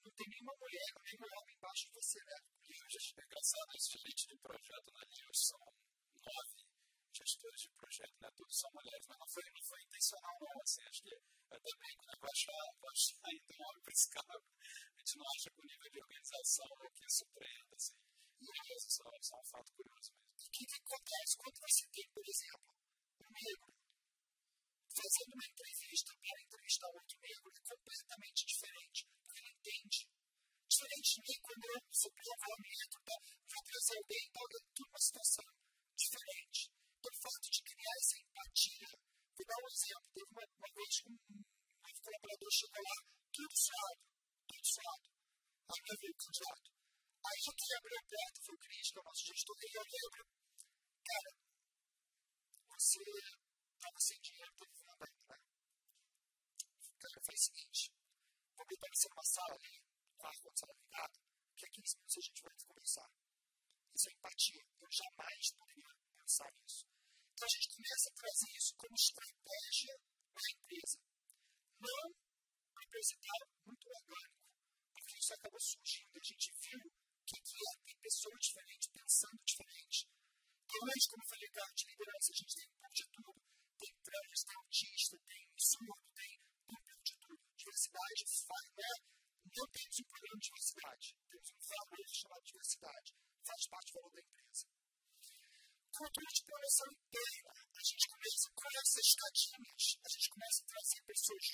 não 0.03 0.11
tem 0.11 0.27
nenhuma 0.27 0.55
mulher 0.59 0.89
ou 0.95 1.01
nenhum 1.07 1.29
homem 1.31 1.55
embaixo 1.55 1.83
de 1.87 1.93
você, 1.95 2.19
né? 2.19 2.37
É 2.63 3.23
engraçado, 3.23 3.69
esse 3.75 3.89
gerente 3.95 4.27
de 4.27 4.35
projeto 4.43 4.87
na 4.91 5.03
Lios 5.07 5.39
são 5.47 5.63
nove 6.19 6.63
gestores 7.13 7.61
de 7.61 7.69
projeto, 7.77 8.17
né? 8.19 8.29
Todos 8.35 8.57
são 8.57 8.69
mulheres, 8.73 9.05
mas 9.07 9.19
não 9.19 9.29
foi, 9.29 9.43
não 9.53 9.63
foi 9.63 9.79
intencional, 9.83 10.35
não. 10.41 10.61
Assim, 10.63 10.83
acho 10.83 11.01
que 11.03 11.15
até 11.53 11.71
bem, 11.79 11.93
quando 11.95 12.19
vai 12.19 12.31
achar, 12.33 12.63
vai 12.81 12.91
achar 12.91 13.21
ainda 13.23 13.53
um 13.53 13.63
homem 13.63 13.83
cargo, 14.11 14.47
a 14.51 14.99
gente 14.99 15.17
não 15.17 15.27
acha 15.29 15.49
que 15.53 15.59
o 15.61 15.67
nível 15.69 15.89
de 15.93 15.99
organização 16.01 16.69
é 16.83 16.89
que 16.89 17.05
surpreenda, 17.07 17.75
assim. 17.75 18.12
E 18.43 18.75
isso 18.75 18.89
só 18.91 19.07
é 19.07 19.39
um 19.39 19.45
fato 19.47 19.71
curioso 19.71 20.11
mesmo. 20.11 20.35
O 20.35 20.51
que, 20.51 20.65
que 20.67 20.79
acontece 20.83 21.31
quando 21.39 21.57
você 21.63 21.83
tem, 21.87 22.05
por 22.11 22.25
exemplo, 22.27 22.71
um 23.23 23.31
negro 23.31 23.71
fazendo 24.93 25.31
uma 25.33 25.47
entrevista 25.47 26.11
para 26.13 26.43
entrevistar 26.43 26.89
outro 26.93 27.17
negro 27.23 27.47
é 27.49 27.61
completamente 27.63 28.41
diferente, 28.45 28.99
porque 29.23 29.39
ele 29.39 29.53
entende. 29.57 29.99
Diferente 30.69 31.09
de 31.13 31.21
mim 31.23 31.39
quando 31.41 31.63
eu 31.63 31.79
sou 31.93 32.11
homem 32.11 32.73
negro, 32.73 32.99
tá? 33.03 33.17
vou 33.23 33.63
trazer 33.63 33.95
alguém, 33.97 34.25
tá? 34.33 34.41
eu 34.43 34.61
estou 34.63 34.85
numa 34.87 35.01
situação 35.01 35.45
diferente. 35.95 36.61
Então, 36.99 37.11
o 37.13 37.21
fato 37.23 37.47
de 37.49 37.59
criar 37.63 37.95
essa 37.99 38.17
empatia. 38.19 38.89
Vou 39.33 39.45
dar 39.45 39.59
um 39.59 39.69
exemplo. 39.71 40.07
Teve 40.13 40.29
uma, 40.33 40.43
uma 40.43 40.69
vez 40.73 40.93
que 40.99 41.09
um, 41.09 41.17
um 41.33 41.93
colaborador 42.03 42.51
chegou 42.53 42.83
lá, 42.83 42.97
tudo 43.33 43.53
suado, 43.53 44.01
tudo 44.47 44.65
suado. 44.65 45.05
Aí 45.73 45.81
eu 45.83 46.11
o 46.11 46.17
candidato. 46.17 46.82
Aí 47.23 47.39
eu 47.47 47.53
que 47.55 47.73
abriu 47.73 47.97
a 47.97 48.03
porta, 48.03 48.41
foi 48.43 48.55
o 48.55 48.59
Cris, 48.59 48.87
é 48.93 48.99
o 48.99 49.03
nosso 49.03 49.23
gestor, 49.25 49.55
e 49.63 49.71
eu 49.73 49.83
lembro, 49.83 50.23
cara, 51.07 51.31
você 52.73 52.99
estava 52.99 53.99
sem 53.99 54.19
dinheiro, 54.19 54.51
teve 54.59 54.75
venda 54.83 55.05
ainda, 55.07 55.35
né? 55.35 55.53
Cara, 56.99 57.19
faz 57.23 57.39
o 57.39 57.43
seguinte, 57.43 57.91
vou 58.55 58.65
botar 58.67 58.89
você 58.91 59.07
numa 59.09 59.23
sala 59.23 59.55
ali, 59.55 59.75
com 60.17 60.27
ar-condicionado 60.27 60.79
ligado, 60.83 61.19
que 61.55 61.65
a 61.65 61.69
15 61.69 61.95
minutos 61.95 62.17
a 62.17 62.21
gente 62.21 62.41
vai 62.43 62.53
conversar. 62.67 63.09
Isso 63.93 64.09
é 64.09 64.13
empatia. 64.13 64.63
Eu 64.81 64.89
jamais 64.89 65.51
poderia 65.53 65.93
pensar 66.17 66.51
nisso. 66.57 66.85
Então 67.33 67.45
a 67.45 67.53
gente 67.53 67.69
começa 67.75 68.09
a 68.09 68.15
trazer 68.15 68.51
isso 68.57 68.75
como 68.75 68.95
estratégia 68.95 69.95
da 70.33 70.41
empresa. 70.49 70.99
Não 71.79 72.03
apresentar 72.83 73.39
muito 73.65 73.85
orgânico, 73.89 74.43
porque 74.93 75.17
isso 75.17 75.33
acabou 75.33 75.59
surgindo. 75.59 76.17
A 76.17 76.23
gente 76.23 76.51
viu 76.61 76.92
que 77.25 77.37
aqui 77.39 77.57
é, 77.57 77.73
tem 77.85 77.95
pessoas 78.03 78.39
diferentes 78.39 78.87
pensando 78.91 79.39
diferente. 79.43 79.99
Então, 80.63 80.79
hoje, 80.83 81.05
como 81.09 81.23
eu 81.23 81.29
falei, 81.29 81.49
carro 81.53 81.73
de 81.73 81.85
liderança, 81.87 82.27
a 82.33 82.37
gente 82.37 82.55
tem 82.55 82.67
um 82.67 82.77
pouco 82.79 82.93
de 82.93 83.05
tudo. 83.13 83.39
Tem 83.79 83.93
trans, 84.03 84.39
tem 84.43 84.55
autista, 84.57 85.15
tem 85.23 85.43
surdo, 85.57 86.03
tem, 86.13 86.33
um 86.33 86.81
pouco 86.83 87.03
de 87.03 87.13
tudo. 87.19 87.41
Diversidade 87.57 88.21
faz, 88.47 88.67
né? 88.77 88.93
Não 89.53 89.67
temos 89.69 89.95
um 89.99 90.07
programa 90.09 90.39
de 90.39 90.47
diversidade, 90.49 91.05
temos 91.29 91.49
um 91.53 91.61
valor 91.63 92.05
chamado 92.09 92.43
diversidade. 92.43 93.09
Faz 93.43 93.61
parte 93.69 93.87
do 93.91 93.93
valor 93.93 94.11
da 94.13 94.21
empresa 94.23 94.65
cultura 95.93 96.25
de 96.33 96.41
promoção 96.43 96.89
interna. 96.89 97.53
A 97.53 97.83
gente 97.85 98.05
começa 98.09 98.49
com 98.49 98.67
essas 98.73 99.05
escadinhas. 99.13 99.83
A 99.93 100.09
gente 100.09 100.29
começa 100.33 100.57
a 100.57 100.67
trazer 100.73 100.99
pessoas, 101.05 101.45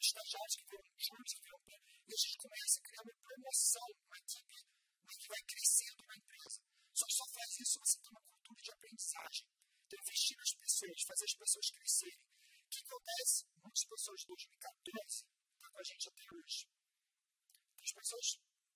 estagiários 0.00 0.56
que 0.56 0.64
viram 0.72 0.96
juntos, 0.96 1.32
que 1.36 1.52
e 1.52 2.12
a 2.12 2.16
gente 2.16 2.36
começa 2.40 2.74
a 2.80 2.82
criar 2.82 3.02
uma 3.04 3.16
promoção, 3.20 3.88
uma 3.92 4.16
equipe 4.16 4.71
que 5.16 5.28
vai 5.28 5.42
crescendo 5.42 6.02
na 6.06 6.16
empresa. 6.16 6.60
Só 6.92 7.06
que 7.06 7.14
só 7.14 7.26
faz 7.32 7.50
isso 7.60 7.80
você 7.80 7.98
ter 8.00 8.10
uma 8.10 8.22
cultura 8.22 8.62
de 8.62 8.72
aprendizagem. 8.72 9.46
Então, 9.84 9.98
investir 9.98 10.36
nas 10.36 10.52
pessoas, 10.56 11.02
fazer 11.02 11.24
as 11.24 11.36
pessoas 11.36 11.66
crescerem. 11.70 12.24
O 12.62 12.68
que 12.72 12.80
acontece? 12.80 13.44
Muitas 13.60 13.84
pessoas 13.84 14.20
de 14.20 14.26
2014 14.26 15.24
estão 15.52 15.70
com 15.72 15.80
a 15.80 15.84
gente 15.84 16.08
até 16.08 16.24
hoje. 16.32 16.60
As 17.82 17.92
pessoas, 17.92 18.26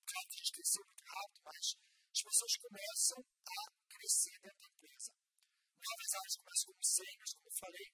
claro 0.05 0.27
que 0.27 0.35
a 0.35 0.39
gente 0.39 0.53
cresceu 0.57 0.83
muito 0.85 1.03
rápido, 1.07 1.39
mas 1.47 1.65
as 2.13 2.21
pessoas 2.21 2.53
começam 2.57 3.19
a 3.21 3.59
crescer 3.87 4.37
dentro 4.41 4.59
da 4.61 4.69
empresa. 4.77 5.11
Novas 5.77 6.11
áreas 6.17 6.35
começam 6.37 6.65
como 6.67 6.83
seniors, 6.83 7.33
como 7.37 7.47
eu 7.47 7.57
falei. 7.57 7.89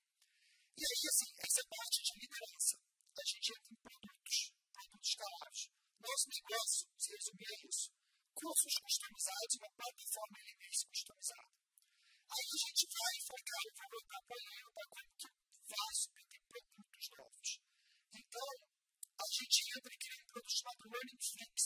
E 0.73 0.83
aí, 0.83 1.01
assim, 1.05 1.29
essa 1.37 1.59
é 1.61 1.65
parte 1.69 1.97
de 2.03 2.13
liderança. 2.17 2.75
A 3.13 3.25
gente 3.29 3.47
entra 3.53 3.71
em 3.71 3.79
produtos, 3.83 4.37
produtos 4.73 5.09
escalados. 5.09 5.61
Nosso 6.01 6.27
negócio 6.33 6.81
se 6.97 7.07
resume 7.13 7.45
a 7.45 7.55
isso. 7.69 8.03
Cursos 8.34 8.73
customizados, 8.81 9.53
uma 9.61 9.71
plataforma 9.77 10.36
LMS 10.41 10.79
customizada. 10.89 11.53
Aí 12.34 12.49
a 12.49 12.59
gente 12.65 12.84
vai 12.89 13.13
e 13.13 13.25
fala, 13.29 13.43
cara, 13.45 13.67
eu 13.69 13.75
vou 13.77 13.89
voltar 13.93 14.21
para 14.25 14.86
como 14.89 15.09
que 15.13 15.27
eu 15.27 15.36
faço 15.69 16.05
para 16.13 16.23
ter 16.34 16.41
produtos 16.49 17.05
novos. 17.13 17.49
Então, 18.13 18.49
a 19.13 19.27
gente 19.29 19.57
entra 19.77 19.91
e 19.93 20.01
cria 20.01 20.17
um 20.17 20.29
produto 20.34 20.53
chamado 20.53 20.89
Learning 20.89 21.21
Flix, 21.23 21.57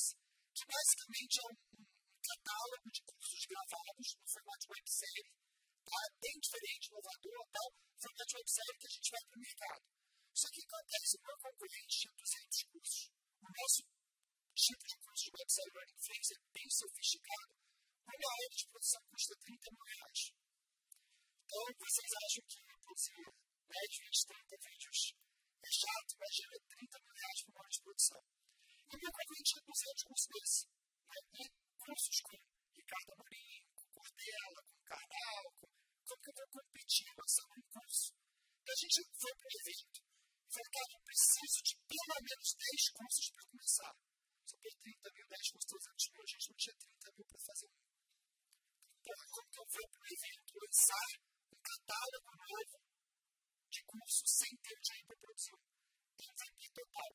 que 0.51 0.63
basicamente 0.67 1.35
é 1.39 1.45
um, 1.47 1.55
um 1.71 1.85
catálogo 2.19 2.87
de 2.91 3.01
cursos 3.07 3.43
gravados 3.47 4.07
no 4.19 4.25
formato 4.27 4.65
websérie, 4.67 5.31
tá? 5.87 5.99
bem 6.19 6.35
diferente, 6.35 6.87
inovador, 6.91 7.41
tal, 7.47 7.69
formato 7.95 8.33
websérie 8.37 8.77
que 8.77 8.87
a 8.87 8.93
gente 8.97 9.11
vai 9.11 9.23
para 9.23 9.37
o 9.37 9.43
mercado. 9.47 9.83
Só 10.37 10.47
que 10.51 10.61
acontece, 10.61 11.17
o 11.17 11.23
meu 11.23 11.37
concorrente 11.41 11.97
tinha 11.97 12.13
200 12.13 12.63
cursos. 12.69 13.01
O 13.41 13.47
nosso 13.47 13.81
tipo 14.53 14.83
de 14.85 14.97
de 15.27 15.35
websérie 15.35 15.73
Learning 15.75 15.99
Flix 15.99 16.31
é 16.31 16.39
bem 16.55 16.69
sofisticado. 16.71 17.51
Uma 18.07 18.31
hora 18.31 18.55
de 18.55 18.65
produção 18.71 19.01
custa 19.11 19.35
30 19.43 19.71
mil 19.75 19.85
reais. 19.91 20.21
Então, 21.43 21.63
vocês 21.83 22.11
acham 22.15 22.43
que 22.47 22.59
produzir 22.63 23.27
10, 23.67 24.07
20, 24.07 24.27
30 24.47 24.55
vídeos 24.71 24.99
é 25.67 25.71
chato, 25.71 26.11
mas 26.15 26.31
gera 26.31 26.57
30 26.63 26.99
mil 27.03 27.11
reais 27.11 27.39
por 27.43 27.59
hora 27.59 27.67
de 27.67 27.81
produção. 27.83 28.23
E 28.87 28.95
o 28.95 28.99
meu 29.03 29.11
concorrente 29.11 29.49
tinha 29.51 29.63
200 29.67 30.03
cursos 30.07 30.27
desses. 30.31 30.61
Né? 31.11 31.19
E 31.27 31.43
cursos 31.75 32.17
com 32.23 32.37
Ricardo 32.71 33.11
Amorim, 33.11 33.59
com 33.75 33.87
Cordela, 33.99 34.59
com 34.63 34.79
Carnal, 34.87 35.43
com... 35.59 35.67
como 36.07 36.21
que 36.23 36.29
eu 36.31 36.35
vou 36.39 36.47
competir 36.55 37.07
lançando 37.19 37.51
um 37.51 37.67
curso? 37.67 38.15
E 38.63 38.69
a 38.71 38.77
gente 38.79 38.99
foi 39.11 39.33
para 39.35 39.47
o 39.47 39.55
evento 39.59 39.99
e 39.99 40.49
falou, 40.55 40.71
cara, 40.71 40.91
eu 40.95 41.01
preciso 41.03 41.57
de 41.67 41.73
pelo 41.83 42.17
menos 42.23 42.47
10 42.55 42.89
cursos 42.95 43.27
para 43.35 43.49
começar. 43.51 44.06
Só 44.47 44.55
por 44.63 44.71
30 44.79 45.11
mil, 45.11 45.27
10 45.27 45.51
cursos, 45.51 45.67
300 45.67 46.07
mil, 46.07 46.23
a 46.23 46.31
gente 46.31 46.47
não 46.47 46.55
tinha 46.55 46.75
30 46.79 47.11
mil 47.11 47.25
para 47.27 47.39
fazer 47.43 47.67
um. 47.67 47.79
Então, 48.97 49.15
como 49.27 49.47
que 49.51 49.59
eu 49.59 49.67
vou 49.67 49.87
para 49.91 50.03
o 50.03 50.07
evento 50.07 50.51
lançar 50.55 51.09
um 51.51 51.59
catálogo 51.59 52.31
novo 52.31 52.77
de 53.67 53.81
cursos 53.83 54.29
sem 54.39 54.51
ter 54.63 54.77
dinheiro 54.79 55.07
para 55.07 55.19
produzir? 55.19 55.59
MVP 56.17 56.59
total. 56.79 57.11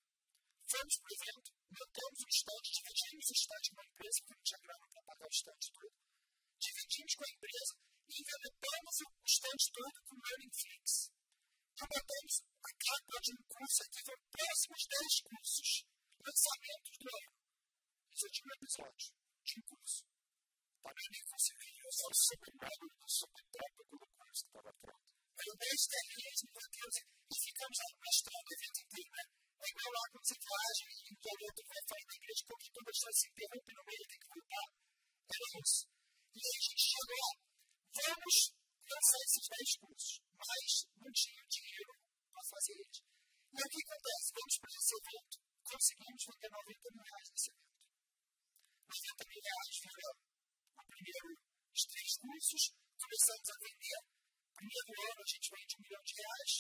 Fomos 0.73 0.97
para 1.01 1.09
o 1.09 1.17
evento, 1.17 1.51
montamos 1.73 2.21
o 2.21 2.29
stand, 2.29 2.65
dividimos 2.69 3.27
o 3.29 3.35
stand 3.35 3.65
com 3.73 3.81
a 3.81 3.89
empresa, 3.93 4.19
porque 4.21 4.35
não 4.37 4.45
tinha 4.45 4.61
grana 4.63 4.87
para 4.93 5.03
pagar 5.03 5.27
o 5.27 5.37
stand 5.37 5.63
todo. 5.73 5.97
Dividimos 6.61 7.13
com 7.17 7.25
a 7.25 7.33
empresa 7.33 7.73
e 8.09 8.15
envelopamos 8.21 8.97
o 9.01 9.09
stand 9.25 9.63
todo 9.73 9.97
com 10.05 10.15
Learning 10.21 10.53
Flix. 10.53 10.87
E 11.73 11.85
botamos 11.89 12.35
a 12.61 12.71
capa 12.77 13.17
de 13.25 13.31
um 13.33 13.43
curso 13.49 13.81
aqui, 13.83 14.01
foram 14.05 14.25
próximos 14.29 14.81
10 14.85 15.21
cursos, 15.33 15.71
lançamentos 16.23 16.95
do 16.99 17.07
ano. 17.11 17.33
Isso 18.13 18.27
é 18.27 18.31
de 18.31 18.41
um 18.43 18.51
episódio, 18.53 19.09
de 19.43 19.53
um 19.59 19.63
curso. 19.67 20.03
Para 20.83 20.95
mim, 20.95 21.23
conseguir 21.31 21.75
usar 21.87 22.11
o 22.11 22.17
sobrenome 22.23 22.89
do 22.93 23.07
subtópico 23.07 23.97
do 23.99 24.07
curso 24.13 24.43
que 24.43 24.51
estava 24.51 24.73
pronto. 24.83 25.07
Aí 25.33 25.47
eu 25.49 25.57
10 25.59 25.93
telinhas, 25.93 26.39
meu 26.43 26.69
Deus, 26.73 26.97
e 27.03 27.35
ficamos 27.43 27.77
lá 27.83 27.89
mostrando 28.03 28.47
o 28.47 28.55
evento 28.55 28.79
inteiro, 28.83 29.11
né? 29.13 29.25
É 29.63 29.67
igual 29.71 29.91
lá 29.95 30.03
quando 30.11 30.27
você 30.27 30.37
viaja 30.43 30.85
e 30.93 31.13
o 31.13 31.19
garoto 31.23 31.61
vai 31.71 31.83
falar 31.87 32.07
da 32.07 32.17
igreja, 32.19 32.43
porque 32.51 32.69
toda 32.75 32.91
história 32.93 33.19
se 33.23 33.27
interrompe 33.31 33.73
no 33.73 33.83
meio, 33.87 34.11
tem 34.11 34.21
que 34.23 34.31
voltar. 34.33 34.67
Era 35.33 35.47
isso. 35.63 35.83
E 36.33 36.39
aí 36.43 36.57
a 36.59 36.65
gente 36.67 36.85
chegou 36.93 37.19
lá, 37.23 37.33
vamos 37.93 38.37
lançar 38.83 39.21
esses 39.23 39.45
10 39.49 39.83
cursos, 39.83 40.13
mas 40.35 40.71
não 40.99 41.11
tinha 41.15 41.43
dinheiro 41.47 41.93
para 42.33 42.43
fazer 42.43 42.75
eles. 42.83 42.99
E 43.53 43.61
o 43.61 43.69
que 43.69 43.85
acontece? 43.85 44.33
Vamos 44.33 44.57
para 44.65 44.73
esse 44.73 44.95
evento, 44.97 45.37
conseguimos 45.61 46.23
vender 46.25 46.51
90 46.57 46.89
mil 46.89 47.05
reais 47.05 47.29
nesse 47.29 47.49
evento. 47.53 47.73
90 48.89 49.29
mil 49.29 49.43
reais 49.45 49.75
vira 49.77 50.09
o 50.73 50.83
primeiro, 50.89 51.29
os 51.69 51.83
três 51.85 52.11
cursos, 52.17 52.63
começamos 52.97 53.49
a 53.53 53.57
vender. 53.61 54.01
Primeiro 54.57 54.91
ano 55.05 55.21
a 55.21 55.29
gente 55.29 55.49
vende 55.53 55.73
um 55.77 55.83
milhão 55.85 56.01
de 56.01 56.15
reais, 56.17 56.53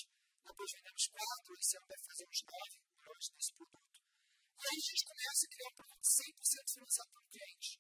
depois 0.45 0.69
vendemos 0.69 1.05
quatro, 1.17 1.51
esse 1.57 1.77
ano 1.81 1.89
vai 1.89 2.01
fazer 2.03 2.25
uns 2.29 2.41
nove 2.45 2.77
milhões 2.93 3.25
desse 3.33 3.53
produto. 3.57 3.99
E 4.53 4.65
aí 4.69 4.77
a 4.77 4.87
gente 4.93 5.05
começa 5.09 5.43
a 5.43 5.53
criar 5.53 5.69
um 5.73 5.77
produto 5.81 6.07
100% 6.13 6.73
financiado 6.77 7.11
pelo 7.13 7.31
cliente. 7.33 7.71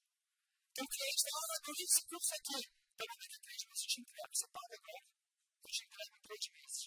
Então 0.72 0.84
o 0.88 0.92
cliente 0.92 1.20
fala, 1.20 1.52
ah, 1.52 1.60
eu 1.68 1.74
esse 1.84 2.00
curso 2.08 2.32
aqui, 2.32 2.60
a 2.96 3.38
três 3.44 3.60
meses 3.68 3.82
eu 3.82 3.90
te 3.92 4.00
entrego, 4.00 4.32
você 4.32 4.46
paga 4.48 4.72
agora, 4.72 5.04
eu 5.04 5.68
te 5.68 5.82
entrego 5.84 6.12
em 6.16 6.22
três 6.22 6.44
meses. 6.48 6.82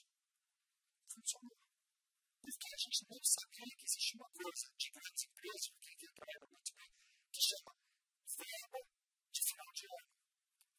Funcionou. 1.05 1.64
Porque 2.45 2.75
a 2.75 2.77
gente 2.77 3.01
não 3.09 3.17
sabia 3.25 3.73
que 3.73 3.85
existia 3.89 4.17
uma 4.21 4.29
coisa 4.29 4.65
de 4.77 4.87
grandes 4.93 5.23
empresas, 5.25 5.65
que 5.81 5.95
quem 5.97 6.11
trabalha 6.13 6.45
muito 6.45 6.71
bem, 6.77 6.91
que 7.33 7.41
chama 7.41 7.71
verba 8.37 8.79
de 9.33 9.41
final 9.41 9.69
de 9.73 9.85
ano. 9.89 10.09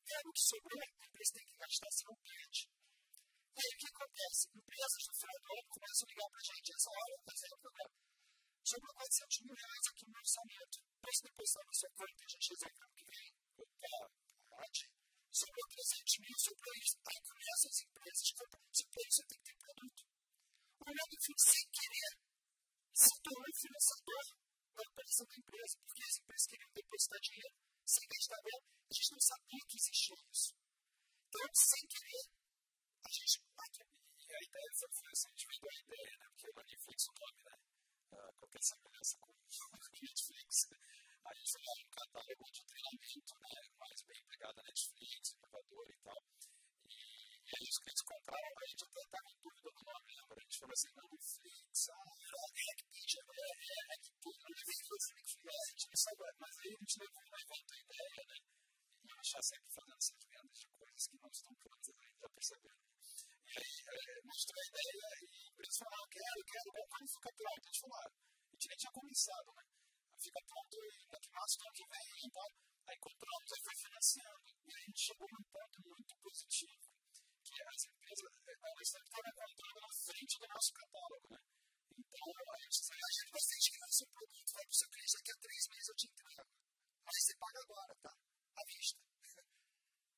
Verba 0.07 0.31
que 0.31 0.45
sobrou, 0.47 0.79
a 0.79 0.87
empresa 0.87 1.33
tem 1.35 1.47
que 1.51 1.57
gastar, 1.59 1.91
senão 1.91 2.15
perde. 2.23 2.61
E 3.51 3.59
aí 3.59 3.73
o 3.75 3.79
que 3.83 3.89
acontece? 3.91 4.43
Empresas 4.55 5.03
no 5.11 5.15
final 5.17 5.39
do 5.43 5.49
ano 5.59 5.69
começam 5.75 6.07
a 6.07 6.11
ligar 6.15 6.29
para 6.31 6.39
a 6.39 6.47
gente, 6.47 6.69
essa 6.71 6.91
hora, 6.95 7.15
por 7.19 7.33
exemplo, 7.35 7.69
né? 7.75 7.87
sobrou 8.67 8.95
400 8.95 9.41
mil 9.47 9.55
reais 9.55 9.87
aqui 9.91 10.05
no 10.07 10.19
orçamento, 10.19 10.77
posso 11.03 11.23
depositar 11.23 11.65
na 11.67 11.75
sua 11.75 11.91
conta 11.97 12.19
e 12.19 12.25
a 12.27 12.31
gente 12.31 12.49
resolve 12.51 12.79
ano 12.79 12.95
que 12.95 13.05
vem? 13.11 13.31
Opa, 13.59 13.95
pode. 14.51 14.81
Sobrou 15.31 15.67
300 15.67 16.19
mil, 16.23 16.37
sobrou 16.39 16.75
isso. 16.79 16.97
Aí 17.07 17.19
começam 17.27 17.71
as 17.71 17.81
empresas 17.87 18.31
comprando 18.39 18.71
isso, 18.71 18.87
para 18.87 19.03
isso 19.07 19.23
tem 19.27 19.39
que 19.39 19.45
ter 19.47 19.59
produto. 19.59 20.06
O 20.87 20.91
nome 20.95 21.17
fica 21.19 21.43
sem 21.43 21.67
querer 21.75 22.15
se 22.95 23.11
tornou 23.21 23.53
financiador 23.59 24.25
da 24.71 24.83
operação 24.87 25.27
da 25.27 25.37
empresa, 25.37 25.75
porque 25.83 26.03
as 26.05 26.17
empresas 26.17 26.47
queriam 26.47 26.71
depositar 26.73 27.21
dinheiro 27.21 27.57
sem 27.85 28.09
gastar 28.09 28.41
bem, 28.43 28.61
a 28.63 28.95
gente 28.95 29.13
não 29.13 29.21
sabia 29.21 29.63
que 29.67 29.77
existia 29.77 30.17
isso. 30.31 30.55
Então, 31.27 31.43
sem 31.55 31.83
querer, 31.91 32.27
a 33.03 33.11
gente. 33.11 33.43
E 34.27 34.35
a 34.35 34.43
ideia 34.43 34.71
foi 34.75 35.11
assim, 35.11 35.27
a 35.27 35.31
gente 35.31 35.47
vendeu 35.47 35.71
a 35.71 35.81
ideia, 35.87 36.19
né? 36.19 36.27
Porque 36.31 36.51
o 36.51 36.55
Netflix 36.55 36.99
o 37.07 37.13
nome, 37.19 37.43
né? 37.47 37.57
Uh, 38.11 38.33
qualquer 38.39 38.63
semelhança 38.63 39.19
com 39.19 39.31
o 39.31 40.03
Netflix. 40.03 40.67
A 41.27 41.35
gente 41.35 41.51
foi 41.51 41.63
um 41.63 41.91
catálogo 41.91 42.45
de 42.51 42.65
treinamento, 42.65 43.35
né? 43.43 43.55
Mais 43.79 44.03
bem 44.03 44.23
pegado 44.27 44.61
a 44.61 44.65
Netflix, 44.65 45.31
inovador 45.35 45.91
e 45.91 45.99
tal. 46.03 46.23
É 47.47 47.63
isso 47.63 47.79
que 47.79 47.91
eles 47.91 48.03
compraram, 48.03 48.59
a 48.59 48.67
gente 48.67 48.83
até 48.83 49.01
estava 49.07 49.31
em 49.31 49.39
dúvida 49.39 49.71
do 49.71 49.83
nome, 49.87 50.11
lembra? 50.19 50.35
A 50.35 50.43
gente 50.43 50.59
falou 50.59 50.75
assim, 50.75 50.91
Netflix, 50.99 51.89
ah, 51.95 52.11
era 52.27 52.43
Hackpedia, 52.43 53.23
né? 53.23 53.47
É, 53.47 53.79
Hackpedia, 53.87 54.43
não 54.43 54.51
levei 54.51 54.79
Netflix, 54.83 55.03
a 55.07 55.71
gente 55.71 55.87
não 55.87 55.97
sabe, 55.97 56.23
mas 56.43 56.55
aí 56.59 56.75
a 56.75 56.79
gente 56.83 56.99
levou 56.99 57.23
uma 57.23 57.39
evento 57.47 57.71
a 57.71 57.79
ideia, 57.87 58.23
né? 58.27 58.37
E 58.99 59.11
eu 59.15 59.23
já 59.23 59.41
sempre 59.47 59.71
fazendo 59.71 59.95
essas 59.95 60.23
vendas 60.27 60.59
de 60.59 60.69
coisas 60.75 61.07
que 61.07 61.17
não 61.23 61.31
estão 61.31 61.55
prontas 61.55 61.95
ainda, 62.03 62.29
percebendo. 62.35 62.83
E 63.47 63.59
aí, 63.63 63.79
é, 63.95 64.27
mostrou 64.27 64.59
a 64.59 64.67
ideia 64.67 65.09
e 65.23 65.63
eles 65.63 65.77
falaram, 65.79 66.09
quero, 66.11 66.41
quero, 66.51 66.69
bom, 66.75 66.87
quando 66.91 67.09
fica 67.15 67.31
pronto? 67.31 67.63
Eles 67.63 67.79
falaram, 67.79 68.11
a 68.11 68.51
gente 68.59 68.67
nem 68.67 68.77
tinha 68.77 68.91
começado, 68.91 69.49
né? 69.55 69.65
Fica 70.19 70.41
pronto 70.51 70.77
daqui 71.15 71.31
março 71.31 71.59
do 71.63 71.71
que 71.71 71.87
vem 71.87 72.27
e 72.27 72.31
tal. 72.35 72.51
Aí 72.91 72.99
compramos, 72.99 73.53
aí 73.55 73.63
foi 73.63 73.77
financiando. 73.87 74.51
E 74.67 74.75
a 74.75 74.81
gente 74.83 74.99
chegou 74.99 75.29
num 75.31 75.47
ponto 75.47 75.77
muito 75.87 76.13
positivo 76.19 76.86
empresas, 78.07 78.23
elas 78.47 78.89
sempre 78.89 79.09
estavam 79.09 79.33
comprando 79.35 79.81
na 79.83 79.93
frente 79.93 80.39
do 80.39 80.47
nosso 80.47 80.73
catálogo, 80.73 81.27
né? 81.31 81.41
Então, 81.97 82.27
a 82.29 82.59
gente 82.61 82.77
diz, 82.77 82.91
a 82.93 83.13
gente 83.17 83.31
vai 83.33 83.41
que 83.41 83.85
o 83.87 83.97
seu 83.97 84.07
produto, 84.07 84.53
vai 84.53 84.65
para 84.65 84.71
o 84.71 84.79
seu 84.79 84.89
cliente, 84.91 85.13
daqui 85.17 85.33
a 85.33 85.43
três 85.43 85.63
meses 85.67 85.89
eu 85.89 85.97
te 85.97 86.07
entrego. 86.07 86.51
Mas 87.07 87.15
você 87.17 87.35
paga 87.37 87.59
agora, 87.67 87.93
tá? 88.03 88.13
À 88.13 88.63
vista. 88.67 89.01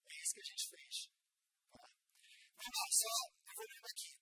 É 0.09 0.15
isso 0.21 0.35
que 0.35 0.41
a 0.41 0.51
gente 0.53 0.67
fez. 0.69 0.95
Tá? 1.73 1.85
Vamos 2.59 2.77
lá, 2.77 2.87
só, 2.93 3.15
lendo 3.59 3.89
aqui. 3.89 4.13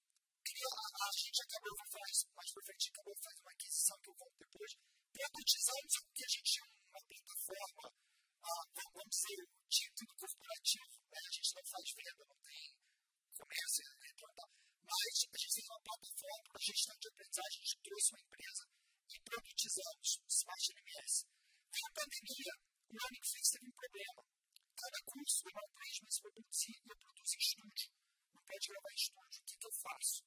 A, 0.46 0.84
a 0.96 1.12
gente 1.12 1.42
acabou, 1.42 1.76
vou 1.76 1.90
falar 1.90 2.10
isso 2.10 2.26
mais 2.32 2.52
pra 2.52 2.62
frente, 2.64 2.90
acabou 2.90 3.14
fazer 3.18 3.40
uma 3.42 3.52
aquisição 3.52 3.96
que 4.00 4.10
eu 4.10 4.14
conto 4.14 4.36
depois. 4.38 4.72
Produtizamos 5.12 5.92
o 5.96 6.12
que 6.14 6.24
a 6.24 6.28
gente 6.28 6.50
tinha 6.52 6.66
uma 6.66 7.02
plataforma, 7.02 7.84
ah, 8.46 8.64
vamos 8.94 9.10
dizer, 9.10 9.42
tinha 9.68 9.90
tudo 9.96 10.14
corporativo, 10.16 10.96
né? 11.10 11.18
a 11.18 11.32
gente 11.34 11.54
não 11.56 11.64
faz 11.66 11.84
venda, 11.96 12.24
não 12.24 12.38
tem 12.46 12.75
mas 14.86 14.96
a 14.96 15.12
gente 15.12 15.52
fez 15.52 15.66
uma 15.68 15.82
plataforma 15.82 16.48
para 16.52 16.62
gestão 16.62 16.96
de 16.96 17.08
aprendizagem, 17.08 17.58
a 17.58 17.64
gente 17.66 17.84
trouxe 17.84 18.08
uma 18.14 18.22
empresa 18.24 18.64
e 19.12 19.16
produtizamos 19.20 20.08
Smart 20.24 20.64
LMS. 20.72 21.14
Com 21.68 21.82
a 21.84 21.92
pandemia, 21.92 22.52
o 22.86 22.92
Learning 22.96 23.20
teve 23.20 23.66
um 23.66 23.76
problema. 23.76 24.22
Cada 24.76 24.98
curso 25.04 25.44
demora 25.44 25.68
três 25.76 25.96
meses 26.00 26.20
para 26.20 26.32
produzir 26.32 26.76
e 26.80 26.88
eu 26.88 26.96
produzo 26.96 27.34
em 27.36 27.44
estúdio. 27.44 27.88
Não 28.32 28.42
pode 28.46 28.64
gravar 28.68 28.92
em 28.92 29.00
estúdio. 29.04 29.40
O 29.42 29.44
que, 29.44 29.56
que 29.56 29.66
eu 29.66 29.74
faço? 29.84 30.18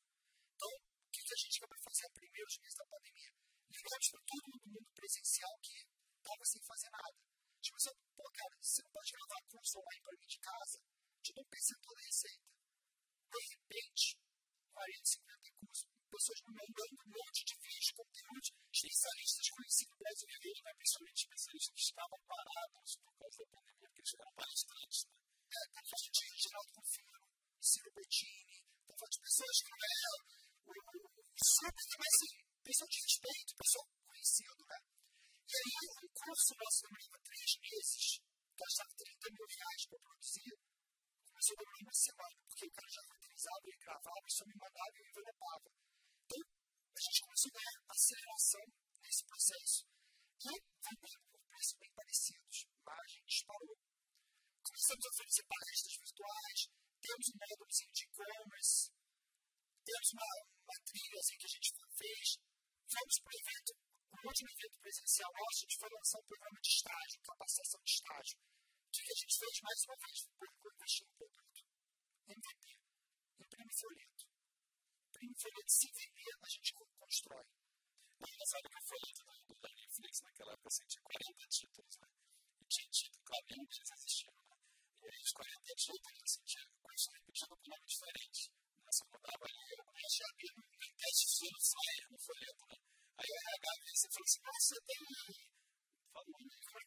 Então, 0.53 0.69
o 0.69 1.09
que, 1.09 1.21
que 1.23 1.33
a 1.33 1.39
gente 1.39 1.57
acabou 1.57 1.79
fazendo 1.81 2.13
primeiros 2.13 2.55
meses 2.59 2.77
da 2.77 2.85
pandemia? 2.85 3.31
Ligamos 3.69 4.07
para 4.09 4.21
todo 4.29 4.45
mundo 4.69 4.89
presencial 4.93 5.53
que 5.65 5.77
estava 5.81 6.43
sem 6.45 6.61
fazer 6.61 6.89
nada. 6.93 7.17
Tipo 7.59 7.77
pô, 8.13 8.23
cara, 8.37 8.55
você 8.61 8.81
não 8.83 8.91
pode 8.91 9.11
gravar 9.11 9.41
curso 9.49 9.79
online 9.79 10.03
para 10.03 10.17
mim 10.19 10.27
de 10.29 10.39
casa? 10.39 10.77
Te 11.23 11.33
dou 11.33 11.43
um 11.43 11.49
percentual 11.49 11.95
da 11.95 12.01
receita 12.05 12.58
de 13.29 13.41
repente, 13.53 14.17
40, 14.73 15.05
50 15.05 15.51
cursos, 15.59 15.87
pessoas 16.09 16.39
me 16.41 16.53
mandando 16.57 16.95
um 16.99 17.09
monte 17.13 17.39
de 17.45 17.55
vídeos, 17.61 17.91
conteúdos, 17.93 18.47
especialistas 18.73 19.47
conhecidos 19.49 19.97
brasileiros, 19.99 20.59
né, 20.65 20.71
principalmente 20.73 21.21
especialistas 21.23 21.73
que 21.73 21.85
estavam 21.89 22.19
parados 22.25 22.89
por 22.99 23.13
causa 23.19 23.37
da 23.39 23.47
pandemia, 23.53 23.87
porque 23.89 24.01
eles 24.01 24.13
eram 24.19 24.33
palestrantes. 24.33 24.99
Né? 25.05 25.13
É, 25.49 25.59
tá 25.69 25.81
falando 25.89 26.09
de 26.09 26.25
Geraldo 26.39 26.71
Confino, 26.73 27.17
Ciro 27.61 27.91
Bettini, 27.93 28.57
tá 28.85 28.93
falando 28.97 29.13
de 29.13 29.21
pessoas 29.21 29.57
que 29.59 29.69
não 29.69 29.81
é 29.85 30.07
o, 30.09 30.79
super, 31.39 31.85
mas 31.97 32.13
assim, 32.19 32.33
de 32.69 32.99
respeito, 32.99 33.55
pessoa 33.57 33.85
conhecido, 34.05 34.61
né? 34.69 34.79
E 35.49 35.53
aí, 35.57 35.73
um 35.89 36.09
curso 36.13 36.51
nosso 36.53 36.79
demorava 36.85 37.17
três 37.25 37.51
meses, 37.57 38.05
gastava 38.53 38.91
30 38.93 39.33
mil 39.33 39.47
reais 39.49 39.81
para 39.89 39.99
produzir, 39.99 40.53
começou 41.39 41.55
a 41.55 41.63
demorar 41.63 41.83
uma 41.87 41.95
semana, 41.95 42.35
porque 42.51 42.65
o 42.67 42.75
cara 42.75 42.89
já 42.91 43.01
roteirizava, 43.07 43.63
ele 43.63 43.79
gravava, 43.79 44.27
só 44.27 44.43
me 44.43 44.55
mandava 44.59 44.91
e 44.91 44.99
eu 44.99 45.07
envelopava. 45.07 45.67
Então, 46.27 46.43
a 46.43 46.99
gente 46.99 47.19
começou 47.23 47.49
a 47.49 47.55
ganhar 47.55 47.79
aceleração 47.87 48.65
nesse 48.99 49.23
processo. 49.23 49.79
E 50.39 50.51
vendendo 50.83 51.19
por 51.31 51.39
preços 51.47 51.77
bem 51.79 51.91
parecidos, 51.95 52.55
margem 52.83 53.23
disparou. 53.23 53.75
Começamos 54.67 55.05
a 55.05 55.09
oferecer 55.15 55.45
palestras 55.47 55.95
virtuais, 55.95 56.59
temos 56.99 57.25
um 57.31 57.37
módulo 57.39 57.71
de 57.71 58.03
e-commerce, 58.03 58.91
temos 59.87 60.07
uma, 60.11 60.29
uma 60.59 60.77
trilha 60.83 61.19
assim, 61.23 61.37
que 61.39 61.47
a 61.47 61.55
gente 61.55 61.69
fez, 61.95 62.27
fomos 62.83 63.15
para 63.23 63.31
o 63.31 63.39
evento, 63.39 63.71
o 64.11 64.27
último 64.27 64.49
evento 64.59 64.77
presencial 64.83 65.31
nosso, 65.31 65.55
a 65.55 65.63
gente 65.63 65.79
foi 65.79 65.89
lançar 65.89 66.19
um 66.19 66.27
programa 66.27 66.59
de 66.59 66.67
estágio, 66.67 67.23
capacitação 67.23 67.79
de 67.79 67.91
estágio. 67.95 68.37
O 68.89 68.91
que 68.91 69.11
a 69.13 69.21
gente 69.21 69.37
fez 69.37 69.61
mais 69.61 69.79
uma 69.85 69.95
vez? 70.01 70.17
Foi 70.33 70.49
investir 70.49 71.05
no 71.05 71.13
produto. 71.13 71.61
MVP. 72.25 72.65
Imprime 73.37 73.73
folheto. 73.77 74.25
Imprime 75.05 75.35
folheto. 75.37 75.69
Se 75.69 75.87
vender, 75.93 76.33
a 76.41 76.49
gente 76.49 76.73
constrói. 76.73 77.45
E 78.19 78.47
sabe 78.49 78.67
que 78.67 78.77
o 78.81 78.87
folheto 78.89 79.21
do, 79.45 79.59
da 79.61 79.69
Netflix 79.69 80.21
naquela 80.21 80.53
época 80.53 80.69
assim, 80.69 80.85
tinha 80.89 81.03
40 81.03 81.47
títulos, 81.53 81.97
né? 82.01 82.09
E 82.59 82.65
tinha 82.65 82.89
título, 82.89 83.23
claro, 83.23 83.45
nenhum 83.45 83.65
deles 83.69 83.91
existia, 83.93 84.31
né? 84.33 84.57
E 84.99 85.05
aí 85.05 85.21
os 85.21 85.31
40 85.37 85.75
títulos, 85.75 86.21
assim, 86.25 86.43
tinha 86.49 86.65
curso 86.81 87.11
repetido 87.13 87.57
com 87.61 87.69
nome 87.69 87.85
diferente. 87.85 88.41
Né? 88.49 88.89
Você 88.89 89.03
mudava 89.05 89.45
ali, 89.45 89.69
eu 89.69 89.85
comecei 89.85 90.25
a 90.25 90.29
abrir 90.33 90.51
um 90.57 90.97
teste 90.97 91.45
de 91.45 91.61
saia 91.61 92.05
no 92.09 92.17
folheto, 92.17 92.65
né? 92.73 92.77
Aí 93.21 93.29
o 93.29 93.37
RH 93.37 93.69
veio 93.85 93.93
e 93.93 94.09
falou 94.09 94.25
assim: 94.25 94.41
você 94.49 94.77
tem 94.81 95.48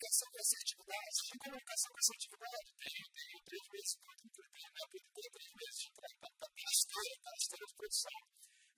comunicação 0.03 0.29
com 0.33 0.41
assertividade, 0.43 1.15
você 1.15 1.23
tem 1.31 1.39
comunicação 1.39 1.91
com 1.93 2.01
assertividade? 2.03 2.69
Tenho, 2.83 3.07
tenho 3.13 3.39
três 3.47 3.65
meses 3.71 3.93
de 3.93 4.03
empreender, 4.27 4.69
né? 4.73 4.83
Tenho 4.91 5.31
três 5.31 5.51
meses 5.63 5.79
de 5.79 5.89
tá 5.95 6.29
tá 6.43 6.49
na 6.51 7.33
esteira 7.39 7.67
de 7.71 7.75
produção. 7.79 8.19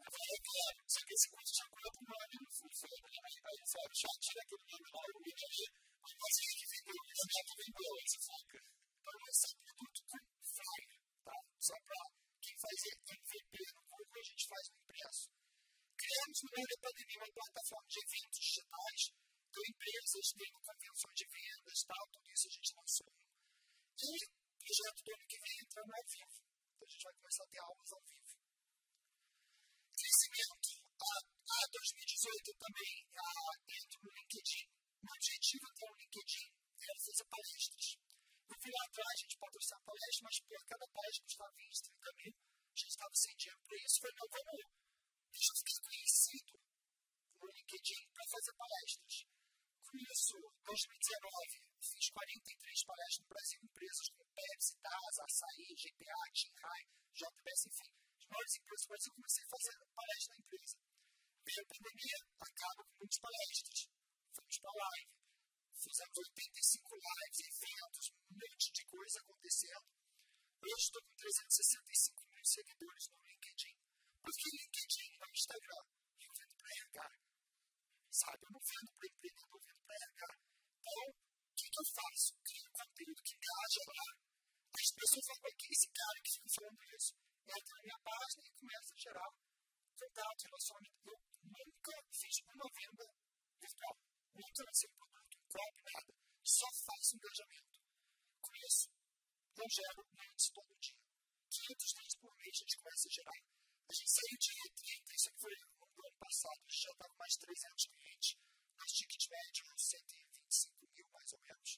Eu 0.05 0.11
falei, 0.13 0.31
é 0.35 0.41
claro, 0.45 0.77
só 0.85 1.01
que 1.01 1.15
esse 1.17 1.29
curso 1.33 1.53
tinha 1.55 1.69
quatro 1.73 2.03
nome 2.05 2.37
no 2.45 2.51
fundo, 2.53 2.75
foi 2.77 2.93
a 2.93 3.01
minha 3.09 3.23
aí 3.25 3.57
eu 3.57 3.69
falei, 3.73 3.93
já 4.05 4.13
tira 4.21 4.41
aquele 4.45 4.65
nome 4.69 4.89
lá, 4.93 5.01
o 5.01 5.19
William 5.25 5.49
ali, 5.49 5.67
mas 6.05 6.13
você 6.21 6.45
que 6.61 6.67
vendeu, 6.75 7.03
esse 7.09 7.25
já 7.25 7.43
que 7.49 7.55
vendeu, 7.65 7.93
esse 8.05 8.19
foca. 8.21 8.59
Então, 8.85 9.21
esse 9.33 9.47
é 9.49 9.55
produto 9.65 10.01
com 10.05 10.21
flyer, 10.45 10.93
tá? 11.25 11.37
Só 11.57 11.77
para 11.89 12.01
quem 12.45 12.55
faz 12.61 12.77
MVP 12.85 13.55
no 13.73 13.83
Google, 13.89 14.21
a 14.21 14.27
gente 14.29 14.45
faz 14.45 14.65
no 14.69 14.77
impresso 14.77 15.25
criamos 16.05 16.39
no 16.45 16.51
meio 16.53 16.69
da 16.69 16.79
pandemia 16.85 17.19
uma 17.25 17.33
plataforma 17.33 17.89
de 17.89 17.99
eventos 18.05 18.41
digitais, 18.45 19.01
com 19.55 19.63
empresas 19.71 20.27
tendo 20.35 20.59
convenções 20.67 21.15
de 21.15 21.27
vendas, 21.31 21.79
tal, 21.87 22.05
tudo 22.11 22.27
isso 22.35 22.47
a 22.49 22.55
gente 22.59 22.75
lançou. 22.75 23.13
E 23.95 24.19
o 24.19 24.59
projeto 24.59 25.01
do 25.05 25.11
ano 25.15 25.27
que 25.31 25.39
vem 25.39 25.57
entrando 25.63 25.93
ao 25.95 26.05
vivo. 26.11 26.37
Então 26.75 26.85
a 26.85 26.91
gente 26.91 27.05
vai 27.05 27.15
começar 27.15 27.45
a 27.45 27.51
ter 27.55 27.61
aulas 27.63 27.93
ao 27.95 28.03
vivo. 28.03 28.35
Crescimento. 29.95 30.69
A, 30.95 31.11
a 31.15 31.61
2018 31.71 32.55
também 32.59 32.95
a, 33.15 33.31
dentro 33.63 33.97
do 34.03 34.11
LinkedIn. 34.11 34.67
O 34.75 35.07
objetivo 35.15 35.65
é 35.65 35.73
ter 35.75 35.87
um 35.87 35.97
LinkedIn 36.03 36.49
era 36.85 37.01
fazer 37.01 37.25
palestras. 37.25 37.87
Eu 38.45 38.57
fui 38.61 38.71
lá 38.75 38.85
atrás, 38.85 39.15
a 39.15 39.23
gente 39.25 39.39
patrocinar 39.39 39.81
palestra, 39.85 40.23
mas 40.25 40.37
por 40.45 40.63
cada 40.67 40.87
palestra 40.89 41.25
custava 41.25 41.53
20, 41.57 41.83
30 41.83 42.13
mil. 42.19 42.35
A 42.35 42.77
gente 42.77 42.91
estava 42.91 43.15
sem 43.15 43.37
dinheiro 43.37 43.61
para 43.65 43.77
isso. 43.79 44.01
Foi, 44.01 44.13
não, 44.15 44.29
vamos 44.35 44.85
deixa 45.35 45.51
eu 45.51 45.57
ficar 45.57 45.81
conhecido 45.85 46.53
no 47.41 47.47
LinkedIn 47.51 48.03
para 48.13 48.25
fazer 48.29 48.53
palestras. 48.55 49.34
Isso, 49.95 50.35
em 50.35 50.63
2019, 50.67 51.63
fiz 51.79 52.11
43 52.11 52.85
palestras 52.85 53.19
no 53.23 53.29
Brasil, 53.31 53.61
empresas 53.63 54.09
como 54.11 54.27
Pepsi, 54.35 54.75
TAS, 54.83 55.19
Açaí, 55.23 55.71
GPA, 55.71 56.23
Tinhai, 56.35 56.83
JBS, 57.15 57.61
enfim, 57.71 57.91
as 58.19 58.27
maiores 58.27 58.57
empresas 58.59 58.83
do 58.83 58.89
Brasil, 58.91 59.15
comecei 59.15 59.45
a 59.45 59.53
fazer 59.55 59.73
palestra 59.95 60.35
na 60.35 60.43
empresa. 60.43 60.77
Veio 61.47 61.63
a 61.63 61.71
pandemia, 61.71 62.19
acaba 62.43 62.83
com 62.83 62.97
muitas 62.99 63.21
palestras. 63.23 63.79
Fomos 64.35 64.59
para 64.59 64.73
live. 64.75 65.15
Fizemos 65.79 66.19
85 66.19 66.97
lives, 66.97 67.39
eventos, 67.55 68.05
um 68.11 68.35
monte 68.35 68.67
de 68.75 68.83
coisa 68.91 69.21
acontecendo. 69.21 69.87
Hoje 70.59 70.85
estou 70.91 71.03
com 71.07 71.15
365 71.23 72.35
mil 72.35 72.45
seguidores 72.45 73.05
no 73.15 73.19
LinkedIn. 73.31 73.77
Porque 74.25 74.57
LinkedIn 74.59 75.11
é 75.21 75.25
o 75.25 75.31
Instagram. 75.31 75.85
Eu 76.19 76.33
vendo 76.35 76.55
para 76.57 76.71
RH. 76.73 77.24
Sabe? 78.15 78.47
Eu 78.47 78.53
não 78.55 78.63
vendo 78.63 78.91
para 78.95 79.11
empreendedor, 79.11 79.51
eu 79.51 79.63
vendo 79.67 79.83
para 79.83 79.99
RH. 79.99 80.23
Então, 80.79 81.07
o 81.11 81.55
que, 81.59 81.67
que 81.67 81.81
eu 81.83 81.87
faço? 81.99 82.31
Crio 82.47 82.71
conteúdo 82.71 83.21
que 83.27 83.35
engaja 83.35 83.83
lá. 83.91 84.07
As 84.71 84.91
pessoas 84.95 85.25
falam, 85.27 85.55
que 85.59 85.67
esse 85.75 85.89
cara 85.91 86.19
que 86.23 86.31
fica 86.31 86.51
falando 86.55 86.79
isso? 86.95 87.11
Entra 87.43 87.73
na 87.75 87.83
minha 87.83 88.01
página 88.07 88.43
e 88.47 88.53
começa 88.55 88.91
a 88.95 89.03
gerar 89.03 89.31
contato, 89.99 90.47
relacionamento. 90.47 91.03
Eu 91.11 91.19
nunca 91.43 91.95
fiz 92.15 92.35
uma 92.55 92.69
venda 92.71 93.07
virtual. 93.59 93.97
Nunca 94.31 94.61
lancei 94.63 94.89
um 94.91 94.95
produto, 94.95 95.35
um 95.35 95.47
copo, 95.51 95.79
nada. 95.91 96.13
Só 96.47 96.69
faço 96.87 97.11
engajamento. 97.19 97.77
Com 98.39 98.53
isso, 98.63 98.87
eu 99.59 99.67
gero 99.75 100.01
leads 100.15 100.47
todo 100.55 100.71
dia. 100.79 101.03
500 101.51 101.95
leads 101.99 102.17
por 102.23 102.31
mês 102.39 102.55
a 102.55 102.59
gente 102.63 102.79
começa 102.79 103.09
a 103.11 103.15
gerar 103.15 103.39
a 103.85 103.93
gente 103.93 104.11
saiu 104.11 104.39
de 104.41 104.51
30, 104.81 105.15
isso 105.15 105.29
aqui 105.29 105.41
foi 105.41 105.53
passado, 106.25 106.61
já 106.69 106.91
está 106.91 107.05
com 107.05 107.19
mais 107.21 107.33
de 107.37 107.41
300 107.45 107.85
clientes. 107.85 108.31
Nosso 108.75 108.95
ticket 108.97 109.25
médio 109.29 109.65
é 109.69 109.77
125 109.77 110.89
mil, 110.89 111.09
mais 111.13 111.31
ou 111.37 111.41
menos. 111.45 111.71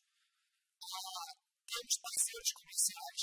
Ah, 0.87 1.33
temos 1.67 1.95
parceiros 1.99 2.53
comerciais. 2.55 3.23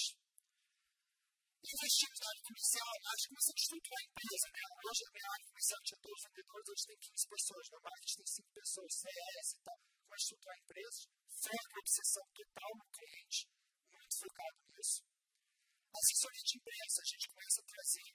Investimos 1.64 2.20
na 2.20 2.28
área 2.28 2.44
comercial, 2.44 2.92
a 2.92 3.14
começou 3.24 3.54
a 3.56 3.62
estruturar 3.64 4.00
a 4.04 4.08
empresa. 4.12 4.48
Né? 4.52 4.64
Hoje 4.84 5.02
a 5.08 5.12
minha 5.16 5.30
área 5.32 5.48
comercial 5.48 5.80
tinha 5.84 6.00
12 6.04 6.28
vendedores, 6.28 6.68
hoje 6.68 6.84
tem 6.92 7.00
15 7.00 7.28
pessoas. 7.34 7.64
No 7.72 7.80
marketing 7.80 8.18
tem 8.20 8.28
5 8.28 8.52
pessoas, 8.52 8.92
CS 8.94 9.48
e 9.48 9.60
tal. 9.64 9.80
A 10.12 10.16
estruturar 10.20 10.54
a 10.54 10.62
empresa, 10.64 11.02
foco, 11.40 11.74
obsessão 11.80 12.26
total 12.36 12.72
no 12.76 12.86
cliente, 12.94 13.40
muito 13.96 14.16
focado 14.20 14.58
nisso. 14.76 15.00
Assessoria 15.94 16.44
de 16.44 16.58
imprensa, 16.58 16.98
a 17.00 17.10
gente 17.10 17.30
começa 17.32 17.62
a 17.62 17.66
trazer 17.66 18.08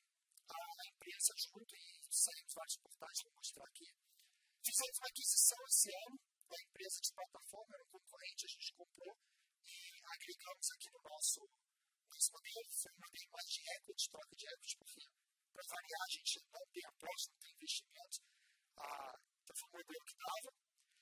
a 0.57 0.87
imprensa 0.89 1.35
junto 1.37 1.75
e 1.77 1.85
saímos 2.09 2.55
vários 2.55 2.77
portais 2.79 3.23
para 3.23 3.35
mostrar 3.35 3.67
aqui. 3.67 3.89
Fizemos 4.65 4.99
uma 4.99 5.09
aquisição 5.09 5.59
esse 5.69 5.89
ano 6.07 6.17
da 6.49 6.59
empresa 6.63 6.99
de 7.01 7.13
plataforma, 7.13 7.75
era 7.75 7.85
um 7.85 7.93
concorrente, 7.93 8.47
a 8.47 8.53
gente 8.53 8.73
comprou 8.73 9.15
e 9.65 9.73
agregamos 10.05 10.67
aqui 10.73 10.89
no 10.91 11.03
nosso, 11.05 11.41
nosso 12.09 12.29
modelo. 12.33 12.69
Foi 12.73 12.93
um 12.93 13.01
modelo 13.05 13.31
mais 13.33 13.49
de 13.49 13.61
equity, 13.69 14.05
troca 14.09 14.35
de 14.37 14.47
equity, 14.49 14.77
porque 14.79 15.03
para 15.53 15.65
variar 15.69 16.03
a 16.03 16.13
gente 16.13 16.35
não 16.53 16.65
tem 16.73 16.85
aposta, 16.87 17.33
não 17.33 17.41
tem 17.41 17.53
investimento. 17.53 18.19
Ah, 18.79 19.17
então 19.43 19.55
foi 19.57 19.69
um 19.69 19.77
modelo 19.79 20.05
que 20.05 20.17
dava. 20.17 20.51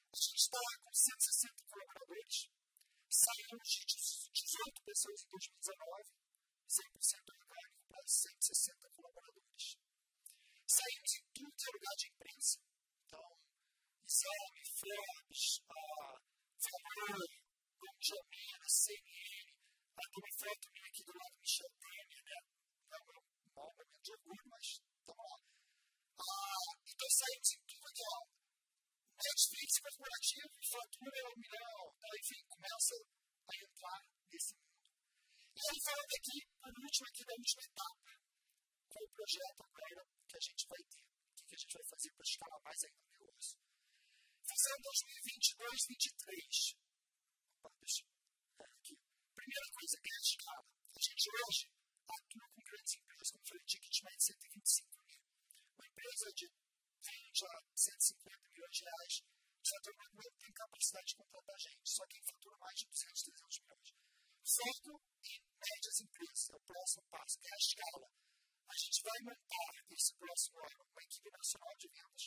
A 0.06 0.16
gente 0.16 0.40
está 0.40 0.58
com 0.80 0.92
160 0.92 1.64
colaboradores, 1.66 2.36
saímos 3.10 3.68
de 3.68 3.80
18 3.84 4.82
pessoas 4.82 5.18
em 5.22 5.28
2019, 5.28 6.16
100% 6.66 7.30
orgânico 7.36 7.78
para 7.86 8.02
160 8.06 8.88
colaboradores. 8.90 9.05
Saímos 10.66 11.12
em 11.14 11.24
tudo 11.30 11.54
que 11.54 11.62
é 11.62 11.72
lugar 11.78 11.94
de 11.94 12.06
imprensa. 12.10 12.58
Então, 13.06 13.26
Exame, 14.02 14.62
Forbes, 14.66 15.62
a 15.62 16.18
Valor, 16.66 17.30
Benjamina, 17.78 18.66
CNN, 18.66 19.46
a 19.94 20.02
uma 20.10 20.32
foto 20.34 20.66
minha 20.74 20.88
aqui 20.90 21.02
do 21.06 21.14
lado 21.14 21.34
do 21.34 21.38
Michel 21.38 21.70
Temer, 21.78 22.22
né? 22.26 22.38
É 22.90 22.96
um 22.98 23.54
mau 23.54 23.70
momento 23.70 23.94
de 24.02 24.10
orgulho, 24.10 24.46
mas 24.50 24.66
estamos 24.66 25.22
lá. 25.22 25.38
Ah, 26.18 26.70
então 26.82 27.08
saímos 27.14 27.50
em 27.54 27.62
tudo 27.62 27.86
aqui, 27.86 28.02
ó. 28.10 28.18
Netflix 29.22 29.70
corporativo, 29.86 30.50
fatura 30.66 31.30
um 31.30 31.38
milhão, 31.46 31.82
tá? 31.94 32.08
enfim, 32.18 32.42
começa 32.50 32.94
a 32.98 33.54
entrar 33.54 34.00
nesse 34.34 34.54
mundo. 34.58 34.82
E 35.54 35.60
aí, 35.62 35.78
falando 35.78 36.12
aqui, 36.18 36.38
por 36.58 36.74
último, 36.74 37.06
aqui 37.06 37.22
da 37.22 37.34
última 37.38 37.62
etapa, 37.70 38.10
qual 38.90 39.04
o 39.06 39.12
projeto 39.14 39.60
agora 39.62 40.15
que 40.26 40.36
a 40.36 40.40
gente 40.40 40.66
vai 40.66 40.82
ter? 40.90 41.04
O 41.06 41.46
que 41.46 41.54
a 41.54 41.58
gente 41.58 41.74
vai 41.74 41.84
fazer 41.86 42.10
para 42.12 42.26
escalar 42.26 42.60
mais 42.62 42.80
ainda 42.84 43.02
o 43.02 43.12
negócio? 43.18 43.58
Fizemos 44.46 44.82
2022, 44.82 45.70
2023. 45.86 46.76
Opa, 47.62 47.70
deixa 47.78 48.02
eu 48.02 48.16
aqui. 48.66 48.94
Primeira 49.34 49.68
coisa 49.72 49.96
que 50.02 50.08
é 50.10 50.16
a 50.16 50.26
escala. 50.26 50.66
A 50.66 51.00
gente 51.00 51.26
hoje 51.30 51.64
atua 52.06 52.46
com 52.50 52.62
grandes 52.62 52.94
empresas, 52.96 53.30
como 53.30 53.46
falei, 53.46 53.64
ticket 53.66 53.96
médio 54.02 54.18
de 54.18 54.24
125 54.24 55.02
mil. 55.06 55.20
Uma 55.76 55.86
empresa 55.86 56.26
de 56.32 56.46
20 56.46 57.44
a 57.46 57.54
150 57.74 58.48
milhões 58.50 58.76
de 58.76 58.84
reais 58.84 59.14
de 59.66 59.70
faturamento 59.70 60.16
não 60.16 60.38
tem 60.38 60.52
capacidade 60.52 61.06
de 61.06 61.16
contratar 61.16 61.58
gente, 61.58 61.90
só 61.90 62.06
quem 62.06 62.22
fatura 62.22 62.56
mais 62.58 62.76
de 62.78 62.86
200, 62.86 63.22
300 63.22 63.60
milhões. 63.60 63.88
Foco 64.46 65.02
em 65.26 65.42
médias 65.58 66.00
empresas, 66.00 66.50
é 66.50 66.54
o 66.54 66.60
próximo 66.60 67.02
passo, 67.10 67.38
que 67.40 67.48
é 67.48 67.52
a 67.52 67.58
escala. 67.58 68.06
A 68.66 68.76
gente 68.76 69.02
vai 69.02 69.18
montar 69.22 69.72
esse 69.94 70.12
próximo 70.16 70.58
ano 70.58 70.84
uma 70.90 71.02
equipe 71.02 71.30
nacional 71.30 71.74
de 71.78 71.88
vendas. 71.88 72.24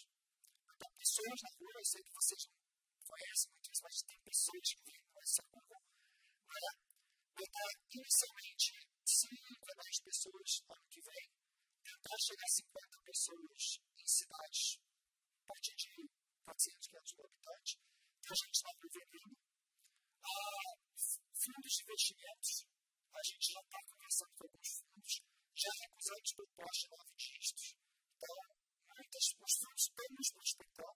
Então, 0.74 0.90
pessoas 0.96 1.40
na 1.44 1.50
rua, 1.60 1.74
eu 1.76 1.86
sei 1.86 2.02
que 2.04 2.16
vocês 2.16 2.42
não 2.48 3.02
conhecem 3.04 3.52
muito 3.52 3.72
isso, 3.72 3.84
mas 3.84 4.02
tem 4.08 4.20
pessoas 4.24 4.68
que 4.72 4.84
vêm 4.88 5.04
com 5.12 5.20
essa 5.22 5.44
rua, 5.52 5.78
né? 6.48 6.72
Botar 7.36 7.72
inicialmente 7.92 8.68
5 9.06 9.36
a 9.70 9.84
10 9.84 10.00
pessoas 10.00 10.50
ano 10.70 10.88
que 10.88 11.02
vem, 11.02 11.26
tentar 11.84 12.18
chegar 12.20 12.46
a 12.46 12.56
50 12.56 13.02
pessoas 13.04 13.62
em 14.00 14.08
cidades 14.08 14.80
a 14.80 15.48
partir 15.48 15.76
de 15.76 16.10
400, 16.46 16.88
500 16.88 17.14
mil 17.16 17.26
habitantes, 17.26 17.74
que 18.24 18.34
a 18.34 18.38
gente 18.40 18.56
está 18.56 18.72
prevenindo. 18.80 19.38
Ah, 20.24 20.74
fundos 21.36 21.72
de 21.74 21.84
investimentos, 21.84 22.66
a 23.12 23.24
gente 23.24 23.52
já 23.52 23.60
está 23.60 23.80
conversando 23.90 24.32
com 24.36 24.44
alguns 24.44 24.70
fundos, 24.80 25.14
já 25.60 25.72
recusamos 25.76 26.32
propostas 26.39 26.80
de 26.80 26.88
nove 26.89 27.14
dígitos. 27.20 27.68
Então, 28.16 28.38
muitas, 28.95 29.26
os 29.43 29.53
fundos 29.60 29.84
estão 29.84 30.07
nos. 30.16 30.30
Então, 30.55 30.91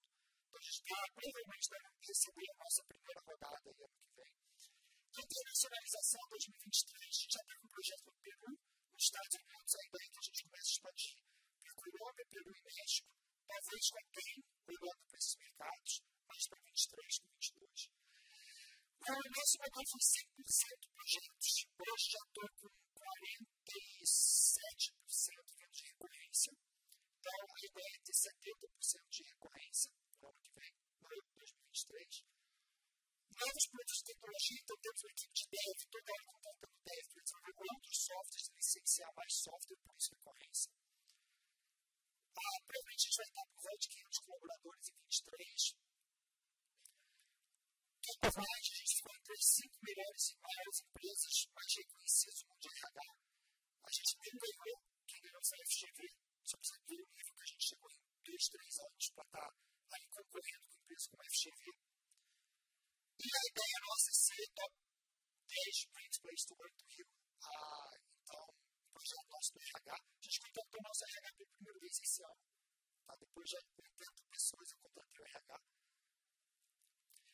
a 0.53 0.61
gente 0.63 0.81
provavelmente 0.87 1.67
deve 1.67 1.89
receber 2.07 2.47
a 2.47 2.57
nossa 2.63 2.81
primeira 2.87 3.21
rodada 3.27 3.65
aí 3.67 3.79
ano 3.83 3.97
que 3.99 4.11
vem. 4.15 4.33
Internacionalização 5.13 6.21
2023, 6.31 7.03
a 7.03 7.19
gente 7.19 7.33
já 7.33 7.43
tem 7.43 7.57
um 7.59 7.67
projeto 7.67 8.05
no 8.07 8.15
Peru, 8.23 8.51
nos 8.53 9.03
Estados 9.03 9.35
Unidos, 9.35 9.71
a 9.73 9.83
ideia 9.83 10.03
é 10.03 10.11
que 10.13 10.19
a 10.19 10.27
gente 10.31 10.43
comece 10.43 10.63
a 10.63 10.73
expandir 10.73 11.15
para 11.59 11.73
Colômbia, 11.83 12.25
Peru 12.33 12.51
e 12.53 12.61
México, 12.63 13.09
talvez 13.45 13.83
com 13.91 13.99
alguém 13.99 14.35
olhando 14.63 15.01
para 15.03 15.17
esses 15.19 15.35
mercados, 15.43 15.91
mais 16.23 16.43
para 16.47 16.59
23 16.63 17.19
que 17.19 17.27
22. 17.27 18.03
O 19.03 19.11
nosso 19.11 19.55
modelo 19.59 19.87
foi 19.91 19.99
100% 19.99 20.87
projetos. 20.95 21.53
Hoje 21.75 22.05
já 22.07 22.23
estou 22.23 22.47
com 22.55 22.71
47% 22.95 23.52
vindo 25.57 25.73
de 25.73 25.83
recorrência. 25.87 26.51
Então, 27.17 27.31
a 27.33 27.65
ideia 27.65 27.93
é 27.93 28.01
ter 28.03 28.13
70% 28.13 29.09
de 29.09 29.23
recorrência 29.23 29.91
no 30.21 30.27
ano 30.27 30.39
que 30.43 30.51
vem, 30.53 30.73
no 30.99 31.07
ano 31.07 31.23
de 31.23 31.33
2023. 31.33 32.23
Novos 33.33 33.65
produtos 33.73 33.97
de 33.97 34.05
tecnologia, 34.13 34.59
então 34.61 34.77
temos 34.77 35.01
uma 35.03 35.11
equipe 35.11 35.33
de 35.33 35.45
dev, 35.49 35.77
toda 35.89 36.11
hora 36.13 36.25
contratando 36.29 36.77
dev 36.85 37.05
para 37.13 37.23
desenvolver 37.23 37.69
outros 37.73 37.97
softwares, 37.97 38.51
licenciar 38.53 39.11
mais 39.15 39.33
software, 39.33 39.81
por 39.83 39.95
isso 39.97 40.13
recorrência. 40.13 40.71
Ah, 42.33 42.59
provavelmente 42.65 43.01
a 43.01 43.07
gente 43.09 43.17
vai 43.17 43.25
estar 43.25 43.45
por 43.45 43.61
volta 43.63 43.77
de 43.77 43.89
500 43.89 44.19
colaboradores 44.19 44.85
em 44.89 44.97
23 45.01 45.83
Capaz, 48.03 48.35
a 48.35 48.75
gente 48.75 48.95
ficou 48.95 49.15
entre 49.15 49.33
as 49.33 49.45
cinco 49.45 49.77
melhores 49.81 50.23
e 50.27 50.35
maiores 50.43 50.77
empresas 50.83 51.35
mais 51.55 51.71
reconhecidas 51.77 52.39
do 52.39 52.47
mundo 52.47 52.59
de 52.59 52.67
RH. 52.67 53.32
A 53.83 53.89
gente 53.91 54.15
quem 54.23 54.33
ganhou 54.39 55.43
foi 55.43 55.59
a 55.59 55.65
FGV, 55.67 55.99
só 56.43 56.55
precisa 56.57 56.79
ver 56.87 57.01
o 57.03 57.09
nível 57.13 57.33
que 57.35 57.43
a 57.43 57.51
gente 57.51 57.67
chegou 57.67 57.89
em 57.91 57.99
dois, 58.23 58.43
três 58.47 58.73
anos 58.79 59.05
para 59.11 59.25
estar 59.27 59.51
aí 59.91 60.05
concorrendo 60.07 60.65
com 60.71 60.79
empresas 60.79 61.07
como 61.11 61.21
a 61.21 61.27
FGV. 61.27 61.61
E 63.19 63.27
a 63.27 63.41
ideia 63.51 63.77
nossa 63.83 64.07
é 64.07 64.15
ser 64.23 64.45
top 64.55 64.73
10 65.47 65.85
Great 65.93 66.15
Place 66.23 66.45
to 66.47 66.53
Work 66.55 66.75
do 66.79 66.85
Rio. 66.95 67.07
Ah, 67.43 67.93
então, 68.23 68.43
o 68.43 68.91
projeto 68.95 69.27
nosso 69.29 69.49
do 69.53 69.59
RH, 69.59 69.93
a 69.93 70.23
gente 70.23 70.39
contratou 70.39 70.79
o 70.79 70.87
nosso 70.87 71.03
RH 71.03 71.29
pela 71.33 71.51
primeira 71.53 71.79
vez 71.79 71.93
esse 71.99 72.23
ano. 72.23 72.41
Tá? 73.03 73.13
Depois 73.19 73.45
de 73.49 73.55
80 73.55 74.23
pessoas 74.31 74.67
eu 74.71 74.79
contratei 74.79 75.19
o 75.19 75.27
RH 75.27 75.59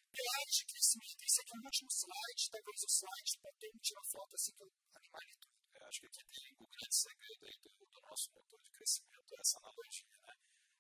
pilares 0.09 0.55
de 0.57 0.65
crescimento. 0.65 1.21
Esse 1.23 1.41
aqui 1.41 1.53
é 1.53 1.59
o 1.59 1.65
último 1.69 1.89
slide, 1.89 2.49
talvez 2.49 2.79
o 2.83 2.89
slide 2.89 3.31
para 3.39 3.51
mundo 3.53 3.79
tirar 3.79 4.05
foto 4.09 4.35
assim 4.35 4.53
que 4.57 4.63
eu 4.63 4.71
animaria 4.97 5.37
tudo. 5.39 5.53
Eu 5.53 5.59
acho 5.89 5.99
que 5.99 6.07
aqui 6.07 6.23
tem 6.29 6.55
o 6.59 6.67
grande 6.69 6.95
segredo 6.95 7.45
aí 7.45 7.57
do, 7.59 7.69
do 7.85 8.01
nosso 8.01 8.31
motor 8.33 8.59
de 8.61 8.71
crescimento, 8.71 9.35
essa 9.39 9.57
analogia, 9.57 10.17
né? 10.21 10.33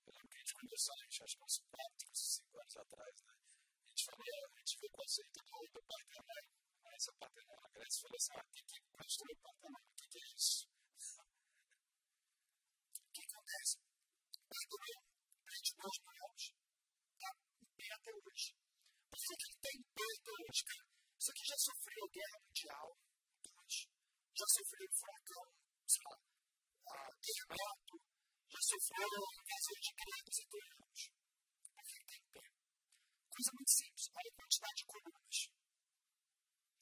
Eu 0.05 0.13
lembro 0.13 0.29
que 0.29 0.37
a 0.37 0.39
gente 0.39 0.53
conversou, 0.53 0.93
a 0.93 1.03
gente 1.03 1.23
acho 1.23 1.35
que 1.37 1.43
uns 1.43 1.57
4, 1.69 2.09
5 2.13 2.59
anos 2.59 2.77
atrás, 2.77 3.21
né? 3.21 3.33
A 3.33 3.89
gente 3.89 4.05
falou, 4.05 4.23
a 4.23 4.59
gente 4.59 4.79
viu 4.79 4.89
o 4.89 4.91
conceito 4.91 5.39
do, 5.43 5.67
do 5.73 5.83
Partenon, 5.83 6.41
mas 6.83 7.07
o 7.07 7.13
Partenon 7.13 7.55
na 7.61 7.69
Grécia 7.69 8.01
falou 8.01 8.17
assim, 8.17 8.33
ah, 8.37 8.45
tem 8.53 8.63
que 8.63 8.79
construir 8.93 9.33
o 9.33 9.41
Partenon, 9.41 9.79
o 9.79 9.95
que, 9.95 10.07
que 10.07 10.19
é 10.19 10.27
isso? 10.35 10.69
O 12.99 13.11
que 13.11 13.21
acontece? 13.25 13.77
Partenon, 14.47 15.01
22 15.49 15.99
milhões, 16.05 16.43
está 17.17 17.29
em 17.59 17.65
pé 17.75 17.87
até 17.93 18.11
hoje 18.13 18.59
isso 19.19 19.33
aqui 19.33 19.51
tem 19.61 19.83
dois, 20.23 20.61
cara. 20.63 20.85
Isso 21.19 21.31
aqui 21.31 21.45
já 21.45 21.57
sofreu 21.57 22.07
guerra 22.09 22.39
mundial, 22.39 22.97
dois. 22.97 23.08
Já 24.39 24.47
sofreu 24.55 24.87
furacão, 24.95 25.45
sei 25.83 26.03
lá, 26.07 26.15
uh, 26.15 27.11
terremoto, 27.19 27.95
já 28.47 28.61
sofreu 28.71 29.19
invasão 29.35 29.77
de 29.83 29.91
gregos 29.99 30.37
e 30.39 30.45
troianos. 30.47 31.01
Por 31.75 31.83
que 31.83 31.99
tem 32.07 32.23
pé? 32.31 32.45
Coisa 33.35 33.51
muito 33.51 33.71
simples. 33.75 34.05
Olha 34.15 34.31
a 34.31 34.37
quantidade 34.39 34.77
de 34.79 34.85
colunas. 34.87 35.37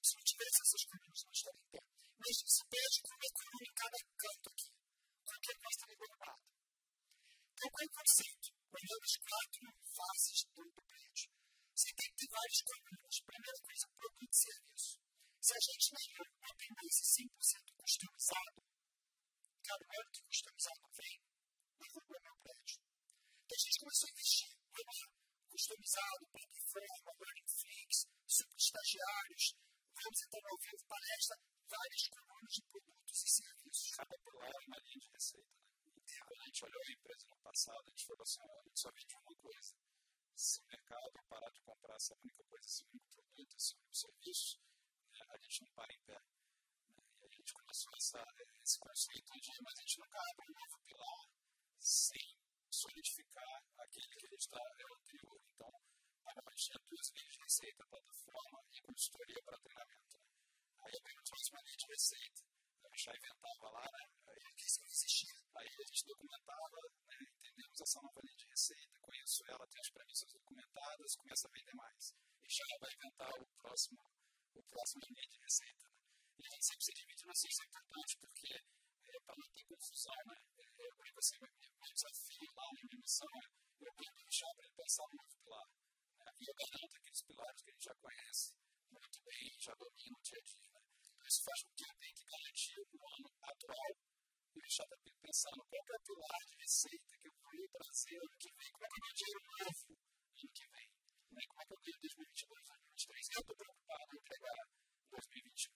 Se 0.06 0.12
não 0.14 0.26
tivesse 0.30 0.58
essas 0.62 0.84
colunas, 0.86 1.20
não 1.26 1.34
estaria 1.34 1.58
em 1.58 1.70
pé. 1.74 1.82
Mas 2.22 2.34
se 2.46 2.64
pede 2.70 2.98
com 3.02 3.14
uma 3.18 3.32
coluna 3.34 3.66
em 3.66 3.74
cada 3.74 4.00
canto 4.06 4.48
aqui. 4.54 4.70
Qualquer 5.26 5.56
coisa 5.58 5.78
está 5.82 5.86
derrubado. 5.98 6.44
Então, 7.58 7.68
qual 7.74 7.82
é 7.82 7.90
o 7.90 7.98
conceito? 7.98 8.48
Olhando 8.70 9.02
as 9.02 9.18
quatro 9.18 9.66
faces 9.98 10.40
do, 10.54 10.66
prédio. 10.78 11.30
Você 11.74 11.90
tem 11.90 12.06
que 12.06 12.18
ter 12.22 12.30
vários 12.38 12.62
caminhos. 12.70 13.16
Primeira 13.26 13.60
coisa, 13.66 13.86
produto 13.98 14.30
e 14.30 14.38
serviço. 14.46 15.07
Se 15.40 15.54
a 15.54 15.60
gente 15.60 15.94
não 15.94 16.26
dependesse 16.42 17.04
100% 17.24 17.74
customizado, 17.78 18.60
cara, 19.64 19.84
ano 19.84 20.12
que 20.12 20.24
customizado 20.26 20.84
vem, 20.98 21.18
derruba 21.80 22.18
meu 22.22 22.36
prédio. 22.42 22.78
Então 23.46 23.56
a 23.56 23.62
gente 23.62 23.80
começou 23.80 24.08
a 24.08 24.12
investir 24.12 24.48
em 24.50 25.28
customizado, 25.50 26.28
plataforma, 26.32 27.12
learning 27.18 27.50
flix, 27.50 28.06
super 28.28 28.58
estagiários, 28.58 29.44
vamos 29.96 30.22
entrar 30.22 30.42
ao 30.52 30.58
vivo, 30.58 30.84
palestra, 30.88 31.36
várias 31.66 32.04
colunas 32.10 32.54
de 32.54 32.62
produtos 32.68 33.18
e 33.24 33.30
serviços. 33.30 33.92
Cada 33.96 34.18
pilar 34.20 34.52
é 34.52 34.60
uma 34.68 34.78
linha 34.78 35.00
de 35.00 35.10
receita. 35.10 35.54
Né? 35.58 36.20
Quando 36.28 36.42
a 36.42 36.46
gente 36.46 36.66
olhou 36.66 36.82
a 36.82 36.92
empresa 36.92 37.26
no 37.28 37.38
passado, 37.42 37.84
a 37.88 37.90
gente 37.90 38.06
falou 38.06 38.24
assim, 38.24 38.42
a 38.42 38.64
gente 38.68 38.80
só 38.80 38.92
vende 38.92 39.16
uma 39.16 39.36
coisa 39.38 39.76
se 40.38 40.62
o 40.62 40.66
mercado 40.68 41.12
parar 41.28 41.50
de 41.50 41.60
comprar 41.62 41.96
essa 41.96 42.14
única 42.14 42.44
coisa, 42.46 42.68
esse 42.68 42.86
único 42.86 43.10
produto, 43.10 43.56
esse 43.58 43.74
único 43.74 43.96
serviço, 43.96 44.60
a 45.30 45.38
gente 45.38 45.62
não 45.64 45.72
para 45.72 45.94
em 45.94 46.00
pé. 46.02 46.20
Né? 46.20 47.04
E 47.22 47.26
a 47.26 47.30
gente 47.30 47.54
começou 47.54 47.96
essa, 47.96 48.24
esse 48.64 48.80
conceito 48.80 49.32
de, 49.40 49.52
mas 49.64 49.78
a 49.78 49.82
gente 49.82 50.00
nunca 50.00 50.20
abre 50.20 50.46
um 50.50 50.54
novo 50.54 50.80
pilar 50.86 51.28
sem 51.80 52.38
solidificar 52.70 53.64
aquele 53.78 54.16
que 54.16 54.26
a 54.26 54.30
gente 54.30 54.42
está 54.42 54.60
é 54.60 54.94
anterior. 54.94 55.42
Então, 55.56 55.72
a 56.28 56.52
gente 56.52 56.66
tinha 56.66 56.80
duas 56.90 57.10
linhas 57.12 57.34
de 57.34 57.40
receita, 57.40 57.86
plataforma 57.88 58.60
e 58.72 58.82
consultoria 58.82 59.42
para 59.44 59.60
treinamento. 59.60 60.18
Né? 60.18 60.26
Aí 60.80 60.94
a 60.94 61.10
gente 61.10 61.30
faz 61.30 61.50
uma 61.50 61.62
linha 61.62 61.78
de 61.78 61.88
receita, 61.88 62.42
a 62.84 62.90
gente 62.90 63.04
já 63.04 63.16
inventava 63.16 63.70
lá, 63.70 63.84
né? 63.84 64.06
aí 64.28 64.54
isso 64.58 64.82
não 64.82 64.88
existia. 64.88 65.36
Aí 65.56 65.68
a 65.68 65.86
gente 65.86 66.06
documentava, 66.06 66.78
né? 67.08 67.18
entendemos 67.38 67.82
essa 67.82 68.02
nova 68.02 68.22
linha 68.24 68.38
de 68.38 68.46
receita, 68.46 69.00
conheço 69.00 69.44
ela, 69.48 69.68
tem 69.68 69.82
as 69.82 69.90
premissas 69.90 70.32
documentadas, 70.32 71.16
começa 71.16 71.48
a 71.48 71.52
vender 71.52 71.74
mais. 71.74 72.14
E 72.44 72.50
já 72.50 72.78
vai 72.80 72.94
inventar 72.94 73.32
o 73.42 73.46
próximo, 73.58 73.98
o 74.56 74.64
próximo 74.64 75.02
linha 75.10 75.28
de 75.28 75.38
receita. 75.40 75.88
Né? 75.88 75.98
E 76.38 76.46
a 76.46 76.50
gente 76.50 76.66
sempre 76.66 76.86
se 76.86 76.94
divide 76.94 77.26
no 77.26 77.32
assim, 77.32 77.48
isso 77.48 77.64
é 77.64 77.66
importante, 77.66 78.18
porque 78.18 78.54
é, 78.54 79.20
para 79.26 79.36
não 79.38 79.50
ter 79.52 79.66
confusão, 79.66 80.16
né? 80.28 80.38
É, 80.58 80.88
eu 80.88 80.96
brinco 80.98 81.20
assim, 81.20 81.38
meu 81.40 81.94
desafio 81.94 82.52
lá, 82.56 82.66
minha 82.74 83.00
missão 83.00 83.28
é 83.36 83.86
eu 83.88 83.94
brinco 83.94 84.22
deixar 84.22 84.50
para 84.56 84.66
ele 84.66 84.76
pensar 84.76 85.04
no 85.08 85.16
novo 85.18 85.38
pilar. 85.42 85.68
Né? 86.20 86.32
E 86.40 86.46
eu 86.48 86.56
garanto 86.56 86.96
aqueles 86.98 87.22
pilares 87.24 87.62
que 87.62 87.72
gente 87.72 87.86
já 87.86 87.96
conhece 87.96 88.54
muito 88.90 89.22
bem, 89.24 89.58
já 89.60 89.74
domina 89.76 90.18
o 90.18 90.22
dia 90.22 90.38
a 90.38 90.44
dia. 90.44 90.70
Né? 90.74 90.82
Então, 91.08 91.28
isso 91.28 91.44
faz 91.44 91.64
com 91.64 91.72
que 91.74 91.84
eu 91.84 91.96
tenha 91.98 92.14
que 92.14 92.26
garantir 92.26 92.78
no 92.94 93.00
ano 93.08 93.30
atual 93.42 93.92
e 94.58 94.70
já 94.70 94.84
está 94.84 94.98
pensando 95.22 95.64
qual 95.70 95.84
é 95.88 95.96
o 95.96 96.02
pilar 96.02 96.42
de 96.48 96.56
receita 96.58 97.18
que 97.22 97.28
eu 97.28 97.34
vou 97.38 97.70
trazer 97.78 98.18
ano 98.18 98.38
que 98.40 98.50
vem, 98.58 98.72
como 98.72 98.86
é 98.86 98.90
que 98.90 98.96
eu 98.96 99.02
ganho 99.02 99.14
dinheiro 99.14 99.42
novo 99.60 99.98
ano 100.38 100.52
que 100.54 100.68
vem, 100.68 100.88
né? 101.32 101.42
como 101.48 101.62
é 101.62 101.66
que 101.66 101.74
eu 101.74 101.78
ganho 101.78 101.98
2022, 102.02 102.68
2023, 102.68 102.87
eu 102.98 103.42
estou 103.42 103.56
preocupado 103.56 104.10
em 104.10 104.18
entregar 104.18 104.64
2021. 105.12 105.74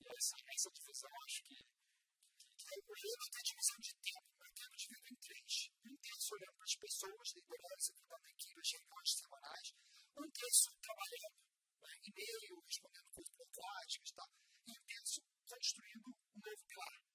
E 0.00 0.04
essa, 0.10 0.36
essa 0.36 0.70
divisão, 0.74 1.10
acho 1.22 1.40
que, 1.46 1.56
que, 1.62 2.66
é 2.66 2.78
o 2.78 2.82
problema 2.82 3.24
da 3.30 3.40
divisão 3.46 3.78
de 3.78 3.92
tempo, 4.02 4.28
mercado 4.40 4.74
divide 4.76 5.12
em 5.12 5.18
três. 5.22 5.52
Um 5.86 5.96
terço 5.96 6.28
olhando 6.34 6.56
para 6.56 6.66
as 6.66 6.76
pessoas, 6.76 7.26
liderança, 7.36 7.88
cuidando 7.94 8.22
da 8.22 8.30
equipe, 8.30 8.60
as 8.60 8.70
reuniões 8.72 9.10
semanais, 9.14 9.68
um 10.16 10.30
terço 10.32 10.68
trabalhando 10.82 11.38
né, 11.82 11.92
e-mail, 12.02 12.54
respondendo 12.66 13.08
coisas 13.14 13.32
burocráticas, 13.36 14.10
tá? 14.10 14.24
e 14.66 14.70
um 14.72 14.84
terço 14.86 15.20
construindo 15.46 16.06
um 16.06 16.40
novo 16.42 16.62
pilar 16.66 17.06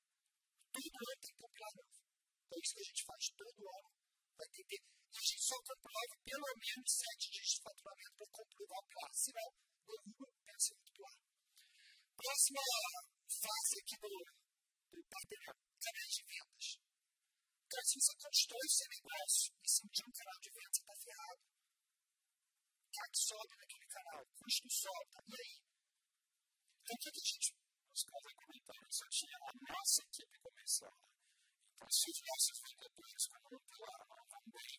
todo 0.71 0.87
ano 0.95 1.15
tem 1.19 1.31
que 1.31 1.37
ter 1.37 1.45
um 1.45 1.51
pilar 1.51 1.73
novo. 1.75 1.91
Então, 2.47 2.59
isso 2.63 2.73
que 2.75 2.81
a 2.81 2.83
gente 2.83 3.03
faz 3.03 3.23
todo 3.35 3.59
ano. 3.67 4.00
Vai 4.41 4.49
ter 4.49 4.81
a 4.81 5.21
gente 5.21 5.43
só 5.43 5.55
comprova 5.61 6.15
pelo 6.25 6.49
menos 6.57 6.89
sete 6.89 7.29
dias 7.29 7.45
de 7.45 7.61
faturamento 7.61 8.15
para 8.17 8.31
comprovar 8.31 8.79
o 8.81 8.87
pilar. 8.89 9.13
Senão, 9.13 9.49
o 9.85 10.25
pensamento 10.41 10.91
pilar. 10.97 11.17
Próxima 12.15 12.61
fase 13.29 13.73
aqui 13.85 13.95
do, 14.01 14.09
do 14.09 15.03
partenário, 15.05 15.61
canais 15.77 16.13
de 16.15 16.23
vendas. 16.25 16.67
Cara, 17.69 17.85
se 17.85 17.95
você 18.01 18.13
constrói 18.17 18.65
o 18.65 18.71
seu 18.71 18.89
negócio 18.89 19.53
em 19.61 19.69
cima 19.69 19.91
de 19.93 20.01
um 20.01 20.11
canal 20.11 20.37
de 20.41 20.49
venda, 20.49 20.73
você 20.73 20.81
está 20.81 20.95
ferrado. 21.05 21.41
CAC 22.91 23.13
sobe 23.13 23.53
naquele 23.61 23.87
canal, 23.93 24.21
custo 24.25 24.69
sobe, 24.73 25.15
e 25.21 25.35
aí? 25.37 25.55
Então, 26.81 26.95
o 26.97 26.99
que 26.99 27.09
a 27.09 27.29
gente, 27.29 27.49
os 27.93 28.03
caras 28.09 28.33
comentaram, 28.41 28.91
só 28.91 29.05
tinha 29.05 29.37
a 29.37 29.53
nossa 29.69 30.01
equipe 30.01 30.35
comercial. 30.41 30.97
Então, 31.75 31.89
se 31.89 32.09
os 32.09 32.19
nossos 32.25 32.57
vendedores, 32.63 33.23
como 33.31 33.55
um 33.55 33.65
pilar, 33.69 34.20
vão 34.41 34.51
bem, 34.51 34.73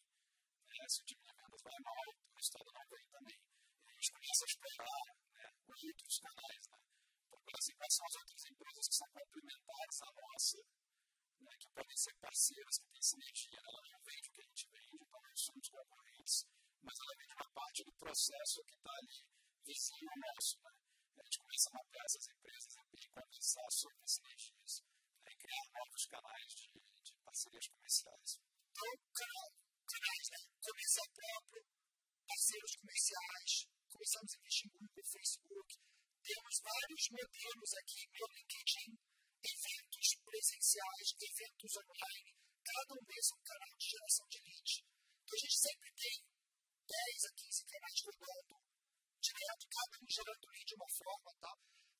né? 0.66 0.88
se 0.88 1.00
o 1.00 1.04
time 1.04 1.22
de 1.22 1.32
vendas 1.32 1.62
vai 1.62 1.78
mal, 1.78 2.06
o 2.10 2.34
resultado 2.34 2.70
não 2.72 2.86
vem 2.90 3.06
também. 3.06 3.38
E 3.38 3.90
a 3.90 3.94
gente 3.94 4.10
começa 4.12 4.42
a 4.42 4.48
explorar 4.50 5.04
né, 5.32 5.46
os 5.68 5.84
outros 5.84 6.18
canais, 6.18 6.64
né? 6.66 6.78
Procurar 7.30 7.58
assim, 7.58 7.74
quais 7.76 7.94
são 7.94 8.06
as 8.06 8.14
outras 8.16 8.44
empresas 8.50 8.88
que 8.88 8.94
são 8.94 9.08
complementares 9.12 9.98
à 10.02 10.08
nossa, 10.12 10.58
né, 11.42 11.52
que 11.58 11.68
podem 11.70 11.96
ser 11.96 12.14
parceiras, 12.18 12.78
que 12.78 12.88
têm 12.90 13.02
sinergia. 13.02 13.58
Ela 13.62 13.82
não 13.86 14.00
vende 14.02 14.28
o 14.28 14.32
que 14.32 14.42
a 14.42 14.48
gente 14.50 14.66
vende, 14.68 14.96
então 14.98 15.20
nós 15.22 15.40
somos 15.40 15.68
concorrentes, 15.68 16.46
mas 16.82 16.98
ela 16.98 17.14
vende 17.18 17.34
uma 17.34 17.50
parte 17.52 17.84
do 17.84 17.92
processo 17.94 18.64
que 18.64 18.74
está 18.74 18.92
ali 18.98 19.18
vizinho 19.62 20.10
ao 20.10 20.34
nosso. 20.34 20.58
Né? 20.62 20.70
A 21.18 21.24
gente 21.24 21.38
começa 21.38 21.70
a 21.70 21.74
mapear 21.78 22.04
essas 22.06 22.26
empresas 22.26 22.74
e 22.74 23.08
conversar 23.08 23.70
sobre 23.70 24.02
as 24.02 24.10
sinergias 24.10 24.82
né, 25.24 25.32
criar 25.38 25.64
novos 25.78 26.06
canais 26.06 26.54
de, 26.54 26.68
de 27.02 27.14
parcerias 27.24 27.66
comerciais. 27.68 28.40
Então, 28.72 29.42
canais, 29.84 30.26
né? 30.32 30.40
Comercial 30.64 31.08
próprio, 31.12 31.62
parceiros 32.24 32.72
comerciais, 32.80 33.52
começamos 33.92 34.32
a 34.32 34.36
investir 34.40 34.66
em 34.66 34.72
Google, 34.72 35.04
Facebook, 35.12 35.70
temos 36.22 36.54
vários 36.62 37.04
modelos 37.12 37.70
aqui, 37.76 38.00
meu 38.16 38.26
LinkedIn, 38.32 38.90
eventos 39.44 40.08
presenciais, 40.24 41.06
eventos 41.20 41.72
online, 41.82 42.32
cada 42.64 42.92
um 42.96 43.04
desses 43.04 43.32
é 43.32 43.36
um 43.36 43.44
canal 43.44 43.72
de 43.76 43.86
geração 43.92 44.26
de 44.32 44.38
leads. 44.40 44.74
Então 45.20 45.34
a 45.36 45.42
gente 45.42 45.58
sempre 45.60 45.88
tem 45.92 46.16
10 46.88 47.24
a 47.28 47.30
15 47.36 47.64
canais 47.68 47.98
rodando 48.08 48.54
direto, 49.20 49.64
cada 49.68 49.94
um 50.00 50.08
gerando 50.08 50.46
lead 50.48 50.64
de 50.64 50.74
uma 50.80 50.90
forma, 50.96 51.30
tá? 51.42 51.52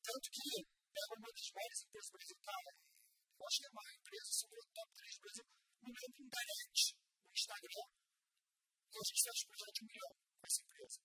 Tanto 0.02 0.26
que 0.32 0.48
pega 0.64 1.12
uma 1.20 1.30
das 1.36 1.48
maiores 1.52 1.80
empresas 1.84 2.08
do 2.08 2.16
Brasil, 2.16 2.38
cara, 2.42 2.70
eu 2.72 3.46
acho 3.46 3.58
que 3.60 3.66
é 3.66 3.68
a 3.68 3.76
maior 3.76 3.92
empresa, 3.92 4.30
se 4.32 4.44
for 4.48 4.64
top 4.72 4.88
3 4.96 5.12
do 5.12 5.20
Brasil, 5.22 5.46
me 5.82 5.98
lembro 5.98 6.22
um 6.22 6.30
direct 6.30 6.80
no 6.94 7.30
Instagram, 7.32 7.88
e 8.92 8.96
a 8.96 9.04
gente 9.08 9.46
projeto 9.48 9.74
de 9.74 9.82
um 9.82 9.88
milhão 9.88 10.12
com 10.12 10.46
essa 10.46 10.60
empresa. 10.62 11.00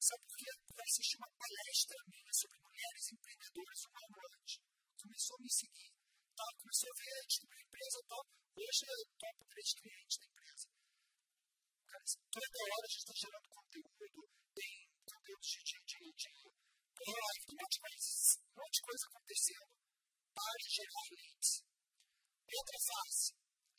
Sabe 0.00 0.22
por 0.30 0.36
quê? 0.36 0.50
Porque 0.64 0.82
assisti 0.82 1.16
uma 1.16 1.30
palestra 1.34 1.96
minha 2.06 2.32
sobre 2.32 2.56
mulheres 2.60 3.04
empreendedoras 3.10 3.80
um 3.84 3.94
ano 4.00 4.16
antes. 4.30 4.54
Começou 5.00 5.36
a 5.36 5.42
me 5.42 5.50
seguir, 5.50 5.92
tá? 6.36 6.46
começou 6.60 6.88
a 6.90 6.96
ver, 7.00 7.20
a 7.20 7.60
empresa, 7.60 7.98
top. 8.08 8.26
Hoje 8.60 8.82
é 8.84 8.96
top 9.20 9.36
3 9.48 9.74
clientes 9.80 10.16
da 10.20 10.26
empresa. 10.30 10.66
Cara, 11.90 12.04
toda 12.30 12.56
hora 12.60 12.84
a 12.84 12.90
gente 12.90 13.04
está 13.04 13.14
gerando 13.16 13.48
conteúdo, 13.50 14.20
tem 14.54 14.72
conteúdo 15.04 15.44
de, 15.50 15.60
de, 15.64 15.76
de, 15.84 16.00
de 16.14 16.30
live, 17.00 17.44
um 17.50 17.56
monte 17.56 17.74
de 17.74 17.80
coisa, 17.80 18.08
um 18.40 18.60
monte 18.60 18.74
de 18.76 18.82
coisa 18.84 19.04
acontecendo 19.08 19.72
para 20.36 20.56
gerar 20.68 21.04
leads. 21.10 21.50
Outra 22.50 22.78
fase, 22.80 23.26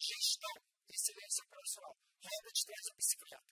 gestão, 0.01 0.57
excelência 0.89 1.43
operacional. 1.45 1.95
Roda 2.21 2.49
de 2.53 2.65
trás 2.65 2.87
a 2.89 2.93
bicicleta. 2.97 3.49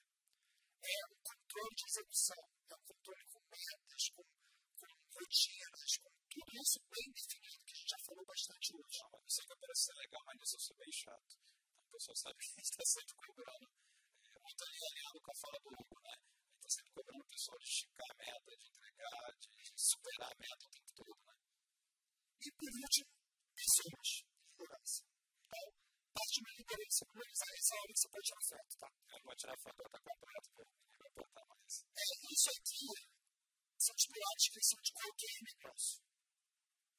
É 0.80 1.00
o 1.06 1.16
controle 1.22 1.76
de 1.76 1.86
execução 1.86 2.41
é 2.70 2.76
um 2.76 2.86
controle 2.86 3.26
com 3.34 3.41
metas, 3.50 4.04
com, 4.16 4.24
com 4.24 4.88
rotinas, 5.12 5.91
com 6.02 6.12
tudo 6.30 6.52
isso 6.62 6.80
bem 6.89 7.08
definido, 7.12 7.66
que 7.66 7.74
a 7.74 7.78
gente 7.78 7.89
já 7.89 8.00
falou 8.06 8.26
bastante 8.26 8.68
hoje. 8.78 8.97
Não, 9.02 9.10
mas 9.12 9.26
isso 9.30 9.41
aqui 9.41 9.56
parece 9.60 9.84
ser 9.84 9.95
legal, 9.97 10.24
mas 10.26 10.41
isso 10.41 10.56
eu 10.56 10.60
sou 10.60 10.78
bem 10.78 10.91
chato. 10.93 11.34
Então, 11.34 11.89
o 11.89 11.91
pessoal 11.91 12.16
sabe 12.16 12.38
que 12.38 12.45
a 12.45 12.56
gente 12.56 12.70
está 12.70 12.86
sempre 12.86 13.16
cobrando, 13.26 13.68
é, 14.30 14.39
muito 14.39 14.62
ali 14.64 14.80
alinhado 14.80 15.20
com 15.22 15.32
a 15.32 15.38
fala 15.41 15.58
do 15.60 15.70
Hugo, 15.74 15.97
né? 16.00 16.14
A 16.14 16.22
gente 16.22 16.58
está 16.60 16.70
sempre 16.70 16.91
cobrando 16.93 17.24
o 17.24 17.30
pessoal 17.30 17.58
de 17.60 17.68
esticar 17.70 18.10
a 18.10 18.16
meta, 18.16 18.52
de 18.56 18.68
entregar, 18.70 19.28
de 19.39 19.50
superar 19.76 20.32
a 20.32 20.39
meta 20.39 20.64
o 20.66 20.70
tempo 20.70 20.91
todo, 20.93 21.20
né? 21.26 21.36
E 22.39 22.47
por 22.54 22.70
último, 22.70 23.12
pessoas, 23.58 24.10
liderança. 24.54 25.09
Parte 26.20 26.36
de 26.36 26.41
uma 26.43 26.51
liderança, 26.51 27.05
essa 27.39 27.76
hora 27.80 27.93
que 27.95 27.99
você 27.99 28.09
pode 28.11 28.28
tirar 28.28 28.43
foto, 28.43 28.72
tá? 28.76 28.88
Eu 28.91 29.24
vou 29.24 29.36
tirar 29.39 29.55
foto, 29.55 29.78
vai 29.80 29.88
estar 29.88 30.03
completo, 30.03 30.47
ninguém 30.51 31.32
vai 31.32 31.45
mais. 31.47 31.74
É, 31.95 32.03
isso 32.28 32.49
aqui 32.59 32.88
são 33.80 33.95
os 33.95 34.05
pilares 34.11 34.43
de 34.43 34.49
crescimento 34.51 34.84
de 34.84 34.93
qualquer 34.99 35.38
negócio. 35.47 35.95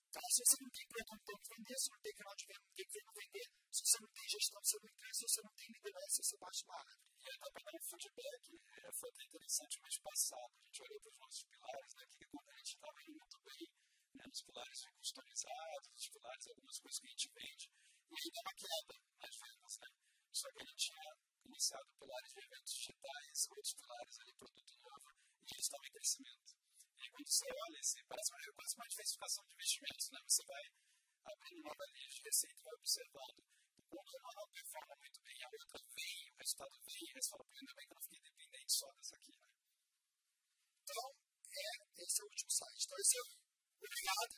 Tá? 0.09 0.21
Se 0.25 0.41
você 0.41 0.57
não 0.65 0.71
tem 0.73 0.87
produto 0.89 1.21
para 1.21 1.37
vender, 1.53 1.77
se 1.77 1.89
não 1.93 2.01
tem 2.01 2.15
canal 2.17 2.35
de 2.41 2.47
venda, 2.49 2.65
não 2.65 2.75
tem 2.81 2.89
como 2.89 3.13
vender, 3.21 3.47
se 3.71 3.81
você 3.85 3.97
não 4.01 4.09
tem 4.09 4.27
gestão, 4.41 4.61
você 4.65 4.77
não 4.81 4.89
tem, 4.89 5.13
se 5.13 5.23
você 5.29 5.41
não 5.45 5.53
tem 5.53 5.69
liderança, 5.69 6.17
você 6.25 6.37
bate 6.41 6.65
uma 6.65 6.77
árvore. 6.81 7.01
E 7.21 7.51
para 7.53 7.61
dar 7.61 7.77
um 7.77 7.85
feedback, 7.93 8.45
é, 8.57 8.93
foi 8.97 9.09
até 9.11 9.23
interessante 9.29 9.73
o 9.77 9.83
mês 9.85 9.99
passado, 10.01 10.49
a 10.49 10.65
gente 10.65 10.81
olhou 10.81 11.01
para 11.05 11.13
os 11.13 11.19
nossos 11.21 11.45
pilares, 11.45 11.93
né, 11.93 12.03
que 12.09 12.25
quando 12.25 12.49
a 12.49 12.57
gente 12.57 12.73
estava 12.73 12.99
indo 13.05 13.19
muito 13.21 13.39
bem, 13.45 13.65
né, 14.17 14.25
nos 14.25 14.43
pilares 14.49 14.79
de 14.81 14.89
customizados, 14.97 15.89
nos 15.93 16.09
pilares, 16.09 16.47
algumas 16.49 16.79
coisas 16.81 16.99
que 17.01 17.07
a 17.07 17.11
gente 17.13 17.29
vende, 17.37 17.67
e 18.11 18.15
aí 18.19 18.31
dá 18.35 18.41
uma 18.43 18.55
queda 18.59 18.95
nas 19.23 19.35
vendas, 19.39 19.75
né? 19.79 19.89
Só 20.35 20.47
que 20.51 20.61
gente 20.67 20.91
tinha 20.91 21.07
iniciado 21.47 21.89
pilares 21.95 22.31
de 22.33 22.41
eventos 22.43 22.73
digitais, 22.75 23.37
outros 23.51 23.75
pilares 23.75 24.21
ali, 24.21 24.33
produto 24.35 24.75
novo, 24.83 25.09
e 25.11 25.51
eles 25.51 25.65
estavam 25.67 25.87
em 25.87 25.95
crescimento. 25.95 26.51
E 27.01 27.11
quando 27.11 27.29
você 27.31 27.47
olha, 27.51 27.79
assim, 27.81 28.01
parece 28.11 28.31
uma, 28.31 28.41
quase 28.55 28.75
uma 28.75 28.89
diversificação 28.91 29.45
de 29.47 29.53
investimentos, 29.55 30.07
né? 30.11 30.19
Você 30.27 30.43
vai 30.45 30.65
abrindo 31.25 31.63
nova 31.63 31.85
linha 31.95 32.09
de 32.09 32.21
receita 32.23 32.59
e 32.59 32.63
vai 32.63 32.75
observando. 32.75 33.41
Quando 33.91 34.11
uma 34.11 34.33
não 34.35 34.49
performa 34.51 34.95
muito 35.01 35.21
bem, 35.23 35.39
a 35.43 35.49
outra 35.51 35.81
vem, 35.95 36.19
o 36.31 36.37
resultado 36.39 36.77
vem, 36.83 37.03
e 37.03 37.13
você 37.15 37.31
fala, 37.31 37.45
ainda 37.47 37.75
bem 37.75 37.87
que 37.87 37.93
eu 37.93 37.99
não 37.99 38.07
fiquei 38.07 38.21
dependente 38.21 38.73
só 38.73 38.87
dessa 38.93 39.17
aqui, 39.17 39.35
né? 39.39 39.51
Então, 40.83 41.05
é, 41.51 41.71
esse 42.03 42.19
é 42.21 42.25
o 42.25 42.29
último 42.31 42.51
site. 42.51 42.83
Então, 42.87 42.99
esse 42.99 43.15
é 43.17 43.23
o 43.23 43.51
obrigado. 43.81 44.35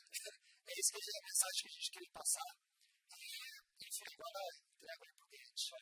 É 0.63 0.73
isso 0.79 0.91
que 0.93 0.99
a 1.03 1.27
mensagem 1.27 1.61
que 1.61 1.67
a 1.67 1.75
gente 1.77 1.91
queria 1.91 2.11
passar. 2.13 2.72
E, 3.79 3.87
enfim, 3.87 4.05
agora 4.13 4.39
entrego 4.75 5.03
aí 5.05 5.13
para 5.13 5.25
o 5.25 5.29
cliente. 5.29 5.73